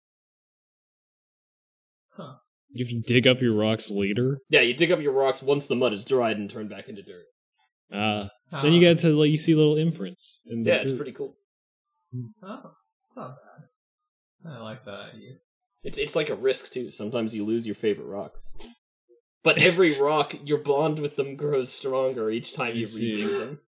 Huh. 2.17 2.35
You 2.73 2.85
have 2.85 2.91
to 2.93 3.01
dig 3.01 3.27
up 3.27 3.41
your 3.41 3.55
rocks 3.55 3.91
later. 3.91 4.39
Yeah, 4.49 4.61
you 4.61 4.75
dig 4.75 4.93
up 4.93 5.01
your 5.01 5.13
rocks 5.13 5.43
once 5.43 5.67
the 5.67 5.75
mud 5.75 5.93
is 5.93 6.05
dried 6.05 6.37
and 6.39 6.49
turned 6.49 6.71
back 6.71 6.89
into 6.89 7.03
dirt. 7.03 7.25
Uh, 7.93 8.29
How- 8.51 8.63
then 8.63 8.73
you 8.73 8.81
get 8.81 8.99
to 8.99 9.09
like 9.09 9.31
you 9.31 9.37
see 9.37 9.55
little 9.55 9.77
imprints. 9.77 10.43
In 10.47 10.63
the 10.63 10.71
Yeah, 10.71 10.77
it's 10.77 10.93
pretty 10.93 11.13
cool. 11.13 11.37
Hmm. 12.13 12.27
Oh, 12.43 12.73
not 13.17 13.37
bad. 14.45 14.53
I 14.53 14.59
like 14.63 14.85
that 14.85 15.11
idea. 15.15 15.35
It's 15.83 15.99
it's 15.99 16.17
like 16.17 16.31
a 16.31 16.35
risk 16.35 16.71
too. 16.71 16.91
Sometimes 16.91 17.35
you 17.35 17.45
lose 17.45 17.67
your 17.67 17.75
favorite 17.75 18.07
rocks. 18.07 18.57
But 19.43 19.63
every 19.63 19.93
rock, 20.01 20.35
your 20.45 20.59
bond 20.59 20.99
with 20.99 21.17
them 21.17 21.37
grows 21.37 21.73
stronger 21.73 22.31
each 22.31 22.55
time 22.55 22.73
I 22.73 22.79
you 22.79 22.87
see. 22.87 23.23
them. 23.25 23.61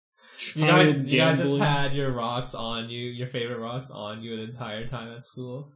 You 0.55 0.67
guys, 0.67 1.05
you 1.05 1.19
guys 1.21 1.39
just 1.39 1.59
had 1.59 1.93
your 1.93 2.13
rocks 2.13 2.55
on 2.55 2.89
you, 2.89 3.09
your 3.11 3.29
favorite 3.29 3.59
rocks 3.59 3.91
on 3.91 4.23
you 4.23 4.37
the 4.37 4.43
entire 4.53 4.87
time 4.89 5.13
at 5.13 5.23
school. 5.23 5.71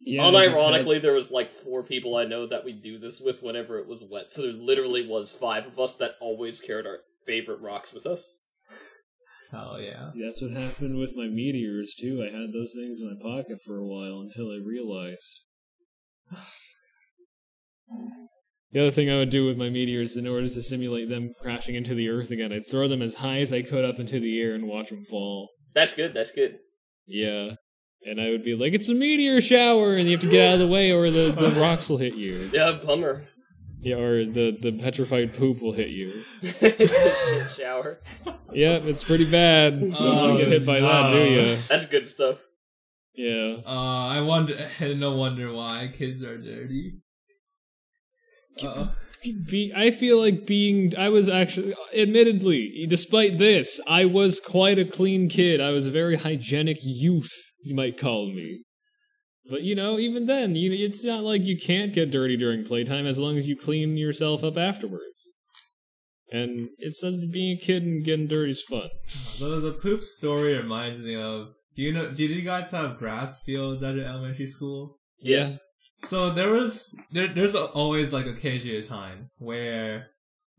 Yeah, 0.00 0.26
I 0.26 0.46
just 0.48 0.60
had- 0.60 0.72
Unironically, 0.72 1.00
there 1.00 1.12
was 1.12 1.30
like 1.30 1.52
four 1.52 1.84
people 1.84 2.16
I 2.16 2.24
know 2.24 2.46
that 2.46 2.64
we 2.64 2.72
do 2.72 2.98
this 2.98 3.20
with 3.20 3.42
whenever 3.42 3.78
it 3.78 3.86
was 3.86 4.04
wet. 4.10 4.30
So 4.30 4.42
there 4.42 4.52
literally 4.52 5.06
was 5.06 5.30
five 5.30 5.66
of 5.66 5.78
us 5.78 5.94
that 5.96 6.12
always 6.20 6.60
carried 6.60 6.86
our 6.86 7.00
favorite 7.26 7.60
rocks 7.60 7.92
with 7.92 8.04
us. 8.06 8.34
Hell 9.50 9.78
yeah. 9.80 10.10
That's 10.22 10.40
what 10.40 10.52
happened 10.52 10.98
with 10.98 11.16
my 11.16 11.26
meteors 11.26 11.94
too. 11.98 12.22
I 12.22 12.26
had 12.26 12.52
those 12.52 12.72
things 12.76 13.00
in 13.00 13.08
my 13.08 13.20
pocket 13.20 13.58
for 13.66 13.78
a 13.78 13.86
while 13.86 14.20
until 14.20 14.50
I 14.50 14.58
realized. 14.64 15.44
The 18.72 18.80
other 18.80 18.90
thing 18.92 19.10
I 19.10 19.16
would 19.16 19.30
do 19.30 19.46
with 19.46 19.56
my 19.56 19.68
meteors 19.68 20.16
in 20.16 20.28
order 20.28 20.48
to 20.48 20.62
simulate 20.62 21.08
them 21.08 21.32
crashing 21.40 21.74
into 21.74 21.94
the 21.94 22.08
earth 22.08 22.30
again, 22.30 22.52
I'd 22.52 22.70
throw 22.70 22.86
them 22.86 23.02
as 23.02 23.14
high 23.14 23.40
as 23.40 23.52
I 23.52 23.62
could 23.62 23.84
up 23.84 23.98
into 23.98 24.20
the 24.20 24.40
air 24.40 24.54
and 24.54 24.68
watch 24.68 24.90
them 24.90 25.02
fall. 25.02 25.50
That's 25.74 25.92
good. 25.94 26.14
That's 26.14 26.30
good. 26.30 26.58
Yeah. 27.06 27.54
And 28.04 28.20
I 28.20 28.30
would 28.30 28.44
be 28.44 28.54
like, 28.54 28.72
it's 28.72 28.88
a 28.88 28.94
meteor 28.94 29.40
shower, 29.40 29.94
and 29.94 30.06
you 30.06 30.12
have 30.12 30.20
to 30.20 30.30
get 30.30 30.48
out 30.48 30.54
of 30.54 30.60
the 30.60 30.68
way 30.68 30.92
or 30.92 31.10
the, 31.10 31.32
the 31.32 31.50
rocks 31.60 31.90
will 31.90 31.98
hit 31.98 32.14
you. 32.14 32.48
Yeah, 32.52 32.72
bummer. 32.72 33.26
Yeah, 33.82 33.96
or 33.96 34.26
the, 34.26 34.56
the 34.60 34.72
petrified 34.72 35.34
poop 35.34 35.62
will 35.62 35.72
hit 35.72 35.88
you. 35.88 36.24
it's 36.42 36.92
a 36.92 37.48
shit 37.48 37.50
shower. 37.56 38.00
Yep, 38.52 38.84
it's 38.84 39.02
pretty 39.02 39.30
bad. 39.30 39.80
You 39.80 39.90
don't 39.92 40.16
want 40.16 40.32
to 40.34 40.44
get 40.44 40.48
hit 40.48 40.66
by 40.66 40.80
that, 40.80 41.10
do 41.10 41.22
you? 41.22 41.56
That's 41.68 41.86
good 41.86 42.06
stuff. 42.06 42.38
Yeah. 43.14 43.56
Uh, 43.66 44.08
I 44.08 44.20
wonder, 44.20 44.68
no 44.80 45.16
wonder 45.16 45.52
why 45.52 45.90
kids 45.96 46.22
are 46.22 46.36
dirty. 46.36 47.00
Uh-oh. 48.62 48.90
Be, 49.50 49.72
I 49.76 49.90
feel 49.90 50.18
like 50.18 50.46
being. 50.46 50.96
I 50.96 51.10
was 51.10 51.28
actually, 51.28 51.74
admittedly, 51.96 52.86
despite 52.88 53.38
this, 53.38 53.80
I 53.86 54.06
was 54.06 54.40
quite 54.40 54.78
a 54.78 54.84
clean 54.84 55.28
kid. 55.28 55.60
I 55.60 55.70
was 55.70 55.86
a 55.86 55.90
very 55.90 56.16
hygienic 56.16 56.78
youth, 56.82 57.30
you 57.62 57.74
might 57.74 57.98
call 57.98 58.32
me. 58.32 58.64
But 59.50 59.62
you 59.62 59.74
know, 59.74 59.98
even 59.98 60.26
then, 60.26 60.54
you, 60.54 60.72
it's 60.72 61.04
not 61.04 61.24
like 61.24 61.42
you 61.42 61.58
can't 61.58 61.92
get 61.92 62.12
dirty 62.12 62.36
during 62.36 62.64
playtime 62.64 63.04
as 63.04 63.18
long 63.18 63.36
as 63.36 63.48
you 63.48 63.56
clean 63.56 63.96
yourself 63.96 64.44
up 64.44 64.56
afterwards. 64.56 65.32
And 66.30 66.68
it's 66.78 67.02
uh, 67.02 67.10
being 67.32 67.56
a 67.56 67.60
kid 67.60 67.82
and 67.82 68.04
getting 68.04 68.28
dirty 68.28 68.52
is 68.52 68.62
fun. 68.62 68.88
The 69.40 69.58
the 69.58 69.72
poop 69.72 70.04
story 70.04 70.56
reminds 70.56 71.02
me 71.02 71.16
of. 71.16 71.48
Do 71.74 71.82
you 71.82 71.92
know? 71.92 72.12
Did 72.12 72.30
you 72.30 72.42
guys 72.42 72.70
have 72.70 72.98
grass 72.98 73.42
fields 73.42 73.82
at 73.82 73.96
your 73.96 74.06
elementary 74.06 74.46
school? 74.46 74.98
Yes. 75.18 75.58
So 76.04 76.30
there 76.30 76.50
was 76.50 76.94
there, 77.10 77.28
there's 77.28 77.56
always 77.56 78.12
like 78.12 78.26
occasionally 78.26 78.78
a 78.78 78.82
time 78.82 79.30
where 79.38 80.08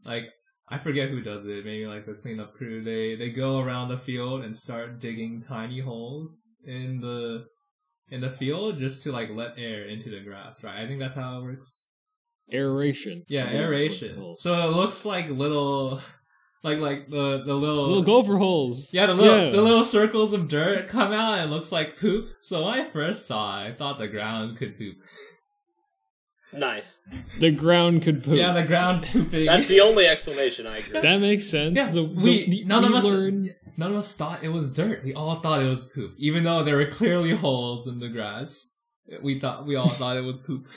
like 0.06 0.26
I 0.68 0.78
forget 0.78 1.10
who 1.10 1.22
does 1.22 1.46
it. 1.46 1.66
Maybe 1.66 1.88
like 1.88 2.06
the 2.06 2.14
cleanup 2.14 2.54
crew. 2.56 2.84
They 2.84 3.16
they 3.16 3.30
go 3.30 3.60
around 3.60 3.88
the 3.88 3.98
field 3.98 4.44
and 4.44 4.58
start 4.58 5.00
digging 5.00 5.42
tiny 5.42 5.80
holes 5.80 6.56
in 6.66 7.00
the 7.00 7.46
in 8.12 8.22
the 8.22 8.30
field 8.30 8.78
just 8.78 9.04
to 9.04 9.12
like 9.12 9.30
let 9.32 9.54
air 9.58 9.86
into 9.88 10.10
the 10.10 10.20
grass. 10.22 10.64
Right. 10.64 10.80
I 10.84 10.88
think 10.88 11.00
that's 11.00 11.16
how 11.16 11.40
it 11.40 11.44
works. 11.44 11.90
Aeration. 12.54 13.24
Yeah, 13.28 13.46
I 13.46 13.52
believe 13.54 13.62
that's 13.62 13.72
what 13.72 13.82
it's 13.84 14.12
aeration. 14.12 14.36
So 14.40 14.70
it 14.70 14.76
looks 14.76 15.06
like 15.06 15.30
little, 15.30 16.02
like 16.64 16.80
like 16.80 17.10
the 17.10 17.44
the 17.46 17.54
little 17.54 17.88
Little 17.88 18.04
gopher 18.04 18.38
holes. 18.38 18.94
yeah 18.94 19.06
the 19.06 19.14
little 19.14 19.46
Yeah. 19.46 19.50
the 19.52 19.62
little 19.62 19.84
circles 19.86 20.34
of 20.34 20.50
dirt 20.50 20.90
come 20.90 21.14
out 21.14 21.40
and 21.40 21.50
looks 21.50 21.72
like 21.72 21.98
poop. 21.98 22.28
So 22.40 22.66
when 22.66 22.74
I 22.82 22.84
first 22.86 23.26
saw 23.26 23.64
it, 23.64 23.70
I 23.70 23.74
thought 23.74 23.98
the 24.00 24.08
ground 24.10 24.58
could 24.58 24.78
poop. 24.78 24.98
Nice. 26.54 27.00
The 27.40 27.52
ground 27.52 28.02
could 28.04 28.22
poop. 28.26 28.36
Yeah, 28.36 28.52
the 28.52 28.64
ground's 28.66 29.10
pooping. 29.10 29.46
That's 29.46 29.68
the 29.68 29.80
only 29.80 30.06
explanation 30.06 30.68
I 30.68 30.78
agree. 30.86 31.00
that 31.00 31.22
makes 31.22 31.46
sense. 31.48 31.78
Yeah, 31.78 31.90
the, 31.90 32.04
we- 32.04 32.50
the- 32.50 32.66
none 32.66 32.84
of 32.84 32.94
us- 32.94 33.10
learn- 33.10 33.56
None 33.82 33.94
of 33.94 33.98
us 33.98 34.16
thought 34.16 34.44
it 34.44 34.50
was 34.50 34.76
dirt. 34.76 35.04
We 35.04 35.16
all 35.16 35.40
thought 35.40 35.64
it 35.64 35.68
was 35.68 35.90
poop, 35.90 36.12
even 36.20 36.44
though 36.44 36.64
there 36.64 36.78
were 36.78 36.86
clearly 36.86 37.32
holes 37.36 37.88
in 37.88 37.98
the 37.98 38.10
grass. 38.10 38.80
We 39.24 39.40
thought 39.40 39.66
we 39.66 39.76
all 39.76 39.90
thought 39.90 40.18
it 40.18 40.24
was 40.24 40.40
poop. 40.42 40.68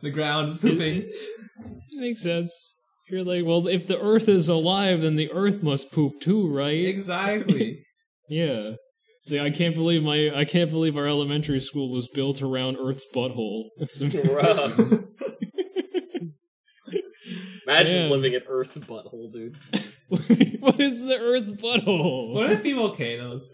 The 0.00 0.10
ground 0.10 0.48
is 0.48 0.58
pooping. 0.58 1.08
Makes 1.92 2.24
sense. 2.24 2.80
You're 3.08 3.22
like, 3.22 3.44
well, 3.44 3.68
if 3.68 3.86
the 3.86 4.00
Earth 4.00 4.28
is 4.28 4.48
alive, 4.48 5.02
then 5.02 5.14
the 5.14 5.30
Earth 5.30 5.62
must 5.62 5.92
poop 5.92 6.14
too, 6.20 6.52
right? 6.52 6.84
exactly. 6.84 7.84
Yeah. 8.28 8.72
See, 9.24 9.38
I 9.38 9.50
can't 9.50 9.74
believe 9.74 10.02
my 10.02 10.32
I 10.34 10.44
can't 10.44 10.70
believe 10.70 10.96
our 10.96 11.06
elementary 11.06 11.60
school 11.60 11.92
was 11.92 12.08
built 12.08 12.40
around 12.40 12.76
Earth's 12.80 13.06
butthole. 13.14 13.66
It's 13.76 14.00
Bruh. 14.00 15.06
Imagine 17.66 18.02
Man. 18.02 18.10
living 18.10 18.32
in 18.34 18.42
Earth's 18.48 18.76
butthole, 18.78 19.32
dude. 19.32 19.56
what 20.08 20.80
is 20.80 21.06
the 21.06 21.18
Earth's 21.20 21.52
butthole? 21.52 22.34
What 22.34 22.50
if 22.50 22.62
be 22.62 22.72
volcanoes? 22.72 23.52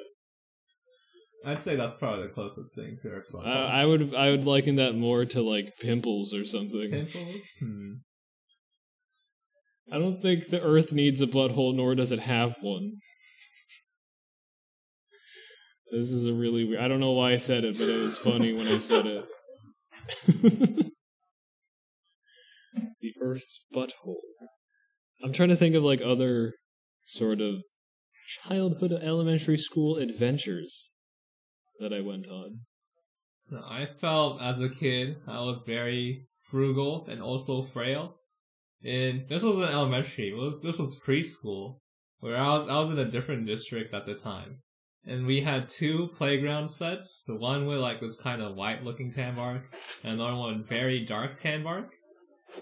I'd 1.45 1.61
say 1.61 1.77
that's 1.77 1.97
probably 1.99 2.27
the 2.27 2.33
closest 2.33 2.75
thing 2.75 2.97
to 3.03 3.09
Earth's 3.11 3.33
Uh, 3.35 3.39
butthole. 3.39 3.71
I 3.71 3.87
would 3.87 4.15
I 4.15 4.31
would 4.31 4.45
liken 4.45 4.77
that 4.77 4.95
more 4.95 5.25
to 5.27 5.43
like 5.43 5.75
pimples 5.81 6.33
or 6.35 6.45
something. 6.45 6.91
Pimples? 6.91 7.35
Hmm. 7.61 7.93
I 9.91 9.99
don't 9.99 10.21
think 10.21 10.49
the 10.49 10.61
Earth 10.63 10.93
needs 10.93 11.21
a 11.23 11.27
butthole, 11.27 11.75
nor 11.75 11.95
does 11.95 12.13
it 12.13 12.19
have 12.21 12.57
one. 12.61 12.97
This 15.91 16.13
is 16.13 16.25
a 16.27 16.35
really 16.35 16.65
weird. 16.65 16.81
I 16.83 16.89
don't 16.89 17.01
know 17.01 17.13
why 17.13 17.33
I 17.33 17.37
said 17.39 17.65
it, 17.65 17.79
but 17.79 17.89
it 17.89 17.97
was 17.97 18.19
funny 18.19 18.53
when 18.53 18.67
I 18.69 18.77
said 18.79 19.07
it. 19.07 19.25
the 23.01 23.13
Earth's 23.21 23.65
butthole. 23.75 24.17
I'm 25.23 25.33
trying 25.33 25.49
to 25.49 25.57
think 25.57 25.75
of 25.75 25.83
like 25.83 26.01
other 26.01 26.55
sort 27.05 27.41
of 27.41 27.63
childhood 28.27 28.93
elementary 28.93 29.57
school 29.57 29.97
adventures 29.97 30.93
that 31.81 31.93
I 31.93 32.01
went 32.01 32.27
on. 32.27 32.61
I 33.53 33.87
felt 33.87 34.43
as 34.43 34.61
a 34.61 34.69
kid 34.69 35.17
I 35.27 35.41
was 35.41 35.65
very 35.67 36.27
frugal 36.51 37.07
and 37.09 37.23
also 37.23 37.63
frail. 37.63 38.17
And 38.85 39.29
this 39.29 39.43
was 39.43 39.57
an 39.57 39.65
elementary. 39.65 40.33
Was 40.33 40.63
this 40.63 40.79
was 40.79 41.01
preschool, 41.05 41.79
where 42.21 42.37
I 42.37 42.49
was 42.49 42.69
I 42.69 42.77
was 42.77 42.91
in 42.91 42.99
a 42.99 43.11
different 43.11 43.47
district 43.47 43.93
at 43.93 44.07
the 44.07 44.15
time, 44.15 44.61
and 45.05 45.27
we 45.27 45.41
had 45.41 45.69
two 45.69 46.11
playground 46.17 46.69
sets. 46.69 47.25
The 47.27 47.35
one 47.35 47.67
with 47.67 47.79
like 47.79 48.01
this 48.01 48.21
kind 48.21 48.41
of 48.41 48.55
white 48.55 48.85
looking 48.85 49.13
tan 49.13 49.35
bark, 49.35 49.63
and 50.05 50.13
another 50.13 50.37
one 50.37 50.65
very 50.65 51.05
dark 51.05 51.41
tan 51.41 51.65
bark. 51.65 51.91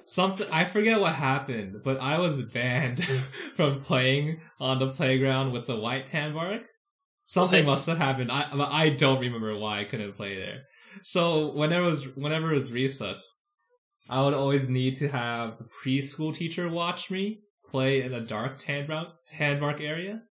Something 0.02 0.48
I 0.52 0.64
forget 0.64 1.00
what 1.00 1.14
happened, 1.14 1.82
but 1.84 1.98
I 2.00 2.18
was 2.18 2.42
banned 2.42 3.04
from 3.56 3.80
playing 3.80 4.40
on 4.60 4.78
the 4.78 4.92
playground 4.92 5.52
with 5.52 5.66
the 5.66 5.76
white 5.76 6.06
tan 6.06 6.34
bark. 6.34 6.62
Something 7.24 7.64
Why? 7.64 7.72
must 7.72 7.86
have 7.86 7.98
happened. 7.98 8.30
I 8.30 8.48
I 8.52 8.90
don't 8.90 9.20
remember 9.20 9.56
why 9.58 9.80
I 9.80 9.84
couldn't 9.84 10.16
play 10.16 10.36
there. 10.36 10.62
So 11.02 11.52
whenever 11.52 11.86
it 11.86 11.90
was 11.90 12.16
whenever 12.16 12.52
it 12.52 12.56
was 12.56 12.72
recess, 12.72 13.40
I 14.08 14.22
would 14.22 14.34
always 14.34 14.68
need 14.68 14.94
to 14.96 15.08
have 15.08 15.58
the 15.58 15.68
preschool 15.82 16.34
teacher 16.34 16.68
watch 16.68 17.10
me 17.10 17.40
play 17.68 18.02
in 18.02 18.12
the 18.12 18.20
dark 18.20 18.58
tan 18.58 18.86
bark, 18.86 19.08
tan 19.28 19.58
bark 19.58 19.80
area. 19.80 20.22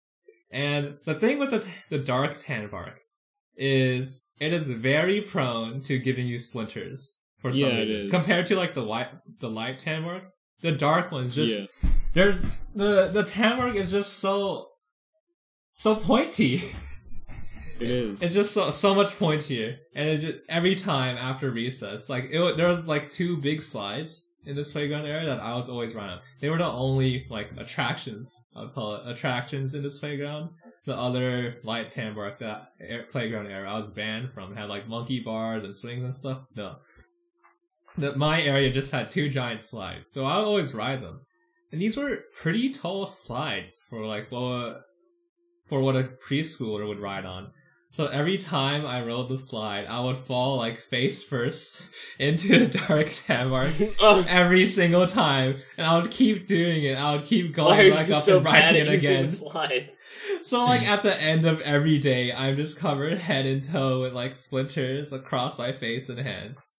And 0.50 0.98
the 1.04 1.14
thing 1.16 1.38
with 1.38 1.50
the 1.50 1.60
t- 1.60 1.72
the 1.90 1.98
dark 1.98 2.38
tan 2.38 2.68
bark 2.70 3.00
is 3.56 4.26
it 4.40 4.52
is 4.52 4.68
very 4.68 5.20
prone 5.20 5.80
to 5.82 5.98
giving 5.98 6.26
you 6.26 6.38
splinters 6.38 7.20
for 7.44 7.52
some 7.52 7.60
Yeah, 7.60 7.66
it 7.68 7.80
reason. 7.88 8.06
is. 8.06 8.10
Compared 8.10 8.46
to 8.46 8.56
like 8.56 8.74
the 8.74 8.82
white 8.84 9.08
the 9.40 9.48
light 9.50 9.78
tan 9.78 10.02
bark, 10.02 10.22
the 10.62 10.72
dark 10.72 11.12
one's 11.12 11.34
just 11.34 11.60
yeah. 11.60 11.90
there 12.14 12.38
the 12.74 13.10
the 13.12 13.22
tan 13.22 13.58
bark 13.58 13.74
is 13.76 13.90
just 13.90 14.14
so 14.14 14.68
so 15.72 15.94
pointy. 15.94 16.62
It 17.80 17.90
is. 17.90 18.22
It's 18.22 18.34
just 18.34 18.52
so, 18.52 18.70
so 18.70 18.94
much 18.94 19.08
pointier, 19.18 19.76
and 19.96 20.08
it's 20.08 20.22
just 20.22 20.38
every 20.48 20.76
time 20.76 21.16
after 21.16 21.50
recess, 21.50 22.08
like 22.08 22.28
it, 22.30 22.56
there 22.56 22.68
was 22.68 22.86
like 22.86 23.10
two 23.10 23.36
big 23.38 23.60
slides 23.62 24.32
in 24.46 24.54
this 24.54 24.70
playground 24.70 25.06
area 25.06 25.26
that 25.26 25.40
I 25.40 25.54
was 25.56 25.68
always 25.68 25.92
running. 25.92 26.20
They 26.40 26.50
were 26.50 26.56
the 26.58 26.66
only 26.66 27.26
like 27.30 27.50
attractions 27.58 28.32
I'd 28.54 28.72
call 28.74 28.94
it 28.94 29.10
attractions 29.10 29.74
in 29.74 29.82
this 29.82 29.98
playground. 29.98 30.50
The 30.86 30.94
other 30.94 31.56
light 31.64 31.90
tan 31.90 32.14
bark 32.14 32.38
that 32.38 32.68
air, 32.80 33.06
playground 33.10 33.48
area 33.48 33.68
I 33.68 33.76
was 33.76 33.88
banned 33.88 34.32
from 34.32 34.54
had 34.54 34.68
like 34.68 34.86
monkey 34.86 35.18
bars 35.18 35.64
and 35.64 35.74
swings 35.74 36.04
and 36.04 36.14
stuff. 36.14 36.42
No, 36.54 36.76
the, 37.96 38.16
my 38.16 38.42
area 38.42 38.72
just 38.72 38.92
had 38.92 39.10
two 39.10 39.28
giant 39.28 39.60
slides, 39.60 40.10
so 40.10 40.24
I 40.24 40.38
would 40.38 40.46
always 40.46 40.74
ride 40.74 41.02
them. 41.02 41.20
And 41.72 41.80
these 41.80 41.96
were 41.96 42.24
pretty 42.40 42.72
tall 42.72 43.06
slides 43.06 43.84
for 43.90 44.06
like 44.06 44.30
what 44.30 44.82
for 45.68 45.80
what 45.80 45.96
a 45.96 46.04
preschooler 46.04 46.86
would 46.86 47.00
ride 47.00 47.24
on. 47.24 47.50
So 47.86 48.06
every 48.06 48.38
time 48.38 48.86
I 48.86 49.02
rode 49.02 49.28
the 49.28 49.38
slide, 49.38 49.86
I 49.86 50.00
would 50.00 50.16
fall 50.16 50.56
like 50.56 50.80
face 50.80 51.22
first 51.22 51.82
into 52.18 52.64
the 52.64 52.78
dark 52.78 53.12
oh, 54.00 54.24
every 54.28 54.66
single 54.66 55.06
time, 55.06 55.56
and 55.76 55.86
I 55.86 55.98
would 55.98 56.10
keep 56.10 56.46
doing 56.46 56.84
it. 56.84 56.94
I 56.94 57.14
would 57.14 57.24
keep 57.24 57.54
going 57.54 57.92
back 57.92 58.10
up 58.10 58.22
so 58.22 58.38
and 58.38 58.46
riding 58.46 58.86
it 58.86 58.88
again. 58.88 59.28
So 60.42 60.64
like 60.64 60.82
at 60.82 61.02
the 61.02 61.16
end 61.22 61.46
of 61.46 61.60
every 61.60 61.98
day, 61.98 62.32
I'm 62.32 62.56
just 62.56 62.78
covered 62.78 63.18
head 63.18 63.46
and 63.46 63.64
toe 63.64 64.02
with 64.02 64.12
like 64.12 64.34
splinters 64.34 65.12
across 65.12 65.58
my 65.58 65.72
face 65.72 66.08
and 66.08 66.18
hands. 66.18 66.78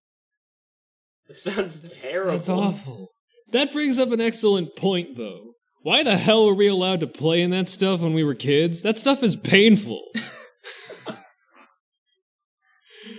This 1.27 1.43
sounds 1.43 1.79
terrible. 1.97 2.31
That's 2.31 2.49
awful. 2.49 3.09
That 3.51 3.73
brings 3.73 3.99
up 3.99 4.11
an 4.11 4.21
excellent 4.21 4.75
point, 4.75 5.15
though. 5.15 5.53
Why 5.81 6.03
the 6.03 6.17
hell 6.17 6.47
were 6.47 6.55
we 6.55 6.67
allowed 6.67 6.99
to 7.01 7.07
play 7.07 7.41
in 7.41 7.51
that 7.51 7.69
stuff 7.69 8.01
when 8.01 8.13
we 8.13 8.23
were 8.23 8.35
kids? 8.35 8.81
That 8.81 8.97
stuff 8.97 9.23
is 9.23 9.35
painful. 9.35 10.03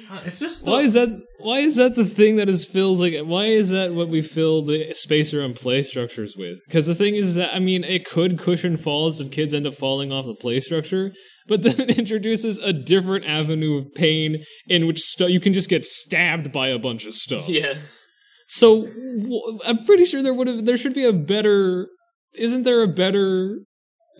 Uh, 0.09 0.23
It's 0.25 0.39
just 0.39 0.67
why 0.67 0.83
is 0.83 0.95
that? 0.95 1.09
Why 1.41 1.59
is 1.59 1.77
that 1.77 1.97
the 1.97 2.05
thing 2.05 2.37
that 2.37 2.49
is 2.49 2.65
fills 2.65 3.03
like? 3.03 3.15
Why 3.25 3.47
is 3.47 3.71
that 3.71 3.93
what 3.93 4.09
we 4.09 4.23
fill 4.23 4.63
the 4.63 4.95
space 4.95 5.35
around 5.35 5.57
play 5.57 5.83
structures 5.83 6.37
with? 6.37 6.59
Because 6.67 6.87
the 6.87 6.95
thing 6.95 7.17
is 7.17 7.35
that 7.37 7.55
I 7.55 7.59
mean, 7.59 7.83
it 7.83 8.05
could 8.05 8.39
cushion 8.39 8.77
falls 8.77 9.21
if 9.21 9.33
kids 9.33 9.53
end 9.53 9.67
up 9.67 9.75
falling 9.75 10.13
off 10.13 10.27
a 10.27 10.35
play 10.35 10.61
structure, 10.61 11.13
but 11.49 11.63
then 11.63 11.81
it 11.81 11.99
introduces 11.99 12.59
a 12.59 12.73
different 12.73 13.25
avenue 13.27 13.79
of 13.79 13.95
pain 13.95 14.43
in 14.67 14.87
which 14.87 15.01
stu- 15.01 15.31
you 15.31 15.41
can 15.41 15.53
just 15.53 15.69
get 15.71 15.85
stabbed 15.85 16.53
by 16.53 16.69
a 16.69 16.79
bunch 16.79 17.07
of 17.07 17.15
stuff. 17.15 17.49
Yes. 17.49 18.07
So 18.49 18.83
w- 18.87 19.59
I'm 19.67 19.85
pretty 19.85 20.05
sure 20.05 20.23
there 20.23 20.35
would 20.35 20.47
have 20.47 20.65
there 20.67 20.77
should 20.77 20.95
be 20.95 21.05
a 21.05 21.13
better 21.13 21.89
isn't 22.35 22.63
there 22.65 22.83
a 22.83 22.89
better 22.89 23.61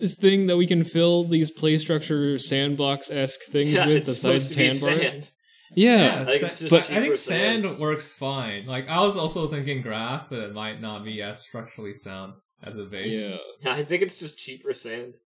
thing 0.05 0.47
that 0.47 0.57
we 0.57 0.67
can 0.67 0.83
fill 0.83 1.23
these 1.23 1.49
play 1.51 1.77
structure 1.77 2.37
sandbox 2.37 3.09
esque 3.09 3.41
things 3.43 3.73
Yeah, 3.73 3.87
with 3.87 3.97
it's 3.97 4.09
besides 4.09 4.43
supposed 4.49 4.53
to 4.53 4.57
be 4.57 4.69
tan 4.69 4.79
bark? 4.81 5.01
sand. 5.13 5.31
Yeah. 5.75 5.97
Yeah, 6.23 6.25
I 6.27 6.37
sa- 6.37 6.67
but 6.69 6.91
I 6.91 7.01
think 7.01 7.15
sand. 7.15 7.63
sand 7.63 7.79
works 7.79 8.13
fine. 8.13 8.65
Like 8.65 8.87
I 8.89 9.01
was 9.01 9.17
also 9.17 9.47
thinking 9.49 9.81
grass, 9.81 10.29
but 10.29 10.39
it 10.39 10.53
might 10.53 10.81
not 10.81 11.03
be 11.03 11.21
as 11.21 11.41
structurally 11.45 11.93
sound 11.93 12.33
as 12.63 12.73
a 12.77 12.83
base. 12.85 13.31
Yeah. 13.31 13.37
Yeah, 13.61 13.73
I 13.73 13.83
think 13.83 14.01
it's 14.01 14.17
just 14.17 14.37
cheaper 14.37 14.73
sand. 14.73 15.13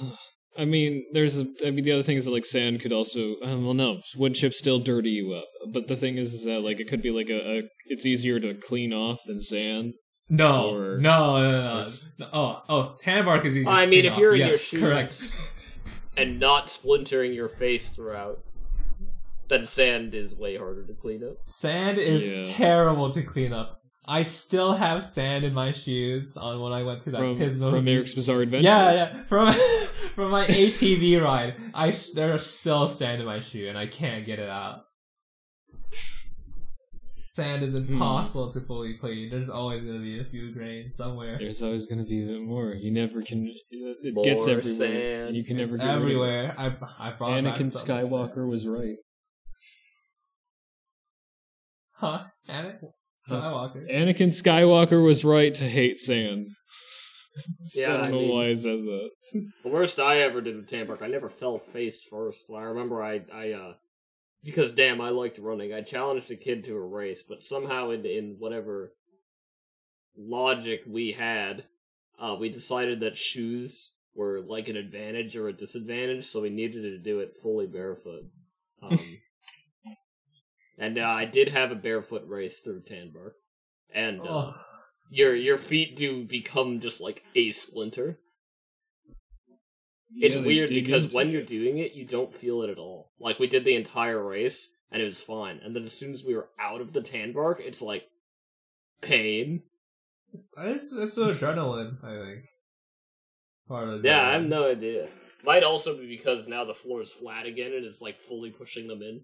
I 0.58 0.64
mean, 0.64 1.04
there's 1.12 1.38
a. 1.38 1.46
I 1.64 1.70
mean, 1.70 1.84
the 1.84 1.92
other 1.92 2.02
thing 2.02 2.16
is 2.16 2.24
that 2.24 2.30
like 2.32 2.44
sand 2.44 2.80
could 2.80 2.92
also. 2.92 3.36
Um, 3.42 3.64
well, 3.64 3.74
no, 3.74 4.00
wood 4.16 4.34
chips 4.34 4.58
still 4.58 4.78
dirty 4.78 5.10
you 5.10 5.32
up. 5.34 5.44
but 5.72 5.88
the 5.88 5.96
thing 5.96 6.16
is, 6.18 6.32
is 6.34 6.44
that 6.44 6.60
like 6.60 6.80
it 6.80 6.88
could 6.88 7.02
be 7.02 7.10
like 7.10 7.28
a, 7.28 7.58
a 7.58 7.62
it's 7.86 8.06
easier 8.06 8.40
to 8.40 8.54
clean 8.54 8.92
off 8.92 9.20
than 9.26 9.40
sand. 9.42 9.94
No, 10.28 10.74
Or- 10.74 10.98
no, 10.98 11.36
no, 11.36 11.50
no, 11.50 11.78
Yes. 11.78 12.04
no. 12.18 12.28
Oh, 12.32 12.62
oh, 12.68 12.96
tan 13.02 13.24
bark 13.24 13.44
is 13.44 13.56
easy. 13.56 13.66
I 13.68 13.86
mean, 13.86 14.00
clean 14.00 14.04
if 14.06 14.12
off. 14.14 14.18
you're 14.18 14.32
in 14.32 14.38
your 14.38 14.46
yes, 14.48 14.60
shoes- 14.62 14.80
correct. 14.80 15.32
and 16.16 16.40
not 16.40 16.68
splintering 16.68 17.32
your 17.32 17.48
face 17.48 17.90
throughout, 17.90 18.40
then 19.48 19.64
sand 19.64 20.14
is 20.14 20.34
way 20.34 20.56
harder 20.56 20.84
to 20.84 20.94
clean 20.94 21.22
up. 21.22 21.36
Sand 21.42 21.98
is 21.98 22.38
Yeah. 22.48 22.54
terrible 22.54 23.12
to 23.12 23.22
clean 23.22 23.52
up. 23.52 23.75
I 24.08 24.22
still 24.22 24.72
have 24.74 25.02
sand 25.02 25.44
in 25.44 25.52
my 25.52 25.72
shoes 25.72 26.36
on 26.36 26.60
when 26.60 26.72
I 26.72 26.82
went 26.84 27.00
to 27.02 27.10
that 27.10 27.18
From, 27.18 27.38
Pismo. 27.38 27.70
from 27.70 27.88
Eric's 27.88 28.14
Bizarre 28.14 28.42
Adventure. 28.42 28.64
yeah, 28.68 28.92
yeah, 28.92 29.22
from 29.24 29.52
from 30.14 30.30
my 30.30 30.44
ATV 30.46 31.20
ride. 31.22 31.54
I 31.74 31.92
there's 32.14 32.46
still 32.46 32.88
sand 32.88 33.20
in 33.20 33.26
my 33.26 33.40
shoe 33.40 33.68
and 33.68 33.76
I 33.76 33.86
can't 33.88 34.24
get 34.24 34.38
it 34.38 34.48
out. 34.48 34.82
Sand 37.20 37.62
is 37.62 37.74
Hmm. 37.74 37.92
impossible 37.92 38.50
to 38.54 38.60
fully 38.62 38.96
clean. 38.98 39.28
There's 39.28 39.50
always 39.50 39.84
gonna 39.84 39.98
be 39.98 40.20
a 40.20 40.24
few 40.24 40.52
grains 40.54 40.96
somewhere. 40.96 41.36
There's 41.38 41.62
always 41.62 41.86
going 41.86 41.98
to 42.02 42.08
be 42.08 42.24
more. 42.40 42.72
You 42.72 42.90
never 42.92 43.20
can. 43.20 43.52
It 43.70 44.14
More 44.14 44.24
gets 44.24 44.48
everywhere. 44.48 45.24
sand. 45.26 45.36
You 45.36 45.44
can 45.44 45.58
It's 45.60 45.70
never 45.72 45.84
get 45.84 46.02
rid 46.02 46.16
of 46.16 46.22
it. 46.22 46.54
I 46.56 46.66
I 46.98 47.10
brought 47.12 47.44
back 47.44 47.56
Anakin 47.56 47.70
so 47.70 47.84
sand. 47.84 48.08
Skywalker 48.08 48.48
was 48.48 48.66
right. 48.66 48.96
Huh? 51.94 52.24
Anakin 52.48 52.90
Skywalker. 53.30 53.90
Anakin 53.92 54.28
Skywalker 54.28 55.04
was 55.04 55.24
right 55.24 55.54
to 55.54 55.64
hate 55.68 55.98
sand. 55.98 56.46
Yeah, 57.74 57.88
I 57.88 57.96
don't 57.98 58.04
I 58.06 58.10
know 58.10 58.20
mean- 58.20 58.30
why 58.30 58.46
I 58.46 58.52
said 58.54 58.78
that. 58.84 59.10
The 59.62 59.68
worst 59.68 59.98
I 59.98 60.18
ever 60.20 60.40
did 60.40 60.56
with 60.56 60.68
Tanbark, 60.70 61.02
I 61.02 61.08
never 61.08 61.28
fell 61.28 61.58
face 61.58 62.02
first, 62.04 62.46
but 62.48 62.54
I 62.56 62.62
remember 62.62 63.02
I, 63.02 63.20
I, 63.32 63.52
uh, 63.52 63.72
because 64.42 64.72
damn, 64.72 65.00
I 65.00 65.10
liked 65.10 65.38
running. 65.38 65.74
I 65.74 65.82
challenged 65.82 66.30
a 66.30 66.36
kid 66.36 66.64
to 66.64 66.76
a 66.76 66.80
race, 66.86 67.22
but 67.28 67.42
somehow 67.42 67.90
in, 67.90 68.06
in 68.06 68.36
whatever 68.38 68.92
logic 70.16 70.82
we 70.86 71.12
had, 71.12 71.64
uh, 72.18 72.36
we 72.38 72.48
decided 72.48 73.00
that 73.00 73.16
shoes 73.16 73.92
were 74.14 74.40
like 74.40 74.68
an 74.68 74.76
advantage 74.76 75.36
or 75.36 75.48
a 75.48 75.52
disadvantage, 75.52 76.24
so 76.24 76.40
we 76.40 76.48
needed 76.50 76.82
to 76.82 76.98
do 76.98 77.20
it 77.20 77.34
fully 77.42 77.66
barefoot. 77.66 78.24
Um, 78.82 78.98
and 80.78 80.98
uh, 80.98 81.02
I 81.02 81.24
did 81.24 81.48
have 81.48 81.70
a 81.70 81.76
barefoot 81.76 82.24
race 82.26 82.60
through 82.60 82.82
Tanbark, 82.82 83.32
and 83.94 84.20
uh, 84.20 84.24
Oh, 84.24 84.54
your 85.10 85.34
your 85.34 85.56
feet 85.58 85.96
do 85.96 86.24
become 86.24 86.80
just 86.80 87.00
like 87.00 87.22
a 87.34 87.50
splinter. 87.52 88.18
It's 90.18 90.34
Yeah, 90.34 90.42
weird 90.42 90.70
because 90.70 91.14
when 91.14 91.28
it. 91.28 91.32
you're 91.32 91.42
doing 91.42 91.78
it, 91.78 91.92
you 91.92 92.04
don't 92.06 92.34
feel 92.34 92.62
it 92.62 92.70
at 92.70 92.78
all. 92.78 93.10
Like 93.20 93.38
we 93.38 93.46
did 93.46 93.64
the 93.64 93.74
entire 93.76 94.22
race 94.22 94.70
and 94.90 95.02
it 95.02 95.04
was 95.04 95.20
fine, 95.20 95.60
and 95.64 95.74
then 95.74 95.84
as 95.84 95.92
soon 95.92 96.12
as 96.12 96.24
we 96.24 96.34
were 96.34 96.48
out 96.58 96.80
of 96.80 96.92
the 96.92 97.02
tan 97.02 97.32
bark, 97.32 97.60
it's 97.60 97.82
like 97.82 98.04
pain. 99.02 99.62
it's, 100.32 100.54
it's, 100.56 100.92
it's 100.92 101.18
adrenaline, 101.18 102.02
I 102.04 102.24
think. 102.24 102.44
Part 103.68 103.88
of 103.88 104.04
Yeah, 104.04 104.28
I 104.28 104.32
have 104.32 104.44
no 104.44 104.70
idea. 104.70 105.08
Might 105.44 105.64
also 105.64 105.96
be 105.96 106.06
because 106.06 106.46
now 106.48 106.64
the 106.64 106.74
floor 106.74 107.02
is 107.02 107.12
flat 107.12 107.46
again 107.46 107.72
and 107.72 107.84
it's 107.84 108.00
like 108.00 108.20
fully 108.20 108.50
pushing 108.50 108.86
them 108.86 109.02
in. 109.02 109.22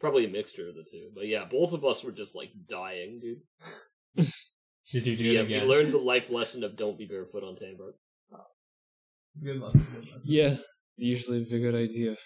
Probably 0.00 0.26
a 0.26 0.28
mixture 0.28 0.68
of 0.68 0.76
the 0.76 0.84
two, 0.88 1.10
but 1.14 1.26
yeah, 1.26 1.44
both 1.44 1.72
of 1.72 1.84
us 1.84 2.04
were 2.04 2.12
just 2.12 2.36
like 2.36 2.50
dying, 2.68 3.20
dude. 3.20 4.26
Did 4.92 5.06
you 5.06 5.16
do 5.16 5.24
yeah, 5.24 5.40
it 5.40 5.48
we 5.48 5.60
learned 5.60 5.92
the 5.92 5.98
life 5.98 6.30
lesson 6.30 6.64
of 6.64 6.76
don't 6.76 6.96
be 6.96 7.04
barefoot 7.04 7.42
on 7.42 7.56
tan 7.56 7.76
bark. 7.76 7.96
Good 9.42 9.60
lesson, 9.60 9.86
good 9.92 10.08
lesson. 10.10 10.32
Yeah, 10.32 10.56
usually 10.96 11.42
a 11.42 11.44
good 11.44 11.74
idea. 11.74 12.16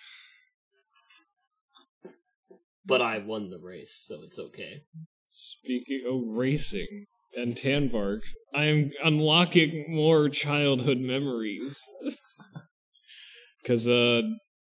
But 2.85 3.03
I 3.03 3.19
won 3.19 3.51
the 3.51 3.59
race, 3.59 4.03
so 4.07 4.23
it's 4.23 4.39
okay. 4.39 4.83
Speaking 5.27 6.03
of 6.09 6.23
racing 6.27 7.07
and 7.35 7.55
Tanbark, 7.55 8.21
I'm 8.55 8.91
unlocking 9.03 9.87
more 9.89 10.29
childhood 10.29 10.99
memories. 10.99 11.81
Cause 13.67 13.87
uh 13.87 14.23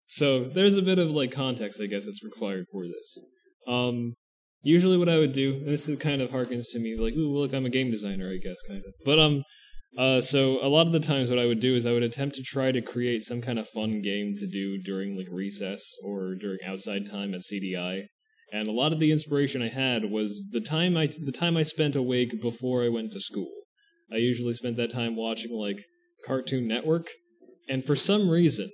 so 0.08 0.44
there's 0.44 0.76
a 0.76 0.82
bit 0.82 0.98
of 0.98 1.10
like 1.10 1.32
context 1.32 1.80
I 1.82 1.86
guess 1.86 2.06
that's 2.06 2.24
required 2.24 2.66
for 2.70 2.84
this. 2.86 3.18
Um 3.66 4.14
usually 4.62 4.96
what 4.96 5.08
I 5.08 5.18
would 5.18 5.32
do, 5.32 5.54
and 5.54 5.68
this 5.68 5.88
is 5.88 5.98
kind 5.98 6.20
of 6.20 6.30
harkens 6.30 6.64
to 6.72 6.80
me 6.80 6.96
like, 6.96 7.14
ooh 7.14 7.36
look, 7.36 7.52
I'm 7.52 7.66
a 7.66 7.70
game 7.70 7.90
designer, 7.90 8.30
I 8.30 8.38
guess, 8.42 8.62
kind 8.66 8.82
of. 8.86 8.92
But 9.04 9.18
um 9.18 9.42
uh 9.98 10.20
so 10.20 10.58
a 10.64 10.68
lot 10.68 10.86
of 10.86 10.92
the 10.92 11.00
times 11.00 11.30
what 11.30 11.38
I 11.38 11.46
would 11.46 11.60
do 11.60 11.74
is 11.74 11.86
I 11.86 11.92
would 11.92 12.02
attempt 12.02 12.36
to 12.36 12.42
try 12.42 12.72
to 12.72 12.82
create 12.82 13.22
some 13.22 13.40
kind 13.40 13.58
of 13.58 13.68
fun 13.68 14.02
game 14.02 14.34
to 14.36 14.46
do 14.46 14.78
during 14.82 15.16
like 15.16 15.28
recess 15.30 15.94
or 16.04 16.34
during 16.34 16.58
outside 16.66 17.10
time 17.10 17.34
at 17.34 17.40
CDI 17.40 18.06
and 18.52 18.68
a 18.68 18.72
lot 18.72 18.92
of 18.92 19.00
the 19.00 19.10
inspiration 19.10 19.62
I 19.62 19.68
had 19.68 20.10
was 20.10 20.48
the 20.52 20.60
time 20.60 20.96
I 20.96 21.06
the 21.06 21.32
time 21.32 21.56
I 21.56 21.62
spent 21.62 21.96
awake 21.96 22.40
before 22.40 22.84
I 22.84 22.88
went 22.88 23.12
to 23.12 23.20
school. 23.20 23.50
I 24.12 24.16
usually 24.16 24.52
spent 24.52 24.76
that 24.76 24.92
time 24.92 25.16
watching 25.16 25.52
like 25.52 25.84
Cartoon 26.24 26.68
Network, 26.68 27.08
and 27.68 27.84
for 27.84 27.96
some 27.96 28.28
reason, 28.28 28.70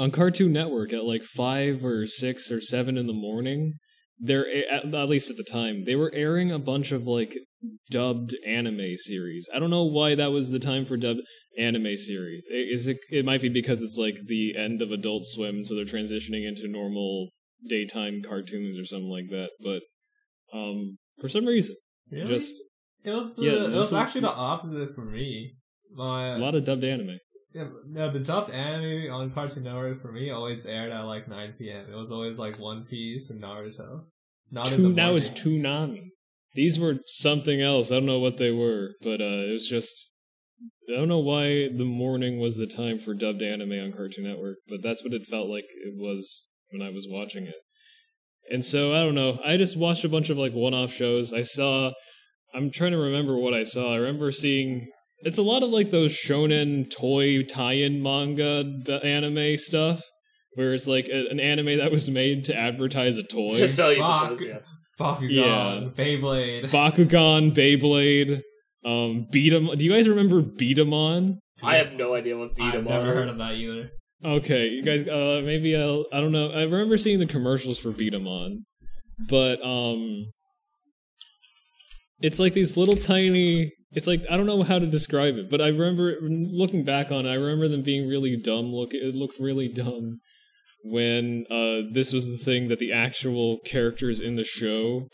on 0.00 0.10
Cartoon 0.10 0.52
Network 0.52 0.94
at 0.94 1.04
like 1.04 1.22
five 1.22 1.84
or 1.84 2.06
six 2.06 2.50
or 2.50 2.60
seven 2.60 2.96
in 2.96 3.06
the 3.06 3.12
morning, 3.12 3.74
they're 4.18 4.46
at, 4.48 4.94
at 4.94 5.08
least 5.08 5.28
at 5.30 5.36
the 5.36 5.44
time 5.44 5.84
they 5.84 5.94
were 5.94 6.10
airing 6.14 6.50
a 6.50 6.58
bunch 6.58 6.90
of 6.90 7.04
like 7.06 7.36
dubbed 7.90 8.34
anime 8.46 8.96
series. 8.96 9.46
I 9.54 9.58
don't 9.58 9.68
know 9.68 9.84
why 9.84 10.14
that 10.14 10.32
was 10.32 10.50
the 10.50 10.58
time 10.58 10.86
for 10.86 10.96
dubbed 10.96 11.20
anime 11.58 11.96
series. 11.96 12.46
Is 12.50 12.86
it? 12.86 12.96
It 13.10 13.26
might 13.26 13.42
be 13.42 13.50
because 13.50 13.82
it's 13.82 13.98
like 13.98 14.16
the 14.26 14.56
end 14.56 14.80
of 14.80 14.90
Adult 14.90 15.24
Swim, 15.26 15.64
so 15.64 15.74
they're 15.74 15.84
transitioning 15.84 16.48
into 16.48 16.66
normal 16.66 17.28
daytime 17.68 18.22
cartoons 18.26 18.78
or 18.78 18.86
something 18.86 19.10
like 19.10 19.28
that. 19.30 19.50
But 19.62 19.82
um, 20.56 20.96
for 21.20 21.28
some 21.28 21.44
reason, 21.44 21.76
Really? 22.10 22.26
just 22.34 22.54
it 23.04 23.12
was 23.12 23.38
yeah, 23.38 23.52
uh, 23.52 23.68
it 23.68 23.74
was 23.74 23.92
actually 23.92 24.22
the 24.22 24.32
opposite 24.32 24.94
for 24.94 25.04
me. 25.04 25.56
My 25.92 26.36
a 26.36 26.38
lot 26.38 26.54
of 26.54 26.64
dubbed 26.64 26.84
anime. 26.84 27.18
Yeah, 27.52 27.64
no, 27.86 28.12
the 28.12 28.20
dubbed 28.20 28.50
anime 28.50 29.12
on 29.12 29.32
Cartoon 29.32 29.64
Network 29.64 30.00
for 30.02 30.12
me 30.12 30.30
always 30.30 30.66
aired 30.66 30.92
at 30.92 31.02
like 31.02 31.28
9 31.28 31.54
p.m. 31.58 31.86
It 31.90 31.96
was 31.96 32.10
always 32.10 32.38
like 32.38 32.58
One 32.58 32.84
Piece 32.84 33.30
and 33.30 33.42
Naruto. 33.42 34.04
Not 34.50 34.70
in 34.72 34.82
the 34.82 34.88
Tu- 34.88 34.94
that 34.94 35.12
was 35.12 35.44
morning. 35.44 35.62
Toonami. 35.62 36.00
These 36.54 36.78
were 36.78 36.98
something 37.06 37.60
else. 37.60 37.90
I 37.90 37.96
don't 37.96 38.06
know 38.06 38.18
what 38.18 38.38
they 38.38 38.50
were, 38.50 38.90
but 39.02 39.20
uh, 39.20 39.46
it 39.48 39.52
was 39.52 39.66
just. 39.66 40.10
I 40.92 40.98
don't 40.98 41.08
know 41.08 41.20
why 41.20 41.68
the 41.68 41.84
morning 41.84 42.40
was 42.40 42.56
the 42.56 42.66
time 42.66 42.98
for 42.98 43.14
dubbed 43.14 43.42
anime 43.42 43.72
on 43.72 43.92
Cartoon 43.92 44.24
Network, 44.24 44.58
but 44.68 44.82
that's 44.82 45.04
what 45.04 45.12
it 45.12 45.22
felt 45.24 45.48
like 45.48 45.64
it 45.84 45.94
was 45.96 46.48
when 46.70 46.82
I 46.82 46.90
was 46.90 47.06
watching 47.08 47.46
it. 47.46 47.54
And 48.50 48.64
so 48.64 48.92
I 48.92 49.04
don't 49.04 49.14
know. 49.14 49.38
I 49.44 49.56
just 49.56 49.78
watched 49.78 50.04
a 50.04 50.08
bunch 50.08 50.28
of 50.28 50.36
like 50.36 50.52
one-off 50.52 50.92
shows. 50.92 51.32
I 51.32 51.42
saw. 51.42 51.92
I'm 52.52 52.70
trying 52.72 52.92
to 52.92 52.98
remember 52.98 53.36
what 53.36 53.54
I 53.54 53.62
saw. 53.62 53.94
I 53.94 53.96
remember 53.96 54.30
seeing. 54.32 54.88
It's 55.22 55.38
a 55.38 55.42
lot 55.42 55.62
of 55.62 55.70
like 55.70 55.90
those 55.90 56.12
shonen 56.12 56.90
toy 56.90 57.42
tie-in 57.42 58.02
manga 58.02 58.64
anime 59.04 59.56
stuff, 59.56 60.02
where 60.54 60.72
it's 60.72 60.86
like 60.88 61.06
a, 61.06 61.28
an 61.30 61.38
anime 61.40 61.76
that 61.78 61.90
was 61.90 62.08
made 62.10 62.44
to 62.46 62.56
advertise 62.56 63.18
a 63.18 63.22
toy. 63.22 63.54
To 63.58 63.68
sell 63.68 63.90
you 63.92 63.98
the 63.98 64.02
Fuck. 64.02 64.28
toys, 64.30 64.44
yeah. 64.44 64.58
Bakugan, 64.98 65.30
Yeah. 65.30 65.80
Beyblade. 66.04 66.64
Bakugan, 66.70 67.54
Beyblade, 67.54 68.42
um, 68.84 69.26
Beat 69.30 69.52
'em. 69.52 69.66
Do 69.76 69.84
you 69.84 69.90
guys 69.92 70.08
remember 70.08 70.40
B-Daman? 70.42 71.38
I 71.62 71.76
have 71.76 71.92
no 71.92 72.14
idea 72.14 72.36
what 72.38 72.54
beat 72.56 72.74
'em 72.74 72.80
I've 72.80 72.84
never 72.84 73.04
heard 73.14 73.26
is. 73.26 73.32
of 73.32 73.38
that 73.38 73.54
either. 73.54 73.90
Okay, 74.24 74.68
you 74.68 74.82
guys. 74.82 75.06
Uh, 75.08 75.40
maybe 75.44 75.74
I'll. 75.76 76.04
I 76.12 76.20
don't 76.20 76.32
know. 76.32 76.50
I 76.50 76.62
remember 76.62 76.96
seeing 76.98 77.18
the 77.18 77.26
commercials 77.26 77.78
for 77.78 77.90
B-Daman, 77.90 78.64
but 79.28 79.62
um, 79.64 80.26
it's 82.20 82.38
like 82.38 82.52
these 82.54 82.76
little 82.76 82.96
tiny. 82.96 83.72
It's 83.92 84.06
like 84.06 84.22
I 84.30 84.36
don't 84.36 84.46
know 84.46 84.62
how 84.62 84.78
to 84.78 84.86
describe 84.86 85.36
it, 85.36 85.50
but 85.50 85.60
I 85.60 85.68
remember 85.68 86.16
looking 86.22 86.84
back 86.84 87.10
on. 87.10 87.26
it, 87.26 87.30
I 87.30 87.34
remember 87.34 87.68
them 87.68 87.82
being 87.82 88.08
really 88.08 88.36
dumb. 88.36 88.66
Look, 88.72 88.90
it 88.92 89.14
looked 89.14 89.38
really 89.40 89.68
dumb 89.68 90.18
when 90.84 91.44
uh 91.50 91.82
this 91.92 92.12
was 92.12 92.26
the 92.26 92.38
thing 92.38 92.68
that 92.68 92.78
the 92.78 92.92
actual 92.92 93.58
characters 93.66 94.20
in 94.20 94.36
the 94.36 94.44
show 94.44 95.08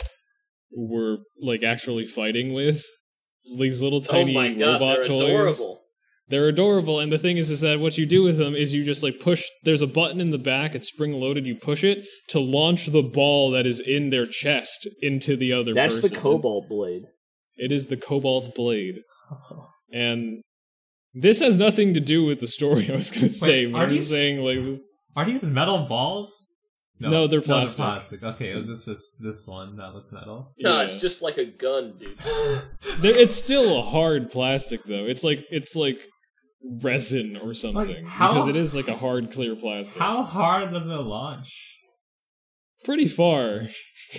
were 0.76 1.18
like 1.40 1.62
actually 1.62 2.06
fighting 2.06 2.52
with. 2.52 2.84
These 3.58 3.80
little 3.80 4.00
Oh 4.00 4.12
tiny 4.12 4.34
my 4.34 4.52
god, 4.52 4.80
robot 4.80 4.96
they're 4.96 5.04
toys. 5.04 5.20
adorable. 5.60 5.82
They're 6.28 6.48
adorable, 6.48 6.98
and 6.98 7.12
the 7.12 7.18
thing 7.18 7.36
is, 7.36 7.52
is 7.52 7.60
that 7.60 7.78
what 7.78 7.96
you 7.96 8.04
do 8.04 8.24
with 8.24 8.36
them 8.36 8.56
is 8.56 8.74
you 8.74 8.84
just 8.84 9.00
like 9.04 9.20
push. 9.20 9.44
There's 9.62 9.80
a 9.82 9.86
button 9.86 10.20
in 10.20 10.32
the 10.32 10.38
back; 10.38 10.74
it's 10.74 10.88
spring 10.88 11.12
loaded. 11.12 11.46
You 11.46 11.54
push 11.54 11.84
it 11.84 12.04
to 12.30 12.40
launch 12.40 12.86
the 12.86 13.02
ball 13.04 13.52
that 13.52 13.64
is 13.64 13.78
in 13.78 14.10
their 14.10 14.26
chest 14.26 14.88
into 15.00 15.36
the 15.36 15.52
other. 15.52 15.72
That's 15.72 16.02
the 16.02 16.08
person. 16.08 16.20
Cobalt 16.22 16.68
Blade. 16.68 17.04
It 17.56 17.72
is 17.72 17.86
the 17.86 17.96
Cobalt 17.96 18.54
Blade, 18.54 18.96
and 19.92 20.42
this 21.14 21.40
has 21.40 21.56
nothing 21.56 21.94
to 21.94 22.00
do 22.00 22.24
with 22.24 22.40
the 22.40 22.46
story. 22.46 22.90
I 22.92 22.96
was 22.96 23.10
going 23.10 23.22
to 23.22 23.28
say, 23.30 23.66
but 23.66 23.78
are 23.82 23.84
I'm 23.84 23.90
just 23.90 24.08
these- 24.08 24.10
saying 24.10 24.40
like 24.44 24.62
this. 24.64 24.84
Are 25.16 25.24
these 25.24 25.44
metal 25.44 25.86
balls? 25.86 26.52
No, 26.98 27.26
they're 27.26 27.42
plastic. 27.42 27.76
plastic. 27.76 28.22
Okay, 28.22 28.50
it 28.52 28.56
was 28.56 28.66
just, 28.68 28.86
just 28.86 29.22
this 29.22 29.46
one 29.46 29.76
that 29.76 29.92
looked 29.94 30.12
metal. 30.12 30.54
No, 30.58 30.76
yeah. 30.78 30.82
it's 30.84 30.96
just 30.96 31.20
like 31.22 31.36
a 31.38 31.44
gun, 31.44 31.98
dude. 31.98 32.18
It's 33.04 33.34
still 33.34 33.78
a 33.78 33.82
hard 33.82 34.30
plastic 34.30 34.84
though. 34.84 35.04
It's 35.04 35.22
like 35.24 35.44
it's 35.50 35.76
like 35.76 35.98
resin 36.82 37.36
or 37.36 37.52
something 37.54 38.06
how- 38.06 38.28
because 38.32 38.48
it 38.48 38.56
is 38.56 38.74
like 38.74 38.88
a 38.88 38.96
hard 38.96 39.30
clear 39.32 39.54
plastic. 39.56 39.98
How 39.98 40.22
hard 40.22 40.72
does 40.72 40.86
it 40.88 40.92
launch? 40.94 41.76
Pretty 42.84 43.08
far. 43.08 43.62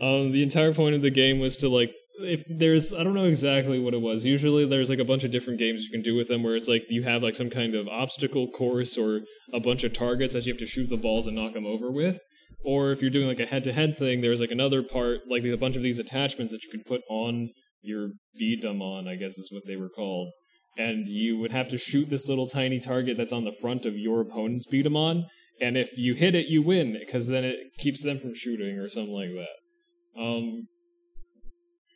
Um, 0.00 0.32
the 0.32 0.42
entire 0.42 0.72
point 0.72 0.94
of 0.94 1.02
the 1.02 1.10
game 1.10 1.40
was 1.40 1.56
to 1.58 1.68
like, 1.68 1.92
if 2.20 2.44
there's, 2.48 2.92
I 2.92 3.04
don't 3.04 3.14
know 3.14 3.26
exactly 3.26 3.78
what 3.78 3.94
it 3.94 4.00
was. 4.00 4.24
Usually, 4.24 4.64
there's 4.64 4.90
like 4.90 4.98
a 4.98 5.04
bunch 5.04 5.24
of 5.24 5.30
different 5.30 5.58
games 5.58 5.82
you 5.82 5.90
can 5.90 6.02
do 6.02 6.16
with 6.16 6.28
them, 6.28 6.42
where 6.42 6.56
it's 6.56 6.68
like 6.68 6.84
you 6.88 7.04
have 7.04 7.22
like 7.22 7.36
some 7.36 7.50
kind 7.50 7.74
of 7.74 7.86
obstacle 7.88 8.48
course 8.48 8.98
or 8.98 9.20
a 9.52 9.60
bunch 9.60 9.84
of 9.84 9.92
targets 9.92 10.34
that 10.34 10.46
you 10.46 10.52
have 10.52 10.60
to 10.60 10.66
shoot 10.66 10.88
the 10.88 10.96
balls 10.96 11.26
and 11.26 11.36
knock 11.36 11.54
them 11.54 11.66
over 11.66 11.90
with. 11.90 12.20
Or 12.64 12.90
if 12.90 13.00
you're 13.00 13.10
doing 13.10 13.28
like 13.28 13.38
a 13.38 13.46
head-to-head 13.46 13.96
thing, 13.96 14.20
there's 14.20 14.40
like 14.40 14.50
another 14.50 14.82
part, 14.82 15.20
like 15.30 15.44
a 15.44 15.56
bunch 15.56 15.76
of 15.76 15.82
these 15.82 16.00
attachments 16.00 16.52
that 16.52 16.62
you 16.64 16.70
can 16.70 16.82
put 16.82 17.02
on 17.08 17.50
your 17.82 18.10
on, 18.64 19.08
I 19.08 19.14
guess 19.14 19.38
is 19.38 19.50
what 19.52 19.62
they 19.66 19.76
were 19.76 19.88
called. 19.88 20.32
And 20.76 21.06
you 21.06 21.38
would 21.38 21.52
have 21.52 21.68
to 21.70 21.78
shoot 21.78 22.10
this 22.10 22.28
little 22.28 22.46
tiny 22.46 22.78
target 22.78 23.16
that's 23.16 23.32
on 23.32 23.44
the 23.44 23.56
front 23.62 23.86
of 23.86 23.96
your 23.96 24.20
opponent's 24.20 24.66
on, 24.72 25.26
and 25.60 25.76
if 25.76 25.96
you 25.96 26.14
hit 26.14 26.34
it, 26.34 26.46
you 26.46 26.62
win 26.62 26.96
because 26.98 27.28
then 27.28 27.44
it 27.44 27.56
keeps 27.78 28.02
them 28.04 28.18
from 28.18 28.34
shooting 28.34 28.78
or 28.78 28.88
something 28.88 29.14
like 29.14 29.30
that. 29.30 29.56
Um, 30.16 30.68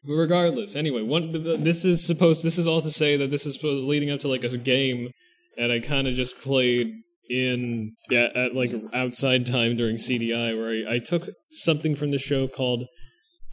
but 0.04 0.14
regardless, 0.14 0.74
anyway, 0.74 1.02
one 1.02 1.62
this 1.62 1.84
is 1.84 2.04
supposed. 2.04 2.44
This 2.44 2.58
is 2.58 2.66
all 2.66 2.80
to 2.80 2.90
say 2.90 3.16
that 3.16 3.30
this 3.30 3.46
is 3.46 3.58
leading 3.62 4.10
up 4.10 4.20
to 4.20 4.28
like 4.28 4.42
a 4.44 4.56
game 4.56 5.10
that 5.56 5.70
I 5.70 5.80
kind 5.80 6.08
of 6.08 6.14
just 6.14 6.40
played 6.40 6.92
in 7.30 7.94
yeah, 8.10 8.28
at 8.34 8.54
like 8.54 8.72
outside 8.92 9.46
time 9.46 9.76
during 9.76 9.96
CDI, 9.96 10.56
where 10.56 10.90
I, 10.90 10.96
I 10.96 10.98
took 10.98 11.28
something 11.46 11.94
from 11.94 12.10
the 12.10 12.18
show 12.18 12.48
called 12.48 12.84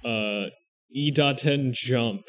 uh, 0.03 0.45
Idaten 0.95 1.71
Jump. 1.73 2.23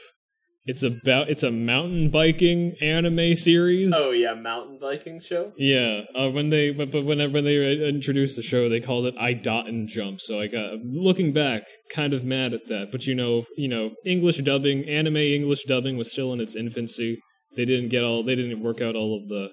It's 0.66 0.82
about 0.82 1.30
it's 1.30 1.42
a 1.42 1.50
mountain 1.50 2.10
biking 2.10 2.76
anime 2.82 3.34
series. 3.34 3.92
Oh 3.96 4.10
yeah, 4.10 4.34
mountain 4.34 4.78
biking 4.78 5.20
show. 5.20 5.52
Yeah, 5.56 6.02
uh, 6.14 6.28
when 6.30 6.50
they 6.50 6.70
but, 6.70 6.92
but 6.92 7.04
when 7.04 7.32
when 7.32 7.44
they 7.44 7.88
introduced 7.88 8.36
the 8.36 8.42
show, 8.42 8.68
they 8.68 8.80
called 8.80 9.06
it 9.06 9.14
I 9.18 9.32
dot 9.32 9.66
and 9.68 9.88
jump. 9.88 10.20
So 10.20 10.38
I 10.38 10.48
got 10.48 10.74
looking 10.84 11.32
back, 11.32 11.62
kind 11.94 12.12
of 12.12 12.24
mad 12.24 12.52
at 12.52 12.68
that. 12.68 12.92
But 12.92 13.06
you 13.06 13.14
know, 13.14 13.44
you 13.56 13.68
know, 13.68 13.92
English 14.04 14.38
dubbing, 14.38 14.86
anime 14.86 15.16
English 15.16 15.64
dubbing 15.64 15.96
was 15.96 16.12
still 16.12 16.32
in 16.34 16.40
its 16.40 16.54
infancy. 16.54 17.18
They 17.56 17.64
didn't 17.64 17.88
get 17.88 18.04
all, 18.04 18.22
they 18.22 18.36
didn't 18.36 18.62
work 18.62 18.80
out 18.82 18.94
all 18.94 19.18
of 19.20 19.28
the 19.28 19.52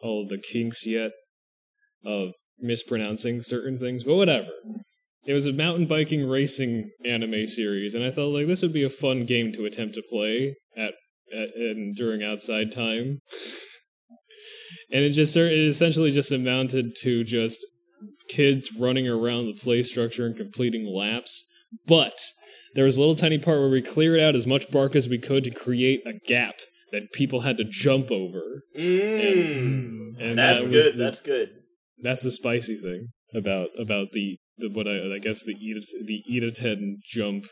all 0.00 0.22
of 0.22 0.30
the 0.30 0.42
kinks 0.52 0.86
yet 0.86 1.10
of 2.04 2.30
mispronouncing 2.58 3.42
certain 3.42 3.78
things. 3.78 4.04
But 4.04 4.14
whatever. 4.14 4.48
It 5.26 5.32
was 5.32 5.46
a 5.46 5.52
mountain 5.52 5.86
biking 5.86 6.28
racing 6.28 6.90
anime 7.04 7.46
series, 7.48 7.94
and 7.94 8.04
I 8.04 8.10
thought 8.10 8.28
like 8.32 8.46
this 8.46 8.62
would 8.62 8.72
be 8.72 8.84
a 8.84 8.90
fun 8.90 9.24
game 9.24 9.52
to 9.52 9.64
attempt 9.64 9.94
to 9.94 10.02
play 10.10 10.54
at, 10.76 10.92
at 11.36 11.48
and 11.56 11.94
during 11.96 12.22
outside 12.22 12.72
time. 12.72 13.18
and 14.90 15.04
it 15.04 15.10
just 15.10 15.36
it 15.36 15.52
essentially 15.66 16.12
just 16.12 16.30
amounted 16.30 16.94
to 17.02 17.24
just 17.24 17.58
kids 18.28 18.70
running 18.78 19.08
around 19.08 19.46
the 19.46 19.54
play 19.60 19.82
structure 19.82 20.26
and 20.26 20.36
completing 20.36 20.86
laps. 20.86 21.44
But 21.86 22.16
there 22.74 22.84
was 22.84 22.96
a 22.96 23.00
little 23.00 23.14
tiny 23.14 23.38
part 23.38 23.58
where 23.58 23.68
we 23.68 23.82
cleared 23.82 24.20
out 24.20 24.34
as 24.36 24.46
much 24.46 24.70
bark 24.70 24.94
as 24.94 25.08
we 25.08 25.18
could 25.18 25.44
to 25.44 25.50
create 25.50 26.02
a 26.06 26.12
gap 26.28 26.54
that 26.92 27.10
people 27.12 27.40
had 27.40 27.56
to 27.56 27.64
jump 27.64 28.10
over. 28.12 28.62
Mmm. 28.78 30.20
And 30.20 30.38
That's 30.38 30.62
that 30.62 30.70
good. 30.70 30.94
the- 30.94 30.98
That's 30.98 31.20
good. 31.20 31.48
that's 32.02 32.22
the 32.22 32.30
spicy 32.30 32.76
thing 32.76 33.08
about 33.34 33.68
about 33.78 34.08
the, 34.12 34.38
the 34.58 34.68
what 34.68 34.86
I 34.86 35.14
I 35.14 35.18
guess 35.18 35.44
the 35.44 35.54
Ida 35.54 35.80
the 36.04 36.22
Idaten 36.30 36.96
Jump 37.04 37.46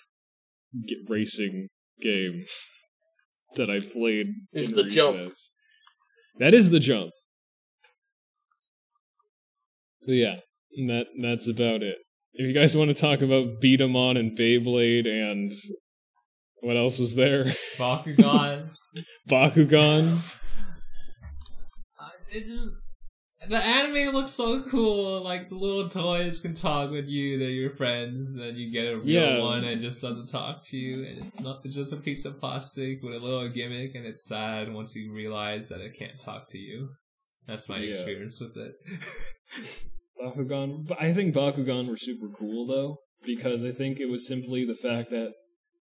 get 0.86 0.98
racing 1.08 1.68
game 2.00 2.44
that 3.56 3.70
I 3.70 3.80
played. 3.80 4.28
Is 4.52 4.72
the 4.72 4.84
jump. 4.84 5.32
That 6.38 6.54
is 6.54 6.70
the 6.70 6.80
jump. 6.80 7.10
But 10.06 10.14
yeah, 10.14 10.36
and 10.76 10.90
that 10.90 11.06
that's 11.20 11.48
about 11.48 11.82
it. 11.82 11.98
If 12.32 12.48
you 12.48 12.52
guys 12.52 12.76
want 12.76 12.88
to 12.88 12.94
talk 12.94 13.20
about 13.20 13.60
B-Daman 13.60 14.16
and 14.16 14.36
Beyblade 14.36 15.06
and 15.06 15.52
what 16.60 16.76
else 16.76 16.98
was 16.98 17.14
there? 17.14 17.44
Bakugan. 17.76 18.70
Bakugan. 19.30 20.40
Uh, 22.00 22.08
it 22.32 22.44
just, 22.44 22.72
the 23.48 23.56
anime 23.56 24.14
looks 24.14 24.32
so 24.32 24.62
cool. 24.62 25.22
Like 25.22 25.48
the 25.48 25.54
little 25.56 25.88
toys 25.88 26.40
can 26.40 26.54
talk 26.54 26.90
with 26.90 27.06
you. 27.06 27.38
They're 27.38 27.48
your 27.50 27.70
friends. 27.70 28.34
Then 28.36 28.56
you 28.56 28.72
get 28.72 28.92
a 28.92 28.96
real 28.98 29.06
Yeah. 29.06 29.40
one 29.42 29.64
and 29.64 29.80
it 29.80 29.84
just 29.84 30.00
doesn't 30.02 30.28
talk 30.28 30.64
to 30.66 30.76
you. 30.76 31.04
And 31.06 31.24
it's 31.24 31.40
not. 31.40 31.60
It's 31.64 31.74
just 31.74 31.92
a 31.92 31.96
piece 31.96 32.24
of 32.24 32.38
plastic 32.40 33.02
with 33.02 33.14
a 33.14 33.18
little 33.18 33.48
gimmick, 33.48 33.94
and 33.94 34.04
it's 34.06 34.26
sad 34.26 34.72
once 34.72 34.94
you 34.96 35.12
realize 35.12 35.68
that 35.68 35.80
it 35.80 35.96
can't 35.98 36.18
talk 36.20 36.44
to 36.50 36.58
you. 36.58 36.90
That's 37.46 37.68
my 37.68 37.78
Yeah. 37.78 37.90
experience 37.90 38.40
with 38.40 38.56
it. 38.56 38.72
Bakugan. 40.20 40.86
But 40.86 41.00
I 41.00 41.12
think 41.12 41.34
Bakugan 41.34 41.88
were 41.88 41.96
super 41.96 42.28
cool 42.28 42.66
though, 42.66 42.98
because 43.24 43.64
I 43.64 43.72
think 43.72 43.98
it 44.00 44.06
was 44.06 44.26
simply 44.26 44.64
the 44.64 44.74
fact 44.74 45.10
that 45.10 45.32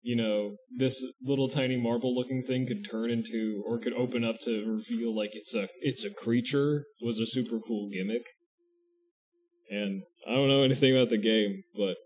you 0.02 0.16
know 0.16 0.56
this 0.76 1.04
little 1.22 1.48
tiny 1.48 1.78
marble 1.78 2.16
looking 2.16 2.42
thing 2.42 2.66
could 2.68 2.90
turn 2.90 3.12
into 3.12 3.64
or 3.68 3.80
could 3.80 3.94
open 3.94 4.24
up 4.24 4.40
to 4.42 4.66
reveal 4.66 5.16
like 5.16 5.32
it's 5.34 5.54
a 5.56 5.70
it's 5.80 6.04
a 6.04 6.10
creature 6.14 6.86
was 7.02 7.20
a 7.20 7.26
super 7.26 7.60
cool 7.60 7.90
gimmick. 7.90 8.24
And 9.70 10.02
I 10.28 10.34
don't 10.34 10.50
know 10.50 10.64
anything 10.64 10.94
about 10.96 11.10
the 11.10 11.18
game, 11.18 11.64
but 11.78 11.98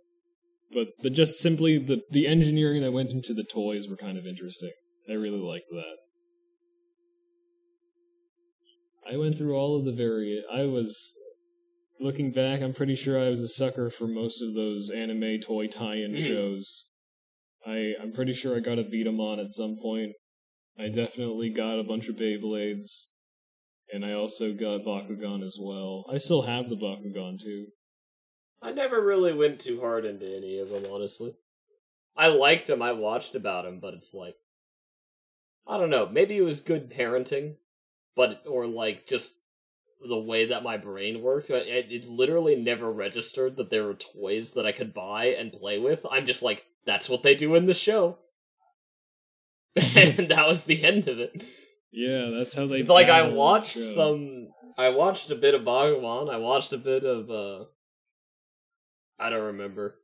but 0.71 0.89
the 0.99 1.09
just 1.09 1.39
simply 1.39 1.77
the 1.77 2.01
the 2.11 2.27
engineering 2.27 2.81
that 2.81 2.91
went 2.93 3.11
into 3.11 3.33
the 3.33 3.45
toys 3.45 3.87
were 3.89 3.97
kind 3.97 4.17
of 4.17 4.25
interesting. 4.25 4.71
I 5.09 5.13
really 5.13 5.39
liked 5.39 5.69
that. 5.71 5.95
I 9.11 9.17
went 9.17 9.37
through 9.37 9.55
all 9.55 9.77
of 9.77 9.85
the 9.85 9.93
vari 9.93 10.43
I 10.51 10.63
was 10.63 11.17
looking 11.99 12.31
back, 12.31 12.61
I'm 12.61 12.73
pretty 12.73 12.95
sure 12.95 13.19
I 13.19 13.29
was 13.29 13.41
a 13.41 13.47
sucker 13.47 13.89
for 13.89 14.07
most 14.07 14.41
of 14.41 14.53
those 14.53 14.89
anime 14.89 15.39
toy 15.39 15.67
tie-in 15.67 16.13
Mhm. 16.15 16.27
shows. 16.27 16.89
I 17.66 17.93
I'm 18.01 18.11
pretty 18.11 18.34
sure 18.34 18.55
I 18.55 18.59
got 18.59 18.80
a 18.80 18.84
B-Daman 18.84 19.39
at 19.39 19.51
some 19.51 19.78
point. 19.82 20.13
I 20.78 20.89
definitely 20.89 21.49
got 21.49 21.80
a 21.80 21.84
bunch 21.84 22.09
of 22.09 22.16
Beyblades, 22.16 23.07
and 23.91 24.05
I 24.05 24.11
also 24.13 24.53
got 24.53 24.82
Bakugan 24.82 25.41
as 25.41 25.57
well. 25.59 26.05
I 26.11 26.18
still 26.18 26.43
have 26.43 26.70
the 26.70 26.76
Bakugan 26.76 27.39
too. 27.39 27.68
I 28.61 28.72
never 28.72 29.03
really 29.03 29.34
went 29.34 29.59
too 29.59 29.80
hard 29.80 30.05
into 30.05 30.26
any 30.26 30.59
of 30.59 30.70
them, 30.70 30.86
honestly. 30.91 31.36
I 32.18 32.28
liked 32.28 32.68
them. 32.68 32.82
I 32.82 32.93
watched 32.93 33.36
about 33.36 33.66
them, 33.66 33.80
but 33.80 33.93
it's 33.93 34.13
like, 34.13 34.36
I 35.68 35.78
don't 35.78 35.89
know. 35.89 36.07
Maybe 36.07 36.38
it 36.38 36.41
was 36.41 36.61
good 36.61 36.91
parenting, 36.91 37.55
but 38.16 38.43
or 38.47 38.68
like 38.68 39.05
just 39.07 39.39
the 40.07 40.18
way 40.18 40.45
that 40.47 40.63
my 40.63 40.78
brain 40.78 41.22
worked. 41.22 41.49
It, 41.49 41.91
it 41.91 42.05
literally 42.05 42.55
never 42.55 42.91
registered 42.91 43.55
that 43.57 43.70
there 43.70 43.86
were 43.86 43.95
toys 43.95 44.51
that 44.51 44.66
I 44.66 44.72
could 44.72 44.93
buy 44.93 45.26
and 45.26 45.51
play 45.51 45.80
with. 45.80 46.05
I'm 46.09 46.26
just 46.26 46.43
like, 46.43 46.66
that's 46.86 47.09
what 47.09 47.23
they 47.23 47.36
do 47.36 47.55
in 47.55 47.65
the 47.65 47.73
show, 47.73 48.17
and 49.75 50.17
that 50.29 50.45
was 50.47 50.63
the 50.65 50.83
end 50.83 51.07
of 51.07 51.19
it. 51.19 51.43
Yeah, 51.91 52.29
that's 52.38 52.55
how 52.55 52.67
they. 52.67 52.79
It's 52.79 52.89
like 52.89 53.07
I 53.07 53.21
battle 53.21 53.27
in 53.29 53.33
the 53.33 53.39
watched 53.39 53.79
some. 53.79 54.47
I 54.77 54.89
watched 54.89 55.31
a 55.31 55.36
bit 55.36 55.53
of 55.55 55.61
Bakugan. 55.61 56.29
I 56.33 56.38
watched 56.38 56.73
a 56.73 56.77
bit 56.77 57.03
of. 57.03 57.29
uh 57.31 57.65
I 59.17 59.29
don't 59.29 59.43
remember. 59.45 59.95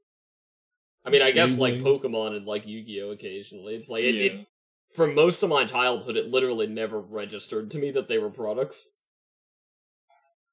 I 1.03 1.09
mean, 1.09 1.21
I 1.21 1.31
guess 1.31 1.57
like 1.57 1.75
Pokemon 1.75 2.37
and 2.37 2.45
like 2.45 2.65
Yu-Gi-Oh 2.67 3.09
occasionally. 3.11 3.75
It's 3.75 3.89
like 3.89 4.03
it, 4.03 4.15
Yeah. 4.15 4.23
it. 4.31 4.47
For 4.95 5.07
most 5.07 5.41
of 5.41 5.49
my 5.49 5.65
childhood, 5.65 6.15
it 6.15 6.27
literally 6.27 6.67
never 6.67 6.99
registered 6.99 7.71
to 7.71 7.79
me 7.79 7.91
that 7.91 8.07
they 8.07 8.17
were 8.17 8.29
products. 8.29 8.87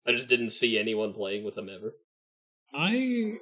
I 0.06 0.12
just 0.12 0.28
didn't 0.28 0.50
see 0.50 0.78
anyone 0.78 1.12
playing 1.12 1.44
with 1.44 1.54
them 1.54 1.68
ever. 1.68 1.92
I 2.74 3.38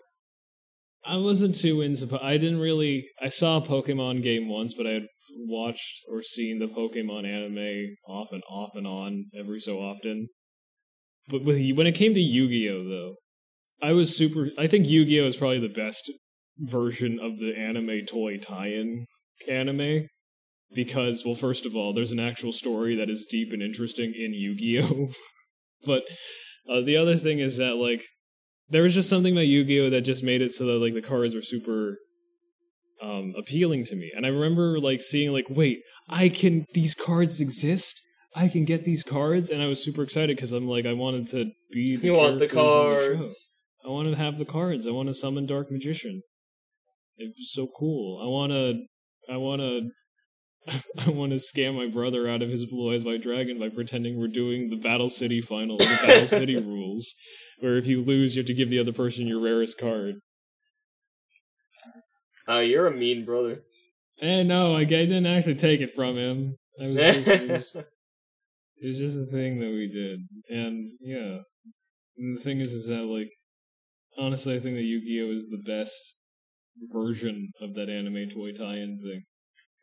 I 1.07 1.17
wasn't 1.19 1.55
too 1.55 1.81
into. 1.81 2.07
Po- 2.07 2.21
I 2.23 2.37
didn't 2.37 2.61
really. 2.61 3.09
I 3.21 3.29
saw 3.29 3.59
a 3.59 3.63
Pokemon 3.63 4.23
game 4.23 4.49
once, 4.49 4.75
but 4.75 4.87
I 4.87 4.91
had 4.91 5.07
watched 5.37 6.05
or 6.11 6.23
seen 6.23 6.59
the 6.59 6.67
Pokemon 6.67 7.27
anime 7.27 7.97
off 8.09 8.33
and 8.33 8.43
off 8.49 8.71
and 8.75 8.87
on 8.87 9.27
every 9.39 9.59
so 9.59 9.79
often. 9.79 10.29
But 11.29 11.45
when 11.45 11.87
it 11.87 11.95
came 11.95 12.15
to 12.15 12.21
Yu-Gi-Oh, 12.21 12.89
though, 12.89 13.15
I 13.83 13.93
was 13.93 14.17
super. 14.17 14.51
I 14.59 14.67
think 14.67 14.87
Yu-Gi-Oh 14.87 15.27
is 15.27 15.37
probably 15.37 15.61
the 15.61 15.69
best 15.69 16.11
version 16.59 17.19
of 17.21 17.39
the 17.39 17.55
anime 17.57 18.07
toy 18.07 18.39
tie-in 18.39 19.07
anime 19.49 20.09
because, 20.75 21.25
well, 21.25 21.35
first 21.35 21.67
of 21.67 21.75
all, 21.75 21.93
there's 21.93 22.13
an 22.13 22.21
actual 22.21 22.53
story 22.53 22.97
that 22.97 23.11
is 23.11 23.27
deep 23.29 23.53
and 23.53 23.63
interesting 23.63 24.15
in 24.17 24.33
Yu-Gi-Oh. 24.33 25.09
but 25.87 26.05
uh, 26.69 26.81
the 26.81 26.97
other 26.97 27.17
thing 27.17 27.39
is 27.39 27.59
that 27.59 27.75
like 27.75 28.05
there 28.69 28.83
was 28.83 28.95
just 28.95 29.09
something 29.09 29.33
about 29.33 29.47
Yu-Gi-Oh 29.47 29.91
that 29.91 30.03
just 30.03 30.25
made 30.25 30.43
it 30.43 30.53
so 30.53 30.67
that 30.67 30.79
like 30.79 30.95
the 30.95 31.03
cards 31.03 31.35
were 31.35 31.43
super 31.43 31.99
um 33.03 33.35
appealing 33.39 33.85
to 33.85 33.97
me. 33.97 34.11
And 34.15 34.25
I 34.27 34.31
remember 34.31 34.79
like 34.81 35.01
seeing 35.01 35.33
like 35.33 35.47
wait, 35.49 35.81
I 36.09 36.29
can 36.29 36.67
these 36.75 36.95
cards 36.95 37.41
exist? 37.41 38.01
I 38.35 38.49
can 38.49 38.65
get 38.65 38.85
these 38.85 39.03
cards 39.03 39.49
and 39.51 39.63
I 39.63 39.67
was 39.67 39.83
super 39.83 40.03
excited 40.03 40.37
cuz 40.39 40.53
I'm 40.53 40.67
like 40.67 40.87
I 40.87 40.93
wanted 40.93 41.27
to 41.29 41.51
be 41.73 41.97
the 41.97 42.07
You 42.07 42.15
want 42.15 42.39
the 42.39 42.45
in 42.45 42.49
the 42.49 42.55
cards? 42.55 43.53
I 43.85 43.89
want 43.89 44.09
to 44.09 44.17
have 44.17 44.39
the 44.39 44.45
cards. 44.45 44.87
I 44.87 44.91
want 44.91 45.09
to 45.09 45.15
summon 45.15 45.47
Dark 45.47 45.71
Magician. 45.71 46.23
It 47.19 47.33
was 47.37 47.53
so 47.53 47.69
cool. 47.79 48.21
I 48.23 48.27
want 48.27 48.53
to 48.53 48.85
I 49.33 49.37
want 49.37 49.61
to 49.61 49.91
I 51.07 51.11
want 51.11 51.33
to 51.33 51.39
scam 51.39 51.77
my 51.77 51.87
brother 51.87 52.29
out 52.29 52.43
of 52.43 52.51
his 52.51 52.67
Blue 52.67 52.93
Eyes 52.93 53.05
White 53.05 53.23
Dragon 53.23 53.59
by 53.59 53.69
pretending 53.69 54.19
we're 54.19 54.27
doing 54.29 54.71
the 54.71 54.77
Battle 54.77 55.09
City 55.09 55.41
final, 55.41 55.79
the 55.79 55.85
Battle 55.85 56.27
City 56.27 56.57
rules, 56.61 57.15
where 57.61 57.77
if 57.77 57.87
you 57.87 58.03
lose, 58.03 58.37
you 58.37 58.41
have 58.41 58.47
to 58.47 58.55
give 58.55 58.71
the 58.71 58.79
other 58.79 58.93
person 58.93 59.27
your 59.27 59.41
rarest 59.41 59.79
card. 59.79 60.17
Oh, 62.49 62.61
you're 62.61 62.87
a 62.87 62.93
mean 62.93 63.25
brother. 63.25 63.63
And 64.21 64.49
no, 64.49 64.77
I, 64.77 64.81
I 64.81 64.85
didn't 64.85 65.27
actually 65.27 65.57
take 65.57 65.81
it 65.81 65.93
from 65.93 66.17
him. 66.17 66.57
I 66.81 66.87
was 66.87 66.97
just, 66.97 67.29
it, 67.29 67.51
was, 67.51 67.77
it 68.77 68.87
was 68.87 68.99
just 68.99 69.19
a 69.19 69.27
thing 69.27 69.59
that 69.61 69.71
we 69.71 69.89
did, 69.89 70.21
and 70.49 70.87
yeah. 71.01 71.39
And 72.19 72.37
the 72.37 72.41
thing 72.41 72.61
is, 72.61 72.73
is 72.73 72.89
that 72.89 73.05
like, 73.05 73.31
honestly, 74.19 74.55
I 74.55 74.59
think 74.59 74.77
that 74.77 74.83
Yu-Gi-Oh 74.83 75.31
is 75.31 75.49
the 75.49 75.63
best 75.67 76.19
version 76.93 77.51
of 77.61 77.75
that 77.75 77.89
anime 77.89 78.29
toy 78.29 78.53
tie-in 78.53 79.01
thing 79.03 79.23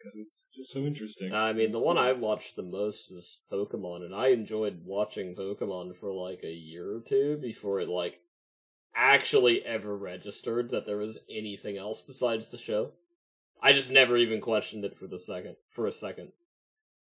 because 0.03 0.17
it's 0.17 0.49
just 0.53 0.71
so 0.71 0.81
interesting. 0.81 1.33
I 1.33 1.53
mean, 1.53 1.67
It's 1.67 1.77
the 1.77 1.83
one 1.83 1.95
cool. 1.95 2.05
I 2.05 2.11
watched 2.11 2.55
the 2.55 2.63
most 2.63 3.11
is 3.11 3.39
Pokemon, 3.51 4.03
and 4.03 4.13
I 4.13 4.27
enjoyed 4.27 4.81
watching 4.85 5.35
Pokemon 5.35 5.95
for 5.95 6.13
like 6.13 6.43
a 6.43 6.51
year 6.51 6.95
or 6.95 6.99
two 6.99 7.37
before 7.37 7.79
it 7.79 7.87
like 7.87 8.19
actually 8.95 9.65
ever 9.65 9.95
registered 9.95 10.69
that 10.71 10.85
there 10.85 10.97
was 10.97 11.19
anything 11.29 11.77
else 11.77 12.01
besides 12.01 12.49
the 12.49 12.57
show. 12.57 12.91
I 13.61 13.71
just 13.71 13.91
never 13.91 14.17
even 14.17 14.41
questioned 14.41 14.83
it 14.83 14.97
for 14.97 15.07
the 15.07 15.19
second 15.19 15.55
for 15.69 15.87
a 15.87 15.91
second. 15.91 16.33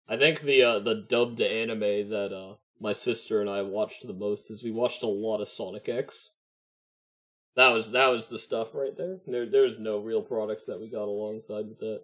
I 0.08 0.16
think 0.16 0.40
the 0.40 0.62
uh, 0.62 0.78
the 0.78 0.94
dubbed 0.94 1.40
anime 1.40 2.10
that 2.10 2.32
uh, 2.32 2.54
my 2.78 2.92
sister 2.92 3.40
and 3.40 3.50
I 3.50 3.62
watched 3.62 4.06
the 4.06 4.12
most 4.12 4.50
is 4.50 4.62
we 4.62 4.70
watched 4.70 5.02
a 5.02 5.08
lot 5.08 5.40
of 5.40 5.48
Sonic 5.48 5.88
X. 5.88 6.32
That 7.56 7.70
was 7.70 7.90
that 7.90 8.08
was 8.08 8.28
the 8.28 8.38
stuff 8.38 8.68
right 8.74 8.96
there. 8.96 9.18
There 9.26 9.46
there's 9.50 9.78
no 9.78 9.98
real 9.98 10.22
product 10.22 10.66
that 10.68 10.80
we 10.80 10.88
got 10.88 11.08
alongside 11.08 11.66
with 11.66 11.80
that. 11.80 12.02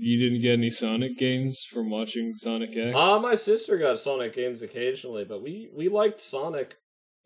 You 0.00 0.18
didn't 0.18 0.42
get 0.42 0.52
any 0.52 0.70
Sonic 0.70 1.18
games 1.18 1.64
from 1.64 1.90
watching 1.90 2.32
Sonic 2.32 2.76
X? 2.76 2.96
Uh, 2.96 3.18
my 3.20 3.34
sister 3.34 3.76
got 3.78 3.98
Sonic 3.98 4.34
games 4.34 4.62
occasionally, 4.62 5.24
but 5.24 5.42
we 5.42 5.70
we 5.74 5.88
liked 5.88 6.20
Sonic 6.20 6.76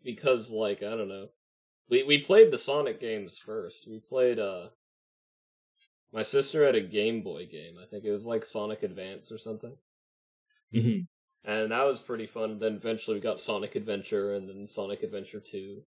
because 0.03 0.51
like 0.51 0.79
I 0.79 0.89
don't 0.91 1.07
know. 1.07 1.27
We 1.89 2.03
we 2.03 2.17
played 2.19 2.49
the 2.51 2.57
Sonic 2.57 2.99
games 2.99 3.37
first. 3.37 3.87
We 3.87 3.99
played 3.99 4.39
uh 4.39 4.69
my 6.11 6.23
sister 6.23 6.65
had 6.65 6.75
a 6.75 6.81
Game 6.81 7.21
Boy 7.21 7.47
game. 7.51 7.75
I 7.81 7.85
think 7.85 8.05
it 8.05 8.11
was 8.11 8.25
like 8.25 8.45
Sonic 8.45 8.83
Advance 8.83 9.31
or 9.31 9.37
something. 9.37 9.75
Mhm. 10.73 11.07
And 11.43 11.71
that 11.71 11.85
was 11.85 11.99
pretty 12.01 12.25
fun. 12.27 12.57
Then 12.59 12.75
eventually 12.75 13.17
we 13.17 13.21
got 13.21 13.41
Sonic 13.41 13.75
Adventure 13.75 14.33
and 14.33 14.47
then 14.47 14.65
Sonic 14.65 15.03
Adventure 15.03 15.39
2. 15.39 15.81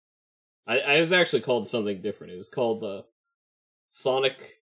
I, 0.66 0.80
I 0.80 1.00
was 1.00 1.12
actually 1.12 1.42
called 1.42 1.68
something 1.68 2.02
different. 2.02 2.32
It 2.32 2.36
was 2.36 2.48
called 2.48 2.80
the 2.80 3.04
Sonic 3.90 4.62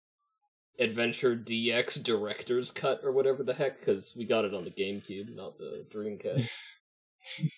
Adventure 0.79 1.37
DX 1.37 2.03
Director's 2.03 2.71
Cut 2.71 3.01
or 3.03 3.13
whatever 3.13 3.43
the 3.43 3.55
heck, 3.55 3.81
because 3.81 4.15
we 4.17 4.25
got 4.25 4.45
it 4.45 4.55
on 4.55 4.65
the 4.65 4.71
GameCube, 4.71 5.35
not 5.35 5.59
the 5.59 5.87
Dreamcast. 5.95 6.51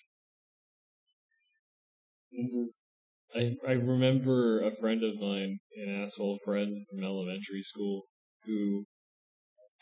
I 3.35 3.55
I 3.67 3.71
remember 3.73 4.61
a 4.61 4.71
friend 4.71 5.03
of 5.03 5.19
mine, 5.19 5.59
an 5.75 6.03
asshole 6.03 6.39
friend 6.43 6.85
from 6.89 7.03
elementary 7.03 7.61
school, 7.61 8.03
who 8.45 8.85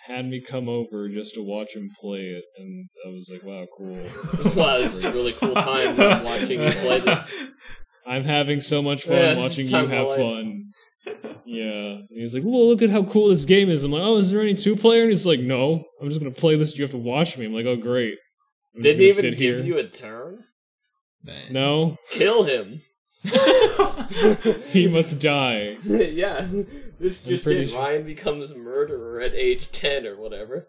had 0.08 0.26
me 0.26 0.42
come 0.42 0.68
over 0.68 1.10
just 1.10 1.36
to 1.36 1.44
watch 1.44 1.76
him 1.76 1.90
play 2.00 2.22
it, 2.22 2.44
and 2.58 2.88
I 3.06 3.10
was 3.10 3.30
like, 3.32 3.44
"Wow, 3.44 3.66
cool!" 3.78 3.96
wow, 4.56 4.78
this 4.78 4.96
is 4.96 5.06
a 5.06 5.12
really 5.12 5.34
cool 5.34 5.54
time 5.54 5.98
watching 5.98 6.62
you 6.62 6.72
play 6.72 7.00
this. 7.00 7.44
I'm 8.08 8.24
having 8.24 8.62
so 8.62 8.82
much 8.82 9.04
fun 9.04 9.18
Yeah, 9.18 9.38
watching 9.38 9.68
you 9.68 9.88
have 9.88 10.16
fun. 10.16 10.72
Yeah, 11.50 11.94
and 12.00 12.08
he's 12.10 12.34
like, 12.34 12.44
"Well, 12.44 12.68
look 12.68 12.82
at 12.82 12.90
how 12.90 13.04
cool 13.04 13.30
this 13.30 13.46
game 13.46 13.70
is." 13.70 13.84
I'm 13.84 13.92
like, 13.92 14.04
"Oh, 14.04 14.18
is 14.18 14.32
there 14.32 14.42
any 14.42 14.54
two 14.54 14.76
player?" 14.76 15.02
And 15.04 15.10
he's 15.12 15.26
like, 15.26 15.40
"No, 15.40 15.86
I'm 16.02 16.10
just 16.10 16.20
gonna 16.20 16.32
play 16.32 16.56
this. 16.58 16.78
You 16.78 16.84
have 16.84 16.92
to 16.92 16.98
watch 16.98 17.38
me." 17.38 17.46
I'm 17.46 17.54
like, 17.54 17.66
"Oh, 17.66 17.78
great." 17.78 18.18
I'm 18.76 18.82
just 18.82 18.98
Didn't 18.98 18.98
gonna 18.98 19.04
even 19.06 19.16
sit 19.22 19.38
give 19.38 19.56
here. 19.58 19.64
you 19.66 19.78
a 19.78 19.88
turn? 19.88 20.44
Man. 21.24 21.54
No, 21.54 21.96
Kill 22.12 22.44
him. 22.44 22.82
he 24.72 24.88
must 24.88 25.20
die. 25.22 25.78
yeah, 25.84 26.48
this 27.00 27.24
just 27.24 27.44
pretty 27.44 27.62
it. 27.62 27.70
sure- 27.70 27.80
Ryan 27.82 28.04
becomes 28.06 28.54
murderer 28.56 29.20
at 29.22 29.34
age 29.34 29.72
10 29.72 30.06
or 30.06 30.16
whatever. 30.16 30.68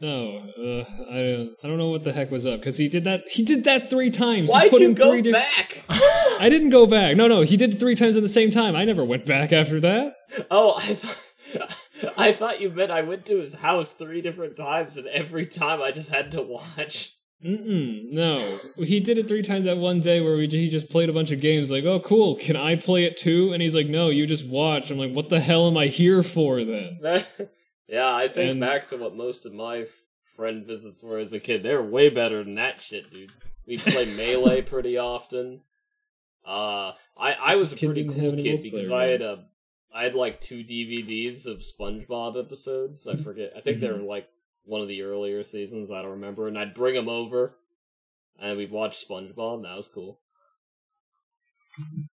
No, 0.00 0.38
uh, 0.56 0.84
I 1.10 1.16
don't. 1.16 1.50
I 1.62 1.66
don't 1.66 1.78
know 1.78 1.88
what 1.90 2.04
the 2.04 2.12
heck 2.12 2.30
was 2.30 2.46
up 2.46 2.60
because 2.60 2.78
he 2.78 2.88
did 2.88 3.04
that. 3.04 3.24
He 3.28 3.42
did 3.42 3.64
that 3.64 3.90
three 3.90 4.10
times. 4.10 4.50
Why'd 4.50 4.70
put 4.70 4.80
you 4.80 4.94
go 4.94 5.20
di- 5.20 5.32
back? 5.32 5.82
I 5.88 6.48
didn't 6.48 6.70
go 6.70 6.86
back. 6.86 7.16
No, 7.16 7.26
no, 7.26 7.42
he 7.42 7.56
did 7.56 7.74
it 7.74 7.80
three 7.80 7.96
times 7.96 8.16
at 8.16 8.22
the 8.22 8.28
same 8.28 8.50
time. 8.50 8.76
I 8.76 8.84
never 8.84 9.04
went 9.04 9.26
back 9.26 9.52
after 9.52 9.80
that. 9.80 10.14
Oh, 10.50 10.76
I 10.78 10.94
thought 10.94 11.16
I 12.16 12.32
thought 12.32 12.60
you 12.60 12.70
meant 12.70 12.90
I 12.90 13.02
went 13.02 13.26
to 13.26 13.38
his 13.38 13.54
house 13.54 13.92
three 13.92 14.20
different 14.20 14.56
times, 14.56 14.96
and 14.96 15.06
every 15.08 15.46
time 15.46 15.82
I 15.82 15.90
just 15.90 16.10
had 16.10 16.30
to 16.32 16.42
watch. 16.42 17.12
Mm-mm, 17.44 18.10
no, 18.10 18.58
he 18.78 18.98
did 18.98 19.16
it 19.16 19.28
three 19.28 19.42
times 19.42 19.64
that 19.66 19.78
one 19.78 20.00
day 20.00 20.20
where 20.20 20.36
we 20.36 20.48
he 20.48 20.68
just 20.68 20.90
played 20.90 21.08
a 21.08 21.12
bunch 21.12 21.30
of 21.30 21.40
games. 21.40 21.70
Like, 21.70 21.84
oh, 21.84 22.00
cool. 22.00 22.34
Can 22.34 22.56
I 22.56 22.74
play 22.74 23.04
it 23.04 23.16
too? 23.16 23.52
And 23.52 23.62
he's 23.62 23.76
like, 23.76 23.86
no, 23.86 24.08
you 24.08 24.26
just 24.26 24.48
watch. 24.48 24.90
I'm 24.90 24.98
like, 24.98 25.12
what 25.12 25.28
the 25.28 25.38
hell 25.38 25.68
am 25.68 25.76
I 25.76 25.86
here 25.86 26.22
for 26.24 26.64
then? 26.64 26.98
yeah, 27.88 28.14
I 28.14 28.28
think 28.28 28.52
And- 28.52 28.60
back 28.60 28.86
to 28.88 28.96
what 28.96 29.16
most 29.16 29.46
of 29.46 29.52
my 29.52 29.86
friend 30.36 30.64
visits 30.66 31.02
were 31.02 31.18
as 31.18 31.32
a 31.32 31.40
kid. 31.40 31.62
They're 31.62 31.82
way 31.82 32.10
better 32.10 32.44
than 32.44 32.54
that 32.56 32.80
shit, 32.80 33.10
dude. 33.10 33.32
We 33.66 33.78
play 33.78 34.04
melee 34.16 34.62
pretty 34.62 34.96
often. 34.98 35.62
Uh, 36.46 36.92
I 37.18 37.34
I 37.44 37.56
was 37.56 37.72
a 37.72 37.76
pretty 37.76 38.06
cool 38.08 38.36
kid 38.36 38.60
because 38.62 38.90
I 38.90 39.04
had 39.06 39.22
a 39.22 39.44
I 39.94 40.04
had 40.04 40.14
like 40.14 40.40
two 40.40 40.62
DVDs 40.64 41.44
of 41.46 41.58
SpongeBob 41.58 42.38
episodes. 42.42 43.06
I 43.06 43.16
forget. 43.16 43.52
I 43.56 43.60
think 43.60 43.80
they 43.80 43.88
Mm-hmm. 43.88 44.02
were 44.02 44.08
like 44.08 44.28
one 44.64 44.80
of 44.82 44.88
the 44.88 45.02
earlier 45.02 45.42
seasons. 45.44 45.90
I 45.90 46.02
don't 46.02 46.12
remember. 46.12 46.46
And 46.48 46.56
I'd 46.58 46.74
bring 46.74 46.94
them 46.94 47.08
over, 47.08 47.56
and 48.38 48.56
we'd 48.56 48.70
watch 48.70 49.04
SpongeBob. 49.06 49.56
And 49.56 49.64
that 49.64 49.76
was 49.76 49.88
cool. 49.88 50.20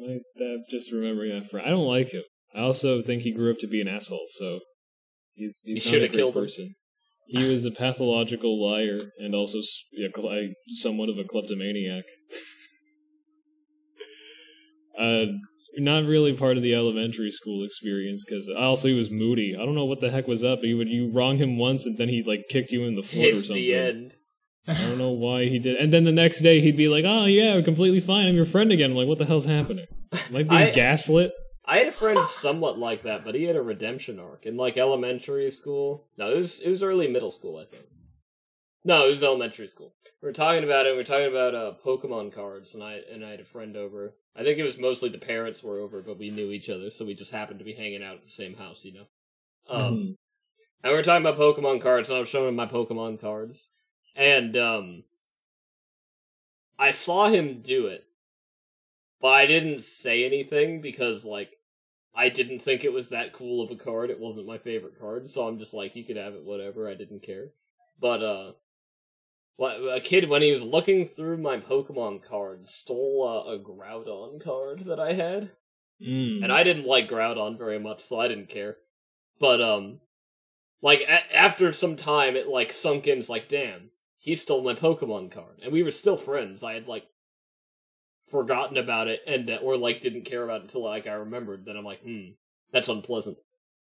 I, 0.00 0.20
I'm 0.40 0.64
just 0.68 0.92
remembering 0.92 1.30
that 1.32 1.48
friend. 1.50 1.66
I 1.66 1.70
don't 1.70 1.86
like 1.86 2.10
him. 2.10 2.22
I 2.56 2.60
also 2.62 3.02
think 3.02 3.22
he 3.22 3.32
grew 3.32 3.50
up 3.50 3.58
to 3.60 3.66
be 3.66 3.80
an 3.80 3.88
asshole. 3.88 4.26
So 4.28 4.60
he's 5.34 5.62
he's 5.66 5.84
You 5.86 5.92
not 5.92 5.96
a 6.04 6.08
great 6.08 6.12
killed 6.18 6.36
him. 6.36 6.42
person. 6.42 6.74
He 7.28 7.50
was 7.50 7.64
a 7.64 7.72
pathological 7.72 8.64
liar 8.64 9.10
and 9.18 9.34
also 9.34 9.58
somewhat 10.68 11.08
of 11.08 11.18
a 11.18 11.24
kleptomaniac. 11.24 12.04
uh, 14.98 15.26
not 15.78 16.04
really 16.04 16.34
part 16.34 16.56
of 16.56 16.62
the 16.62 16.74
elementary 16.74 17.30
school 17.30 17.64
experience 17.64 18.24
because 18.24 18.48
also 18.48 18.88
he 18.88 18.94
was 18.94 19.10
moody. 19.10 19.54
I 19.54 19.64
don't 19.66 19.74
know 19.74 19.84
what 19.84 20.00
the 20.00 20.10
heck 20.10 20.26
was 20.26 20.42
up. 20.42 20.60
He 20.60 20.72
would 20.72 20.88
you 20.88 21.10
wrong 21.12 21.36
him 21.36 21.58
once 21.58 21.84
and 21.84 21.98
then 21.98 22.08
he 22.08 22.22
like 22.22 22.46
kicked 22.48 22.72
you 22.72 22.84
in 22.84 22.94
the 22.94 23.02
foot 23.02 23.32
or 23.32 23.34
something. 23.34 23.56
the 23.56 23.74
end. 23.74 24.14
I 24.68 24.74
don't 24.74 24.98
know 24.98 25.10
why 25.10 25.44
he 25.46 25.58
did. 25.58 25.76
And 25.76 25.92
then 25.92 26.04
the 26.04 26.12
next 26.12 26.40
day 26.40 26.60
he'd 26.60 26.76
be 26.76 26.88
like, 26.88 27.04
"Oh 27.06 27.26
yeah, 27.26 27.60
completely 27.60 28.00
fine. 28.00 28.26
I'm 28.26 28.34
your 28.34 28.44
friend 28.46 28.72
again." 28.72 28.92
I'm 28.92 28.96
like, 28.96 29.06
"What 29.06 29.18
the 29.18 29.26
hell's 29.26 29.44
happening? 29.46 29.86
Am 30.12 30.36
I 30.36 30.42
being 30.42 30.50
I- 30.52 30.70
gaslit?" 30.70 31.32
I 31.66 31.78
had 31.78 31.88
a 31.88 31.92
friend 31.92 32.20
somewhat 32.28 32.78
like 32.78 33.02
that, 33.02 33.24
but 33.24 33.34
he 33.34 33.44
had 33.44 33.56
a 33.56 33.62
redemption 33.62 34.20
arc 34.20 34.46
in 34.46 34.56
like 34.56 34.76
elementary 34.76 35.50
school. 35.50 36.06
No, 36.16 36.30
it 36.30 36.36
was 36.36 36.60
it 36.60 36.70
was 36.70 36.82
early 36.82 37.08
middle 37.08 37.30
school, 37.30 37.56
I 37.58 37.64
think. 37.64 37.86
No, 38.84 39.06
it 39.06 39.10
was 39.10 39.22
elementary 39.24 39.66
school. 39.66 39.92
We 40.22 40.28
were 40.28 40.32
talking 40.32 40.62
about 40.62 40.86
it. 40.86 40.92
We 40.92 40.98
were 40.98 41.02
talking 41.04 41.26
about 41.26 41.56
uh, 41.56 41.72
Pokemon 41.84 42.32
cards, 42.32 42.74
and 42.74 42.84
I 42.84 43.00
and 43.12 43.24
I 43.24 43.30
had 43.30 43.40
a 43.40 43.44
friend 43.44 43.76
over. 43.76 44.14
I 44.36 44.44
think 44.44 44.58
it 44.58 44.62
was 44.62 44.78
mostly 44.78 45.08
the 45.08 45.18
parents 45.18 45.62
were 45.62 45.80
over, 45.80 46.02
but 46.02 46.18
we 46.18 46.30
knew 46.30 46.52
each 46.52 46.70
other, 46.70 46.90
so 46.90 47.04
we 47.04 47.14
just 47.14 47.32
happened 47.32 47.58
to 47.58 47.64
be 47.64 47.74
hanging 47.74 48.04
out 48.04 48.16
at 48.16 48.22
the 48.22 48.30
same 48.30 48.54
house, 48.54 48.84
you 48.84 48.92
know. 48.92 49.06
Um, 49.68 49.80
Mhm. 49.82 50.16
and 50.84 50.90
we 50.90 50.92
were 50.92 51.02
talking 51.02 51.26
about 51.26 51.38
Pokemon 51.38 51.80
cards, 51.80 52.10
and 52.10 52.16
I 52.16 52.20
was 52.20 52.28
showing 52.28 52.48
him 52.50 52.54
my 52.54 52.66
Pokemon 52.66 53.20
cards, 53.20 53.72
and 54.14 54.56
um, 54.56 55.02
I 56.78 56.92
saw 56.92 57.28
him 57.28 57.60
do 57.60 57.88
it, 57.88 58.06
but 59.20 59.32
I 59.32 59.46
didn't 59.46 59.80
say 59.80 60.24
anything 60.24 60.80
because 60.80 61.24
like 61.24 61.55
I 62.16 62.28
didn't 62.30 62.60
think 62.60 62.82
it 62.82 62.92
was 62.92 63.10
that 63.10 63.32
cool 63.34 63.62
of 63.62 63.70
a 63.70 63.76
card. 63.76 64.08
It 64.10 64.18
wasn't 64.18 64.46
my 64.46 64.58
favorite 64.58 64.98
card, 64.98 65.28
so 65.28 65.46
I'm 65.46 65.58
just 65.58 65.74
like, 65.74 65.94
you 65.94 66.04
could 66.04 66.16
have 66.16 66.34
it, 66.34 66.44
whatever. 66.44 66.88
I 66.88 66.94
didn't 66.94 67.22
care. 67.22 67.50
But 68.00 68.22
uh, 68.22 68.52
a 69.60 70.00
kid 70.00 70.28
when 70.28 70.42
he 70.42 70.50
was 70.50 70.62
looking 70.62 71.04
through 71.04 71.38
my 71.38 71.58
Pokemon 71.58 72.22
cards 72.24 72.72
stole 72.72 73.44
uh, 73.46 73.52
a 73.52 73.58
Groudon 73.58 74.42
card 74.42 74.84
that 74.86 75.00
I 75.00 75.12
had, 75.12 75.50
Mm. 75.98 76.44
and 76.44 76.52
I 76.52 76.62
didn't 76.62 76.84
like 76.86 77.08
Groudon 77.08 77.56
very 77.56 77.78
much, 77.78 78.02
so 78.02 78.20
I 78.20 78.28
didn't 78.28 78.50
care. 78.50 78.76
But 79.40 79.62
um, 79.62 80.00
like 80.82 81.00
a- 81.00 81.34
after 81.34 81.72
some 81.72 81.96
time, 81.96 82.36
it 82.36 82.48
like 82.48 82.70
sunk 82.70 83.06
in. 83.06 83.18
It's 83.18 83.30
like, 83.30 83.48
damn, 83.48 83.88
he 84.18 84.34
stole 84.34 84.62
my 84.62 84.74
Pokemon 84.74 85.32
card, 85.32 85.60
and 85.62 85.72
we 85.72 85.82
were 85.82 85.90
still 85.90 86.18
friends. 86.18 86.62
I 86.62 86.74
had 86.74 86.86
like 86.86 87.06
forgotten 88.28 88.76
about 88.76 89.08
it, 89.08 89.20
and 89.26 89.48
or 89.62 89.76
like 89.76 90.00
didn't 90.00 90.22
care 90.24 90.42
about 90.44 90.60
it 90.60 90.64
until 90.64 90.82
like 90.84 91.06
I 91.06 91.12
remembered. 91.12 91.64
Then 91.64 91.76
I'm 91.76 91.84
like, 91.84 92.02
hmm, 92.02 92.30
that's 92.72 92.88
unpleasant, 92.88 93.38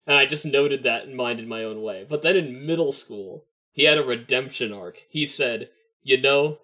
and 0.06 0.16
I 0.16 0.26
just 0.26 0.46
noted 0.46 0.82
that 0.84 1.04
and 1.04 1.16
minded 1.16 1.46
my 1.48 1.64
own 1.64 1.82
way. 1.82 2.06
But 2.08 2.22
then 2.22 2.36
in 2.36 2.66
middle 2.66 2.92
school, 2.92 3.44
he 3.72 3.84
had 3.84 3.98
a 3.98 4.04
redemption 4.04 4.72
arc. 4.72 5.02
He 5.08 5.26
said, 5.26 5.70
you 6.02 6.20
know, 6.20 6.58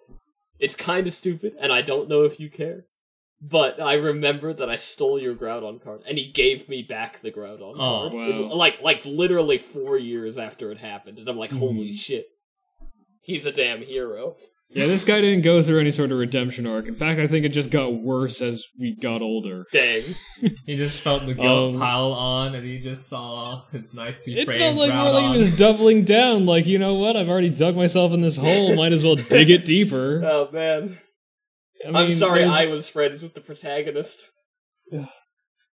it's 0.59 0.75
kind 0.75 1.05
of 1.07 1.13
stupid, 1.13 1.55
and 1.59 1.71
I 1.71 1.81
don't 1.81 2.09
know 2.09 2.23
if 2.23 2.39
you 2.39 2.49
care. 2.49 2.85
but 3.39 3.79
I 3.79 3.93
remember 3.93 4.51
that 4.51 4.67
I 4.67 4.77
stole 4.77 5.21
your 5.21 5.35
Groudon 5.35 5.79
card, 5.83 6.01
and 6.09 6.17
he 6.17 6.31
gave 6.31 6.67
me 6.67 6.81
back 6.81 7.21
the 7.21 7.31
Groudon 7.31 7.75
Oh, 7.77 8.09
card. 8.09 8.13
wow. 8.13 8.55
Like, 8.55 8.81
like 8.81 9.05
literally 9.05 9.59
four 9.59 9.95
years 9.95 10.39
after 10.39 10.71
it 10.71 10.79
happened, 10.79 11.19
and 11.19 11.29
I'm 11.29 11.37
like, 11.37 11.51
holy 11.51 11.91
Mhm. 11.91 11.93
shit, 11.99 12.29
he's 13.21 13.45
a 13.45 13.51
damn 13.51 13.83
hero. 13.83 14.37
Yeah, 14.69 14.85
this 14.87 15.05
guy 15.05 15.21
didn't 15.21 15.43
go 15.43 15.63
through 15.63 15.79
any 15.79 15.91
sort 15.91 16.11
of 16.11 16.17
redemption 16.17 16.67
arc. 16.67 16.87
In 16.87 16.93
fact, 16.93 17.19
I 17.21 17.27
think 17.27 17.45
it 17.45 17.49
just 17.49 17.71
got 17.71 17.93
worse 17.95 18.41
as 18.41 18.65
we 18.77 18.95
got 18.95 19.21
older. 19.21 19.65
Dang. 19.71 20.03
He 20.65 20.75
just 20.75 21.01
felt 21.01 21.25
the 21.25 21.33
guilt 21.33 21.75
Um, 21.75 21.79
pile 21.79 22.11
on, 22.11 22.53
and 22.53 22.65
he 22.67 22.77
just 22.77 23.07
saw 23.07 23.63
his 23.71 23.93
nicely 23.93 24.37
It 24.37 24.45
framed 24.45 24.61
felt 24.61 24.75
like 24.77 24.93
more 24.93 25.05
Groudon. 25.05 25.13
like 25.13 25.31
he 25.31 25.37
was 25.37 25.55
doubling 25.57 26.03
down. 26.03 26.45
Like, 26.45 26.65
you 26.67 26.77
know 26.79 26.95
what? 26.95 27.15
I've 27.15 27.29
already 27.29 27.49
dug 27.49 27.75
myself 27.77 28.11
in 28.11 28.21
this 28.21 28.37
hole. 28.37 28.75
Might 28.75 28.91
as 28.91 29.03
well 29.05 29.15
dig 29.15 29.49
it 29.49 29.63
deeper. 29.65 30.21
Oh 30.25 30.49
man, 30.51 30.97
I 31.85 31.87
I'm 31.87 32.07
mean, 32.07 32.11
sorry 32.11 32.39
there's- 32.39 32.53
I 32.53 32.65
was 32.65 32.89
friends 32.89 33.23
with 33.23 33.33
the 33.35 33.41
protagonist. 33.41 34.29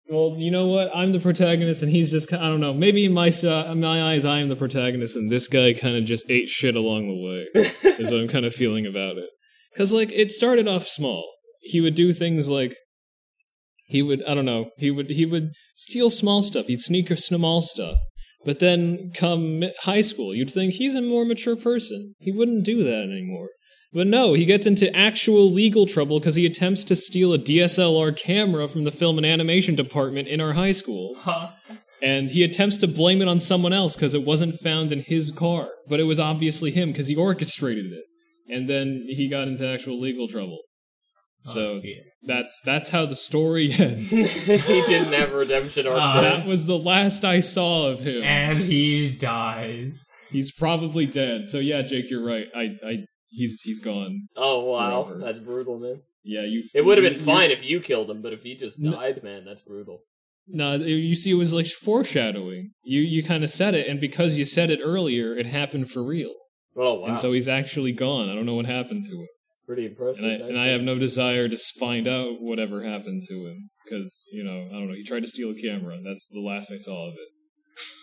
Well, 0.08 0.36
you 0.36 0.50
know 0.50 0.66
what? 0.66 0.94
I'm 0.94 1.12
the 1.12 1.20
protagonist, 1.20 1.82
and 1.82 1.90
he's 1.90 2.10
just. 2.10 2.32
I 2.32 2.48
don't 2.48 2.60
know. 2.60 2.74
Maybe 2.74 3.06
in 3.06 3.14
my 3.14 3.28
uh, 3.28 3.74
my 3.74 4.12
eyes, 4.12 4.24
I 4.24 4.40
am 4.40 4.50
the 4.50 4.56
protagonist, 4.56 5.16
and 5.16 5.30
this 5.30 5.48
guy 5.48 5.72
kind 5.72 5.96
of 5.96 6.04
just 6.04 6.28
ate 6.28 6.48
shit 6.48 6.76
along 6.76 7.08
the 7.08 7.22
way. 7.54 7.64
is 7.98 8.10
what 8.10 8.20
I'm 8.20 8.28
kind 8.28 8.44
of 8.44 8.54
feeling 8.54 8.84
about 8.86 9.16
it. 9.16 9.30
Because 9.72 9.92
like 9.92 10.12
it 10.12 10.30
started 10.30 10.68
off 10.68 10.84
small. 10.84 11.32
He 11.60 11.80
would 11.80 11.94
do 11.94 12.12
things 12.12 12.50
like 12.50 12.76
he 13.86 14.02
would 14.02 14.22
I 14.24 14.34
don't 14.34 14.44
know 14.44 14.70
he 14.76 14.90
would 14.90 15.10
he 15.10 15.24
would 15.24 15.52
steal 15.74 16.10
small 16.10 16.42
stuff. 16.42 16.66
He'd 16.66 16.80
sneak 16.80 17.10
or 17.10 17.16
small 17.16 17.62
stuff. 17.62 17.96
But 18.44 18.60
then 18.60 19.10
come 19.14 19.64
high 19.82 20.02
school, 20.02 20.34
you'd 20.34 20.50
think 20.50 20.74
he's 20.74 20.94
a 20.94 21.00
more 21.00 21.24
mature 21.24 21.56
person. 21.56 22.14
He 22.18 22.30
wouldn't 22.30 22.64
do 22.64 22.84
that 22.84 23.02
anymore. 23.04 23.48
But 23.94 24.08
no, 24.08 24.34
he 24.34 24.44
gets 24.44 24.66
into 24.66 24.94
actual 24.94 25.50
legal 25.50 25.86
trouble 25.86 26.18
because 26.18 26.34
he 26.34 26.44
attempts 26.46 26.82
to 26.86 26.96
steal 26.96 27.32
a 27.32 27.38
DSLR 27.38 28.16
camera 28.16 28.66
from 28.68 28.82
the 28.84 28.90
film 28.90 29.18
and 29.18 29.24
animation 29.26 29.76
department 29.76 30.26
in 30.28 30.40
our 30.40 30.54
high 30.54 30.72
school 30.72 31.14
Huh. 31.18 31.50
and 32.02 32.28
he 32.30 32.42
attempts 32.42 32.76
to 32.78 32.88
blame 32.88 33.22
it 33.22 33.28
on 33.28 33.38
someone 33.38 33.72
else 33.72 33.94
because 33.94 34.12
it 34.12 34.24
wasn't 34.24 34.58
found 34.60 34.90
in 34.90 35.02
his 35.02 35.30
car, 35.30 35.68
but 35.88 36.00
it 36.00 36.04
was 36.04 36.18
obviously 36.18 36.72
him 36.72 36.90
because 36.90 37.06
he 37.06 37.14
orchestrated 37.16 37.86
it, 37.92 38.04
and 38.52 38.68
then 38.68 39.04
he 39.08 39.28
got 39.28 39.46
into 39.48 39.66
actual 39.66 40.00
legal 40.00 40.26
trouble. 40.28 40.58
So 41.44 41.60
Oh, 41.74 41.80
yeah. 41.84 42.00
that's 42.22 42.60
that's 42.64 42.88
how 42.88 43.04
the 43.06 43.14
story 43.14 43.70
ends. 43.78 44.10
he 44.66 44.80
didn't 44.82 45.12
have 45.12 45.32
a 45.32 45.36
redemption 45.36 45.86
arc. 45.86 46.00
Uh, 46.00 46.20
that 46.22 46.46
was 46.46 46.66
the 46.66 46.78
last 46.78 47.24
I 47.24 47.40
saw 47.40 47.86
of 47.88 48.00
him. 48.00 48.22
and 48.24 48.58
he 48.58 49.10
dies. 49.10 50.08
He's 50.30 50.50
probably 50.50 51.06
dead. 51.06 51.46
So 51.46 51.58
yeah, 51.58 51.82
Jake, 51.82 52.10
you're 52.10 52.24
right. 52.26 52.46
I, 52.56 52.76
I, 52.84 53.04
he's 53.34 53.60
he's 53.62 53.80
gone. 53.80 54.28
oh 54.36 54.64
wow, 54.64 55.04
Forever. 55.04 55.20
that's 55.20 55.38
brutal, 55.40 55.78
man. 55.78 56.00
Yeah, 56.22 56.42
you. 56.42 56.62
It 56.74 56.84
would 56.84 56.96
have 56.98 57.04
been 57.04 57.18
you- 57.20 57.24
fine 57.24 57.50
if 57.50 57.62
you 57.64 57.80
killed 57.80 58.08
him, 58.10 58.22
but 58.22 58.32
if 58.32 58.42
he 58.42 58.54
just 58.54 58.78
No. 58.78 58.92
died, 58.92 59.22
man, 59.22 59.44
that's 59.44 59.62
brutal. 59.62 60.00
No, 60.46 60.74
you 60.76 61.16
see, 61.16 61.30
it 61.30 61.34
was 61.34 61.54
like 61.54 61.66
foreshadowing. 61.66 62.72
You 62.82 63.00
you 63.00 63.22
kind 63.22 63.44
of 63.44 63.50
said 63.50 63.74
it, 63.74 63.86
and 63.86 64.00
because 64.00 64.36
you 64.38 64.44
said 64.44 64.70
it 64.70 64.80
earlier, 64.82 65.36
it 65.36 65.46
happened 65.46 65.90
for 65.90 66.02
real. 66.02 66.34
Oh 66.76 66.94
wow, 67.00 67.06
And 67.08 67.18
so 67.18 67.32
he's 67.32 67.48
actually 67.48 67.92
gone. 67.92 68.28
I 68.28 68.34
don't 68.34 68.46
know 68.46 68.54
what 68.54 68.66
happened 68.66 69.04
to 69.06 69.12
him. 69.20 69.28
it's 69.52 69.62
pretty 69.66 69.86
impressive. 69.86 70.24
and 70.24 70.42
I, 70.42 70.46
and 70.48 70.58
I 70.58 70.66
have 70.68 70.80
no 70.82 70.98
desire 70.98 71.48
to 71.48 71.56
find 71.78 72.06
out 72.08 72.40
whatever 72.40 72.82
happened 72.84 73.22
to 73.28 73.46
him 73.46 73.70
because 73.84 74.24
you 74.32 74.42
know 74.44 74.68
I 74.70 74.78
don't 74.78 74.88
know. 74.88 74.94
He 74.94 75.02
tried 75.04 75.20
to 75.20 75.26
steal 75.28 75.50
a 75.50 75.54
camera. 75.54 75.94
and 75.96 76.04
That's 76.06 76.28
the 76.28 76.40
last 76.40 76.70
I 76.72 76.76
saw 76.78 77.08
of 77.08 77.14
it. 77.14 77.28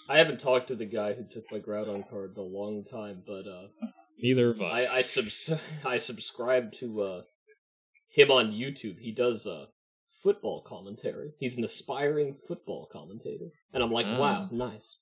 I 0.09 0.17
haven't 0.17 0.39
talked 0.39 0.67
to 0.69 0.75
the 0.75 0.85
guy 0.85 1.13
who 1.13 1.23
took 1.29 1.43
my 1.51 1.59
Groudon 1.59 2.09
card 2.09 2.31
in 2.35 2.41
a 2.41 2.45
long 2.45 2.83
time, 2.83 3.23
but 3.25 3.45
uh, 3.47 3.67
Neither 4.21 4.51
of 4.51 4.61
us. 4.61 4.71
I 4.71 4.97
I, 4.97 5.01
subs- 5.01 5.53
I 5.85 5.97
subscribe 5.97 6.71
to 6.73 7.01
uh, 7.01 7.21
him 8.09 8.31
on 8.31 8.51
YouTube. 8.51 8.99
He 8.99 9.11
does 9.13 9.47
uh, 9.47 9.65
football 10.23 10.61
commentary. 10.65 11.31
He's 11.39 11.57
an 11.57 11.63
aspiring 11.63 12.35
football 12.47 12.87
commentator, 12.91 13.47
and 13.73 13.81
I'm 13.83 13.89
like, 13.91 14.05
Ah. 14.07 14.19
wow, 14.19 14.49
nice. 14.51 14.99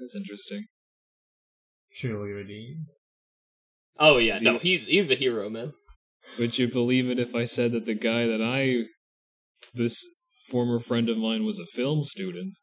That's 0.00 0.16
interesting. 0.16 0.66
Truly 2.00 2.30
redeemed. 2.32 2.86
Oh 3.98 4.18
yeah, 4.18 4.38
no, 4.38 4.58
he's 4.58 4.84
he's 4.86 5.10
a 5.10 5.14
hero, 5.16 5.48
man. 5.50 5.72
Would 6.38 6.58
you 6.58 6.68
believe 6.68 7.08
it 7.08 7.18
if 7.18 7.34
I 7.34 7.44
said 7.46 7.72
that 7.72 7.86
the 7.86 7.94
guy 7.94 8.26
that 8.26 8.42
I, 8.42 8.84
this 9.74 10.04
former 10.50 10.78
friend 10.78 11.08
of 11.08 11.16
mine, 11.16 11.44
was 11.44 11.58
a 11.58 11.66
film 11.76 12.04
student? 12.04 12.54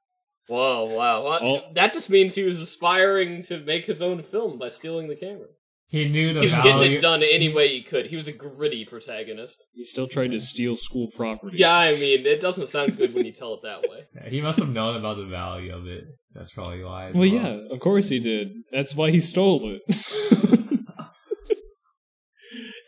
Whoa, 0.47 0.85
wow, 0.85 1.23
Well, 1.23 1.39
Oh. 1.43 1.61
that 1.73 1.91
just 1.93 2.09
means 2.09 2.35
he 2.35 2.43
was 2.43 2.61
aspiring 2.61 3.41
to 3.43 3.59
make 3.59 3.85
his 3.85 4.01
own 4.01 4.21
film 4.23 4.59
by 4.59 4.69
stealing 4.69 5.07
the 5.07 5.15
camera. 5.15 5.47
He 5.87 6.09
knew 6.09 6.33
the 6.33 6.41
He 6.41 6.47
was 6.47 6.55
getting 6.57 6.91
it 6.93 6.99
done 7.01 7.21
any 7.23 7.53
way 7.53 7.67
he 7.69 7.81
could. 7.83 8.07
He 8.07 8.15
was 8.15 8.27
a 8.27 8.31
gritty 8.31 8.85
protagonist. 8.85 9.65
He 9.73 9.83
still 9.83 10.07
tried 10.07 10.31
to 10.31 10.39
steal 10.39 10.75
school 10.75 11.09
property. 11.15 11.57
Yeah, 11.57 11.75
I 11.77 11.93
mean, 11.95 12.25
it 12.25 12.41
doesn't 12.41 12.67
sound 12.67 12.97
good 12.97 13.13
when 13.13 13.25
you 13.25 13.31
tell 13.31 13.53
it 13.53 13.59
that 13.63 13.81
way. 13.89 14.05
Yeah, 14.15 14.29
he 14.29 14.41
must 14.41 14.59
have 14.59 14.69
known 14.73 14.95
about 14.97 15.17
the 15.17 15.25
value 15.25 15.73
of 15.75 15.85
it. 15.87 16.03
That's 16.33 16.51
probably 16.53 16.83
why. 16.83 17.09
as 17.09 17.15
Well, 17.15 17.25
yeah, 17.25 17.59
of 17.71 17.79
course 17.79 18.09
he 18.09 18.19
did. 18.19 18.51
That's 18.71 18.95
why 18.95 19.11
he 19.11 19.19
stole 19.19 19.61
it. 19.77 19.81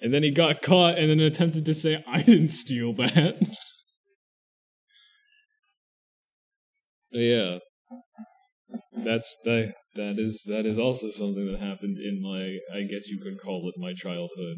and 0.01 0.13
then 0.13 0.23
he 0.23 0.31
got 0.31 0.61
caught 0.61 0.97
and 0.97 1.09
then 1.09 1.19
attempted 1.19 1.65
to 1.65 1.73
say, 1.73 2.03
I 2.07 2.21
didn't 2.21 2.49
steal 2.49 2.93
that. 2.93 3.37
yeah. 7.11 7.59
That's 8.91 9.39
the 9.43 9.73
that 9.95 10.19
is 10.19 10.43
that 10.47 10.65
is 10.65 10.77
also 10.77 11.09
something 11.11 11.51
that 11.51 11.59
happened 11.59 11.97
in 11.97 12.21
my 12.21 12.57
I 12.77 12.83
guess 12.83 13.09
you 13.09 13.19
could 13.19 13.39
call 13.41 13.69
it 13.69 13.79
my 13.79 13.93
childhood. 13.93 14.57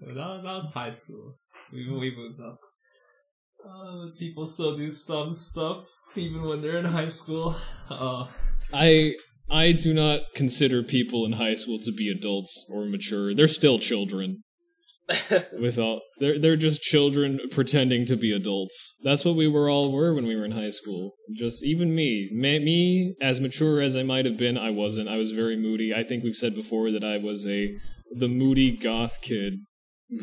That, 0.00 0.14
that 0.14 0.42
was 0.44 0.72
high 0.72 0.90
school. 0.90 1.36
We 1.72 1.90
we 1.90 2.14
moved 2.14 2.40
up. 2.40 2.58
Uh, 3.64 4.10
people 4.18 4.46
still 4.46 4.76
do 4.76 4.90
dumb 5.06 5.32
stuff 5.32 5.86
even 6.16 6.42
when 6.42 6.60
they're 6.60 6.78
in 6.78 6.84
high 6.84 7.08
school. 7.08 7.56
Uh, 7.88 8.26
I 8.72 9.14
I 9.50 9.72
do 9.72 9.92
not 9.94 10.22
consider 10.34 10.82
people 10.82 11.24
in 11.24 11.32
high 11.32 11.54
school 11.54 11.78
to 11.80 11.92
be 11.92 12.08
adults 12.10 12.66
or 12.70 12.86
mature. 12.86 13.34
They're 13.34 13.46
still 13.46 13.78
children. 13.78 14.42
with 15.52 15.78
all 15.78 16.00
they're 16.20 16.38
they're 16.38 16.56
just 16.56 16.80
children 16.80 17.40
pretending 17.50 18.06
to 18.06 18.16
be 18.16 18.32
adults. 18.32 18.98
That's 19.02 19.24
what 19.24 19.36
we 19.36 19.48
were 19.48 19.68
all 19.68 19.92
were 19.92 20.14
when 20.14 20.26
we 20.26 20.36
were 20.36 20.44
in 20.44 20.52
high 20.52 20.70
school. 20.70 21.12
Just 21.34 21.64
even 21.64 21.94
me, 21.94 22.30
me, 22.32 22.58
me 22.58 23.14
as 23.20 23.40
mature 23.40 23.80
as 23.80 23.96
I 23.96 24.04
might 24.04 24.24
have 24.24 24.36
been, 24.36 24.56
I 24.56 24.70
wasn't. 24.70 25.08
I 25.08 25.16
was 25.16 25.32
very 25.32 25.56
moody. 25.56 25.92
I 25.94 26.04
think 26.04 26.22
we've 26.22 26.36
said 26.36 26.54
before 26.54 26.90
that 26.92 27.04
I 27.04 27.18
was 27.18 27.46
a 27.46 27.74
the 28.14 28.28
moody 28.28 28.76
goth 28.76 29.18
kid 29.22 29.54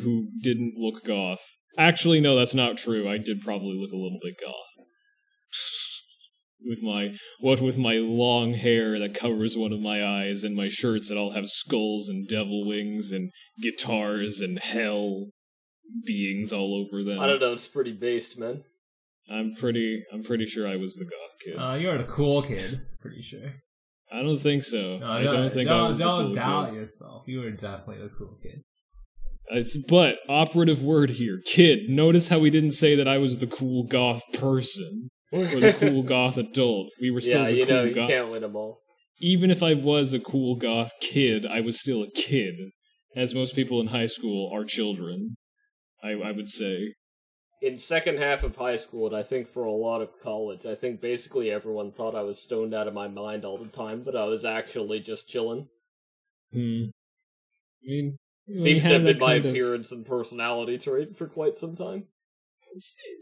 who 0.03 0.29
didn't 0.41 0.75
look 0.77 1.03
goth. 1.05 1.57
Actually, 1.77 2.21
no, 2.21 2.35
that's 2.35 2.55
not 2.55 2.77
true. 2.77 3.09
I 3.09 3.17
did 3.17 3.41
probably 3.41 3.77
look 3.79 3.91
a 3.91 3.97
little 3.97 4.19
bit 4.21 4.35
goth. 4.41 4.85
With 6.65 6.81
my 6.83 7.15
what 7.39 7.61
with 7.61 7.77
my 7.77 7.95
long 7.95 8.53
hair 8.53 8.99
that 8.99 9.13
covers 9.13 9.57
one 9.57 9.71
of 9.71 9.79
my 9.79 10.03
eyes 10.05 10.43
and 10.43 10.55
my 10.55 10.67
shirts 10.69 11.09
that 11.09 11.17
all 11.17 11.31
have 11.31 11.47
skulls 11.47 12.09
and 12.09 12.27
devil 12.27 12.67
wings 12.67 13.11
and 13.11 13.31
guitars 13.61 14.39
and 14.39 14.59
hell 14.59 15.27
beings 16.05 16.51
all 16.53 16.75
over 16.75 17.03
them. 17.03 17.19
I 17.19 17.27
don't 17.27 17.39
know, 17.39 17.53
it's 17.53 17.67
pretty 17.67 17.93
based, 17.93 18.37
man. 18.37 18.63
I'm 19.31 19.53
pretty 19.53 20.03
I'm 20.13 20.23
pretty 20.23 20.45
sure 20.45 20.67
I 20.67 20.75
was 20.75 20.95
the 20.95 21.05
goth 21.05 21.37
kid. 21.45 21.55
uh, 21.55 21.73
you're 21.75 21.97
the 21.97 22.03
cool 22.11 22.41
kid, 22.41 22.81
pretty 23.01 23.21
sure. 23.21 23.53
I 24.11 24.23
don't 24.23 24.39
think 24.39 24.63
so. 24.63 24.97
No, 24.97 25.05
I 25.05 25.23
don't, 25.23 25.33
don't 25.35 25.49
think 25.51 25.69
don't, 25.69 25.85
I 25.85 25.89
was 25.89 25.99
don't 25.99 26.17
the 26.21 26.27
cool 26.29 26.35
doubt 26.35 26.69
kid. 26.69 26.75
yourself. 26.75 27.23
You 27.27 27.41
were 27.41 27.51
definitely 27.51 27.99
the 27.99 28.09
cool 28.17 28.37
kid. 28.41 28.63
It's, 29.51 29.77
but 29.87 30.17
operative 30.27 30.83
word 30.83 31.11
here, 31.11 31.39
kid. 31.45 31.89
Notice 31.89 32.27
how 32.27 32.39
we 32.39 32.49
didn't 32.49 32.71
say 32.71 32.95
that 32.95 33.07
I 33.07 33.17
was 33.17 33.37
the 33.37 33.47
cool 33.47 33.83
goth 33.83 34.21
person 34.33 35.09
or 35.31 35.45
the 35.45 35.73
cool 35.79 36.03
goth 36.03 36.37
adult. 36.37 36.89
We 37.01 37.11
were 37.11 37.21
still 37.21 37.43
yeah, 37.43 37.51
the 37.51 37.55
you 37.57 37.65
cool 37.65 37.75
know, 37.75 37.83
you 37.85 37.93
goth. 37.95 38.09
can't 38.09 38.31
win 38.31 38.41
them 38.41 38.55
all. 38.55 38.81
even 39.19 39.51
if 39.51 39.61
I 39.63 39.73
was 39.73 40.13
a 40.13 40.19
cool 40.19 40.55
goth 40.55 40.91
kid, 41.01 41.45
I 41.45 41.61
was 41.61 41.79
still 41.79 42.03
a 42.03 42.09
kid, 42.11 42.55
as 43.15 43.33
most 43.35 43.55
people 43.55 43.79
in 43.81 43.87
high 43.87 44.07
school 44.07 44.49
are 44.53 44.63
children. 44.63 45.35
I, 46.03 46.11
I 46.11 46.31
would 46.31 46.49
say. 46.49 46.93
In 47.61 47.77
second 47.77 48.19
half 48.19 48.43
of 48.43 48.55
high 48.55 48.77
school, 48.77 49.07
and 49.07 49.15
I 49.15 49.21
think 49.23 49.49
for 49.49 49.65
a 49.65 49.71
lot 49.73 50.01
of 50.01 50.17
college, 50.23 50.65
I 50.65 50.75
think 50.75 51.01
basically 51.01 51.51
everyone 51.51 51.91
thought 51.91 52.15
I 52.15 52.21
was 52.21 52.41
stoned 52.41 52.73
out 52.73 52.87
of 52.87 52.93
my 52.93 53.09
mind 53.09 53.43
all 53.43 53.57
the 53.57 53.65
time, 53.67 54.03
but 54.05 54.15
I 54.15 54.23
was 54.23 54.45
actually 54.45 55.01
just 55.01 55.27
chilling. 55.27 55.67
Hmm. 56.53 56.83
I 57.83 57.85
mean, 57.85 58.17
Seems 58.57 58.83
to 58.83 58.87
have 58.89 59.03
been 59.03 59.19
my 59.19 59.27
kind 59.33 59.45
of- 59.45 59.51
appearance 59.51 59.91
and 59.91 60.05
personality 60.05 60.77
trait 60.77 61.17
for 61.17 61.27
quite 61.27 61.57
some 61.57 61.75
time. 61.75 62.05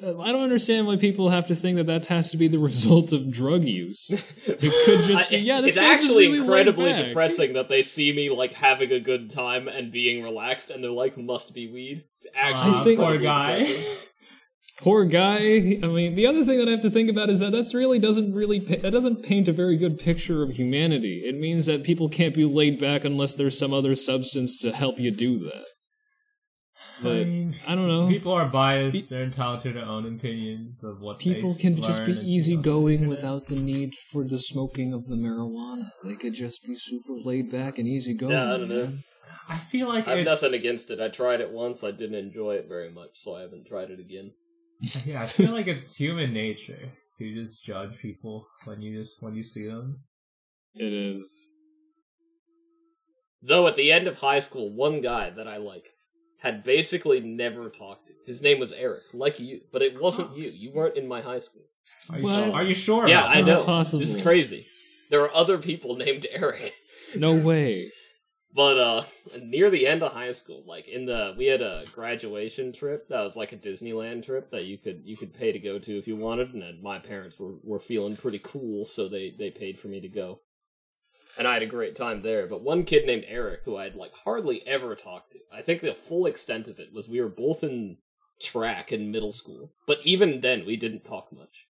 Um, 0.03 0.21
I 0.21 0.31
don't 0.31 0.43
understand 0.43 0.87
why 0.87 0.97
people 0.97 1.29
have 1.29 1.47
to 1.47 1.55
think 1.55 1.77
that 1.77 1.85
that 1.85 2.05
has 2.07 2.31
to 2.31 2.37
be 2.37 2.47
the 2.47 2.59
result 2.69 3.13
of 3.13 3.31
drug 3.31 3.63
use. 3.63 4.09
It 4.09 4.59
could 4.85 5.03
just 5.05 5.29
be, 5.29 5.37
yeah, 5.37 5.61
this 5.61 5.75
it's 5.75 5.77
guy's 5.77 6.03
actually 6.03 6.27
really 6.27 6.39
incredibly 6.39 6.93
depressing 6.93 7.53
that 7.53 7.69
they 7.69 7.81
see 7.81 8.13
me 8.13 8.29
like 8.29 8.53
having 8.53 8.91
a 8.91 8.99
good 8.99 9.29
time 9.29 9.67
and 9.67 9.91
being 9.91 10.23
relaxed, 10.23 10.69
and 10.69 10.83
they're 10.83 10.91
like, 10.91 11.17
"Must 11.17 11.53
be 11.53 11.71
weed." 11.71 12.03
It's 12.15 12.25
actually 12.35 12.73
Aw, 12.73 12.83
think- 12.83 12.99
poor 12.99 13.17
guy. 13.17 13.59
depressing. 13.59 13.95
Poor 14.79 15.05
guy. 15.05 15.39
I 15.81 15.87
mean, 15.87 16.13
the 16.13 16.27
other 16.27 16.45
thing 16.45 16.59
that 16.59 16.67
I 16.67 16.71
have 16.71 16.83
to 16.83 16.91
think 16.91 17.09
about 17.09 17.31
is 17.31 17.39
that 17.39 17.51
that's 17.51 17.73
really 17.73 17.97
doesn't 17.97 18.31
really 18.35 18.59
that 18.59 18.91
doesn't 18.91 19.23
paint 19.23 19.47
a 19.47 19.51
very 19.51 19.75
good 19.75 19.97
picture 19.97 20.43
of 20.43 20.51
humanity. 20.51 21.23
It 21.25 21.35
means 21.35 21.65
that 21.65 21.83
people 21.83 22.09
can't 22.09 22.35
be 22.35 22.45
laid 22.45 22.79
back 22.79 23.03
unless 23.03 23.33
there's 23.33 23.57
some 23.57 23.73
other 23.73 23.95
substance 23.95 24.55
to 24.59 24.71
help 24.71 24.99
you 24.99 25.09
do 25.09 25.39
that. 25.39 25.65
But 27.01 27.27
mean, 27.27 27.55
I 27.67 27.75
don't 27.75 27.87
know. 27.87 28.07
people 28.07 28.33
are 28.33 28.47
biased. 28.47 28.95
Pe- 28.95 29.15
They're 29.15 29.25
entitled 29.25 29.61
to 29.61 29.73
their 29.73 29.85
own 29.85 30.05
opinions 30.15 30.83
of 30.83 31.01
what 31.01 31.19
People 31.19 31.53
they 31.53 31.61
can 31.61 31.81
just 31.81 32.05
be 32.05 32.11
and 32.13 32.15
see 32.15 32.19
on 32.19 32.25
the 32.25 32.31
easygoing 32.31 33.07
without 33.07 33.47
the 33.47 33.55
need 33.55 33.93
for 34.11 34.27
the 34.27 34.39
smoking 34.39 34.93
of 34.93 35.05
the 35.05 35.15
marijuana. 35.15 35.89
They 36.03 36.15
could 36.15 36.33
just 36.33 36.63
be 36.63 36.73
super 36.75 37.13
laid 37.23 37.51
back 37.51 37.77
and 37.77 37.87
easygoing. 37.87 38.31
Yeah, 38.31 38.53
I 38.53 38.57
don't 38.57 38.69
know. 38.69 38.85
man. 38.85 39.03
I 39.49 39.57
feel 39.57 39.87
like 39.87 40.07
I 40.07 40.11
have 40.11 40.19
it's, 40.19 40.25
nothing 40.41 40.53
against 40.59 40.91
it. 40.91 40.99
I 40.99 41.07
tried 41.09 41.39
it 41.39 41.51
once. 41.51 41.83
I 41.83 41.91
didn't 41.91 42.15
enjoy 42.15 42.55
it 42.55 42.65
very 42.67 42.91
much, 42.91 43.11
so 43.15 43.35
I 43.35 43.41
haven't 43.41 43.67
tried 43.67 43.89
it 43.91 43.99
again. 43.99 44.31
Yeah, 45.05 45.21
I 45.23 45.25
feel 45.25 45.51
like 45.53 45.67
it's 45.67 45.95
human 45.95 46.33
nature 46.33 46.91
to 47.17 47.33
just 47.33 47.63
judge 47.63 47.97
people 48.01 48.43
when 48.65 48.81
you 48.81 48.99
just 48.99 49.21
when 49.21 49.35
you 49.35 49.43
see 49.43 49.67
them. 49.67 50.01
It 50.75 50.93
is. 50.93 51.51
Though 53.41 53.67
at 53.67 53.75
the 53.75 53.91
end 53.91 54.07
of 54.07 54.17
high 54.17 54.39
school, 54.39 54.73
one 54.73 55.01
guy 55.01 55.29
that 55.29 55.47
I 55.47 55.57
like 55.57 55.85
had 56.39 56.63
basically 56.63 57.19
never 57.19 57.69
talked 57.69 58.07
to. 58.07 58.13
His 58.25 58.41
name 58.41 58.59
was 58.59 58.71
Eric, 58.71 59.03
like 59.13 59.39
you, 59.39 59.61
but 59.71 59.81
it 59.81 59.99
wasn't 60.01 60.37
you. 60.37 60.49
You 60.49 60.71
weren't 60.71 60.97
in 60.97 61.07
my 61.07 61.21
high 61.21 61.39
school. 61.39 61.63
Are 62.09 62.17
you, 62.17 62.23
What? 62.23 62.43
sure? 62.45 62.53
Are 62.53 62.63
you 62.63 62.73
sure? 62.73 63.07
Yeah, 63.07 63.23
I 63.25 63.35
How's 63.35 63.45
that? 63.45 63.53
that 63.53 63.59
know. 63.61 63.65
possible? 63.65 63.99
This 63.99 64.13
is 64.13 64.21
crazy. 64.21 64.65
There 65.09 65.21
are 65.21 65.33
other 65.33 65.57
people 65.57 65.95
named 65.95 66.27
Eric. 66.31 66.73
No 67.15 67.33
way. 67.35 67.91
But 68.53 68.77
uh 68.77 69.03
near 69.41 69.69
the 69.69 69.87
end 69.87 70.03
of 70.03 70.11
high 70.11 70.33
school, 70.33 70.63
like 70.67 70.89
in 70.89 71.05
the 71.05 71.33
we 71.37 71.45
had 71.45 71.61
a 71.61 71.85
graduation 71.93 72.73
trip 72.73 73.07
that 73.07 73.21
was 73.21 73.37
like 73.37 73.53
a 73.53 73.57
Disneyland 73.57 74.25
trip 74.25 74.51
that 74.51 74.65
you 74.65 74.77
could 74.77 75.03
you 75.05 75.15
could 75.15 75.33
pay 75.33 75.53
to 75.53 75.59
go 75.59 75.79
to 75.79 75.97
if 75.97 76.05
you 76.07 76.17
wanted, 76.17 76.53
and 76.53 76.61
then 76.61 76.79
my 76.83 76.99
parents 76.99 77.39
were, 77.39 77.53
were 77.63 77.79
feeling 77.79 78.17
pretty 78.17 78.39
cool, 78.43 78.85
so 78.85 79.07
they, 79.07 79.33
they 79.37 79.49
paid 79.51 79.79
for 79.79 79.87
me 79.87 80.01
to 80.01 80.09
go. 80.09 80.39
And 81.37 81.47
I 81.47 81.53
had 81.53 81.63
a 81.63 81.67
great 81.67 81.95
time 81.95 82.21
there. 82.21 82.47
But 82.47 82.63
one 82.63 82.83
kid 82.83 83.05
named 83.05 83.25
Eric, 83.27 83.61
who 83.65 83.77
I 83.77 83.83
had 83.85 83.95
like 83.95 84.13
hardly 84.23 84.65
ever 84.67 84.95
talked 84.95 85.33
to, 85.33 85.39
I 85.53 85.61
think 85.61 85.81
the 85.81 85.93
full 85.93 86.25
extent 86.25 86.67
of 86.67 86.79
it 86.79 86.93
was 86.93 87.07
we 87.07 87.21
were 87.21 87.29
both 87.29 87.63
in 87.63 87.97
track 88.41 88.91
in 88.91 89.11
middle 89.11 89.31
school. 89.31 89.73
But 89.85 89.99
even 90.03 90.41
then 90.41 90.65
we 90.65 90.75
didn't 90.75 91.03
talk 91.03 91.31
much. 91.31 91.67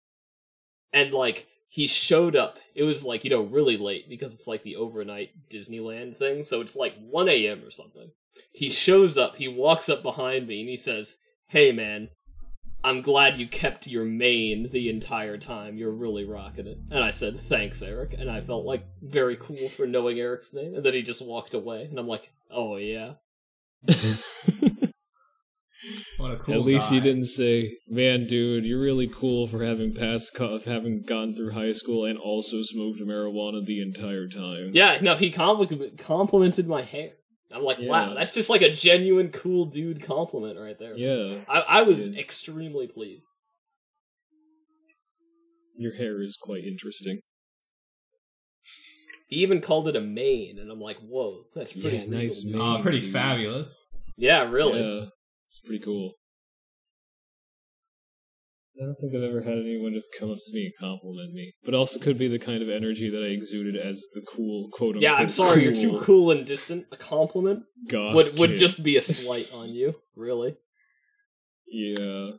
And 0.93 1.13
like 1.13 1.47
he 1.69 1.87
showed 1.87 2.37
up. 2.37 2.59
It 2.75 2.83
was 2.83 3.05
like, 3.05 3.25
you 3.25 3.31
know, 3.31 3.43
really 3.43 3.79
late 3.79 4.07
because 4.07 4.35
it's 4.35 4.47
like 4.47 4.63
the 4.63 4.77
overnight 4.77 5.31
Disneyland 5.51 6.19
thing. 6.19 6.43
So 6.43 6.61
it's 6.61 6.77
like 6.77 6.95
1 6.99 7.31
a.m. 7.31 7.65
or 7.65 7.71
something. 7.71 8.11
He 8.53 8.69
shows 8.69 9.17
up, 9.17 9.37
he 9.37 9.49
walks 9.49 9.89
up 9.89 10.03
behind 10.03 10.47
me 10.47 10.61
and 10.61 10.69
he 10.69 10.77
says, 10.77 11.17
Hey 11.49 11.73
man, 11.73 12.11
I'm 12.85 13.01
glad 13.03 13.37
you 13.39 13.47
kept 13.47 13.87
your 13.87 14.05
mane 14.05 14.68
the 14.72 14.89
entire 14.91 15.39
time. 15.39 15.76
You're 15.76 15.93
really 15.93 16.24
rocking 16.24 16.66
it. 16.66 16.78
And 16.91 17.03
I 17.05 17.11
said, 17.11 17.39
Thanks, 17.39 17.80
Eric. 17.83 18.14
And 18.18 18.28
I 18.30 18.41
felt 18.41 18.64
like 18.64 18.85
very 19.03 19.37
cool 19.37 19.68
for 19.68 19.87
knowing 19.87 20.18
Eric's 20.18 20.53
name. 20.53 20.74
And 20.74 20.85
then 20.85 20.95
he 20.95 21.03
just 21.03 21.24
walked 21.24 21.55
away. 21.55 21.85
And 21.85 21.99
I'm 21.99 22.09
like, 22.09 22.33
Oh 22.51 22.76
yeah. 22.76 23.14
What 26.18 26.30
a 26.30 26.37
cool 26.37 26.55
At 26.55 26.61
least 26.61 26.91
guy. 26.91 26.97
you 26.97 27.01
didn't 27.03 27.24
say, 27.24 27.76
"Man, 27.89 28.24
dude, 28.26 28.64
you're 28.64 28.80
really 28.80 29.09
cool 29.09 29.49
for 29.49 29.64
having 29.64 29.93
passed, 29.95 30.33
co- 30.37 30.61
having 30.61 31.03
gone 31.03 31.35
through 31.35 31.51
high 31.51 31.72
school 31.72 32.05
and 32.05 32.16
also 32.18 32.62
smoked 32.62 33.01
marijuana 33.01 33.64
the 33.64 33.80
entire 33.83 34.28
time." 34.28 34.70
Yeah, 34.74 34.99
no, 35.03 35.16
he 35.16 35.33
compli- 35.33 35.99
complimented 35.99 36.68
my 36.68 36.83
hair. 36.83 37.11
I'm 37.55 37.62
like, 37.62 37.78
wow, 37.80 38.14
that's 38.14 38.32
just 38.32 38.48
like 38.50 38.62
a 38.62 38.72
genuine 38.74 39.30
cool 39.30 39.66
dude 39.66 40.03
compliment 40.03 40.59
right 40.59 40.76
there. 40.78 40.96
Yeah, 40.96 41.40
I, 41.48 41.61
I 41.61 41.82
was 41.82 42.09
Yeah. 42.09 42.20
extremely 42.20 42.86
pleased. 42.86 43.26
your 45.76 45.94
hair 45.94 46.22
is 46.22 46.36
quite 46.40 46.64
interesting. 46.64 47.18
He 49.28 49.36
even 49.36 49.61
called 49.61 49.88
it 49.88 49.96
a 49.96 50.00
mane, 50.00 50.59
and 50.59 50.70
I'm 50.70 50.78
like, 50.80 50.98
whoa, 50.98 51.44
that's 51.55 51.72
pretty 51.72 51.96
Yeah, 51.96 52.05
nice 52.07 52.42
dude. 52.42 52.53
mane. 52.53 52.61
Oh, 52.62 52.82
pretty 52.82 53.00
dude. 53.00 53.12
fabulous. 53.12 53.96
Yeah, 54.16 54.42
really. 54.48 54.80
Yeah, 54.80 55.07
it's 55.48 55.59
pretty 55.64 55.82
cool. 55.82 56.12
I 58.83 58.87
don't 58.87 58.97
think 58.97 59.14
I've 59.14 59.22
ever 59.22 59.43
had 59.43 59.59
anyone 59.59 59.93
just 59.93 60.11
come 60.18 60.33
up 60.33 60.39
to 60.45 60.53
me 60.53 60.64
and 60.64 60.72
compliment 60.80 61.33
me, 61.33 61.55
but 61.64 61.72
also 61.72 62.01
could 62.01 62.18
be 62.18 62.26
the 62.26 62.39
kind 62.41 62.62
of 62.62 62.68
energy 62.68 63.09
that 63.11 63.22
I 63.22 63.28
exuded 63.28 63.76
as 63.76 64.03
the 64.12 64.22
cool 64.22 64.70
quote 64.72 64.97
unquote. 64.97 65.03
Yeah, 65.03 65.14
I'm 65.14 65.28
sorry, 65.28 65.62
you're 65.62 65.72
too 65.72 66.01
cool 66.01 66.33
and 66.33 66.45
distant. 66.45 66.87
A 66.91 66.97
compliment 66.97 67.62
Goth 67.89 68.16
would 68.16 68.39
would 68.41 68.51
kid. 68.51 68.59
just 68.59 68.83
be 68.83 68.97
a 68.97 69.01
slight 69.01 69.53
on 69.53 69.68
you, 69.68 69.95
really. 70.16 70.57
Yeah. 71.68 72.30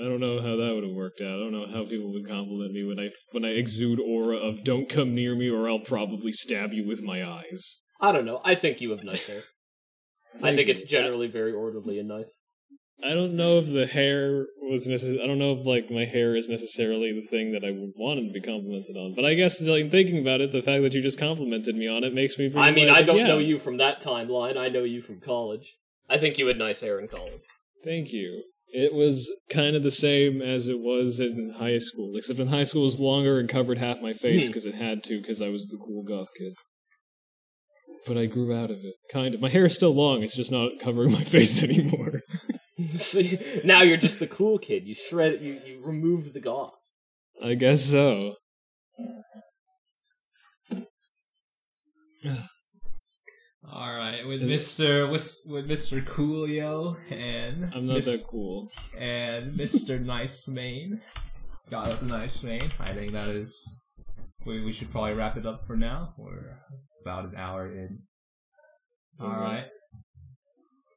I 0.00 0.08
don't 0.08 0.18
know 0.18 0.40
how 0.40 0.56
that 0.56 0.72
would 0.74 0.82
have 0.82 0.92
worked 0.92 1.20
out. 1.20 1.36
I 1.36 1.38
don't 1.38 1.52
know 1.52 1.68
how 1.72 1.84
people 1.84 2.12
would 2.12 2.28
compliment 2.28 2.72
me 2.72 2.82
when 2.82 2.98
I 2.98 3.10
when 3.30 3.44
I 3.44 3.50
exude 3.50 4.00
aura 4.00 4.36
of 4.36 4.64
"Don't 4.64 4.88
come 4.88 5.14
near 5.14 5.36
me, 5.36 5.48
or 5.48 5.68
I'll 5.68 5.78
probably 5.78 6.32
stab 6.32 6.72
you 6.72 6.84
with 6.84 7.04
my 7.04 7.24
eyes." 7.24 7.82
I 8.00 8.10
don't 8.10 8.24
know. 8.24 8.40
I 8.44 8.56
think 8.56 8.80
you 8.80 8.90
have 8.90 9.04
nice 9.04 9.28
hair. 9.28 9.42
I 10.42 10.56
think 10.56 10.68
it's 10.68 10.82
generally 10.82 11.28
very 11.28 11.52
orderly 11.52 12.00
and 12.00 12.08
nice. 12.08 12.40
I 13.02 13.10
don't 13.12 13.34
know 13.34 13.58
if 13.58 13.72
the 13.72 13.86
hair 13.86 14.46
was 14.62 14.86
necess- 14.88 15.20
I 15.22 15.26
don't 15.26 15.38
know 15.38 15.52
if 15.52 15.66
like 15.66 15.90
my 15.90 16.04
hair 16.04 16.36
is 16.36 16.48
necessarily 16.48 17.12
the 17.12 17.26
thing 17.26 17.52
that 17.52 17.64
I 17.64 17.70
would 17.70 17.92
wanted 17.96 18.26
to 18.28 18.32
be 18.32 18.40
complimented 18.40 18.96
on. 18.96 19.14
But 19.14 19.24
I 19.24 19.34
guess 19.34 19.60
like 19.60 19.90
thinking 19.90 20.18
about 20.18 20.40
it, 20.40 20.52
the 20.52 20.62
fact 20.62 20.82
that 20.82 20.94
you 20.94 21.02
just 21.02 21.18
complimented 21.18 21.76
me 21.76 21.88
on 21.88 22.04
it 22.04 22.14
makes 22.14 22.38
me. 22.38 22.52
I 22.56 22.70
mean, 22.70 22.88
I 22.88 23.02
don't 23.02 23.18
yeah, 23.18 23.26
know 23.26 23.38
you 23.38 23.58
from 23.58 23.76
that 23.78 24.00
timeline. 24.00 24.56
I 24.56 24.68
know 24.68 24.84
you 24.84 25.02
from 25.02 25.20
college. 25.20 25.74
I 26.08 26.18
think 26.18 26.38
you 26.38 26.46
had 26.46 26.58
nice 26.58 26.80
hair 26.80 26.98
in 27.00 27.08
college. 27.08 27.42
Thank 27.82 28.12
you. 28.12 28.44
It 28.68 28.92
was 28.94 29.30
kind 29.50 29.76
of 29.76 29.82
the 29.82 29.90
same 29.90 30.42
as 30.42 30.68
it 30.68 30.80
was 30.80 31.20
in 31.20 31.54
high 31.58 31.78
school, 31.78 32.12
except 32.16 32.40
in 32.40 32.48
high 32.48 32.64
school 32.64 32.82
it 32.82 32.86
was 32.86 33.00
longer 33.00 33.38
and 33.38 33.48
covered 33.48 33.78
half 33.78 34.00
my 34.00 34.12
face 34.12 34.44
Hmm. 34.44 34.48
because 34.48 34.66
it 34.66 34.74
had 34.74 35.04
to, 35.04 35.20
because 35.20 35.40
I 35.42 35.48
was 35.48 35.66
the 35.68 35.78
cool 35.78 36.02
goth 36.02 36.28
kid. 36.38 36.54
But 38.06 38.18
I 38.18 38.26
grew 38.26 38.54
out 38.54 38.70
of 38.70 38.78
it, 38.78 38.94
kind 39.12 39.34
of. 39.34 39.40
My 39.40 39.48
hair 39.48 39.64
is 39.64 39.74
still 39.74 39.94
long; 39.94 40.22
it's 40.22 40.36
just 40.36 40.52
not 40.52 40.72
covering 40.80 41.12
my 41.12 41.22
face 41.36 41.62
anymore. 41.62 42.20
See, 42.90 43.38
now 43.64 43.82
you're 43.82 43.96
just 43.96 44.18
the 44.18 44.26
cool 44.26 44.58
kid. 44.58 44.84
You 44.86 44.94
shred. 44.94 45.40
You 45.40 45.60
you 45.66 45.80
removed 45.84 46.32
the 46.34 46.40
goth. 46.40 46.74
I 47.42 47.54
guess 47.54 47.82
so. 47.84 48.34
All 53.72 53.94
right, 53.96 54.26
with 54.26 54.42
Mister 54.42 55.06
with, 55.06 55.28
with 55.46 55.66
Mister 55.66 56.00
Coolio 56.00 56.96
and 57.10 57.72
I'm 57.74 57.86
not 57.86 57.94
Miss- 57.96 58.04
that 58.06 58.24
cool. 58.28 58.70
and 58.98 59.56
Mister 59.56 59.98
Nice 60.14 60.46
Mane, 60.48 61.00
got 61.70 61.88
with 61.88 62.02
Nice 62.02 62.42
Mane. 62.42 62.70
I 62.78 62.92
think 62.92 63.12
that 63.12 63.28
is. 63.28 63.82
We, 64.46 64.62
we 64.62 64.72
should 64.72 64.90
probably 64.90 65.14
wrap 65.14 65.38
it 65.38 65.46
up 65.46 65.66
for 65.66 65.74
now. 65.76 66.12
We're 66.18 66.58
about 67.02 67.24
an 67.24 67.36
hour 67.36 67.66
in. 67.72 68.00
All 69.18 69.28
Mhm. 69.30 69.40
right. 69.40 69.64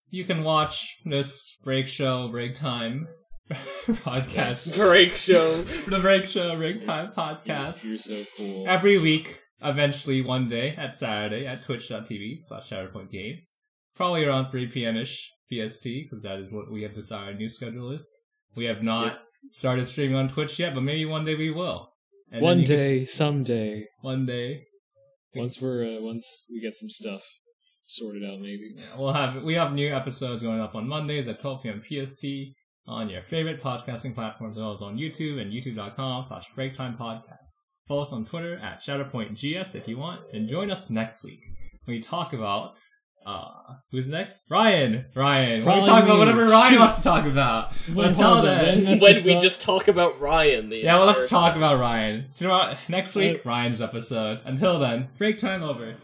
So 0.08 0.16
you 0.16 0.24
can 0.24 0.46
watch 0.46 1.00
this 1.04 1.58
break 1.66 1.86
show, 1.86 2.30
break 2.30 2.54
time 2.54 3.10
podcast. 3.90 4.78
Break 4.78 5.12
show. 5.18 5.64
the 5.88 6.00
break 6.00 6.24
show, 6.24 6.56
break 6.56 6.80
time 6.80 7.12
podcast 7.12 7.84
You're 7.84 7.98
so 7.98 8.24
cool. 8.38 8.66
every 8.70 8.98
week, 8.98 9.42
eventually 9.62 10.22
one 10.22 10.48
day 10.48 10.74
at 10.78 10.94
Saturday 10.94 11.46
at 11.46 11.66
twitch.tv 11.66 12.44
slash 12.48 12.70
Shatterpoint 12.70 13.12
Games. 13.12 13.58
Probably 13.98 14.24
around 14.24 14.48
3 14.48 14.68
p.m.ish 14.68 15.30
PST, 15.52 15.84
because 15.84 16.22
that 16.24 16.40
is 16.40 16.54
what 16.54 16.72
we 16.72 16.84
have 16.84 16.96
decided 16.96 17.28
our 17.28 17.34
new 17.34 17.50
schedule 17.50 17.92
is. 17.92 18.10
We 18.56 18.64
have 18.64 18.82
not 18.82 19.20
started 19.50 19.90
streaming 19.90 20.16
on 20.16 20.30
Twitch 20.30 20.58
yet, 20.58 20.74
but 20.74 20.84
maybe 20.84 21.04
one 21.04 21.26
day 21.26 21.36
we 21.36 21.52
will. 21.52 21.90
And 22.32 22.42
One 22.42 22.60
you 22.62 22.66
can 22.66 22.78
day, 22.78 23.04
someday, 23.04 23.88
one 24.00 24.26
day. 24.26 24.68
once 25.36 25.62
we're 25.62 25.98
uh, 25.98 26.02
once 26.02 26.46
we 26.50 26.62
get 26.62 26.76
some 26.76 26.90
stuff 26.90 27.24
sorted 27.88 28.24
out, 28.24 28.40
maybe. 28.40 28.74
Yeah, 28.76 28.98
we'll 28.98 29.14
have, 29.14 29.44
we 29.44 29.56
have 29.56 29.74
new 29.74 29.94
episodes 29.94 30.44
going 30.44 30.60
up 30.60 30.76
on 30.76 30.88
Mondays 30.88 31.28
at 31.28 31.42
12 31.42 31.64
p.m. 31.64 31.82
PST 32.06 32.26
on 32.88 33.10
your 33.10 33.22
favorite 33.24 33.62
podcasting 33.62 34.14
platforms, 34.16 34.58
as 34.58 34.62
well 34.62 34.74
as 34.74 34.82
on 34.82 34.98
YouTube 34.98 35.42
and 35.42 35.52
youtube.com 35.52 36.26
slash 36.28 36.46
breaktime 36.58 36.98
podcast. 36.98 37.50
Follow 37.88 38.04
us 38.04 38.12
on 38.12 38.26
Twitter 38.26 38.58
at 38.58 38.82
ShatterpointGS 38.82 39.76
if 39.76 39.88
you 39.88 39.98
want, 39.98 40.22
and 40.34 40.48
join 40.50 40.70
us 40.72 40.90
next 40.90 41.24
week 41.24 41.40
when 41.86 41.96
we 41.96 42.02
talk 42.02 42.34
about 42.34 42.74
uh 43.26 43.46
who's 43.92 44.10
next? 44.10 44.44
Ryan. 44.50 45.06
Ryan. 45.14 45.60
We're 45.62 45.66
Ryan. 45.68 45.86
talk 45.86 46.04
about 46.06 46.18
whatever 46.20 46.46
Ryan 46.46 46.70
Shoot. 46.72 46.80
wants 46.80 46.96
to 46.96 47.02
talk 47.04 47.26
about. 47.26 47.74
Well, 47.94 48.08
Until 48.08 48.34
hold 48.36 48.46
then. 48.46 48.66
then 48.66 48.84
that's 48.86 49.02
when 49.02 49.16
we 49.16 49.20
stuff- 49.20 49.42
just 49.44 49.62
talk 49.62 49.88
about 49.90 50.20
Ryan. 50.22 50.70
The 50.70 50.78
Yeah, 50.78 50.96
well 50.98 51.08
let's 51.08 51.24
entire 51.24 51.28
talk 51.30 51.54
time. 51.54 51.64
about 51.64 51.80
Ryan. 51.80 52.26
So 52.32 52.46
you 52.46 52.50
know 52.50 52.58
what? 52.58 52.78
Next 52.88 53.16
week, 53.18 53.44
Ryan's 53.44 53.82
episode. 53.82 54.40
Until 54.46 54.80
then, 54.80 55.10
break 55.18 55.38
time 55.40 55.62
over. 55.62 55.96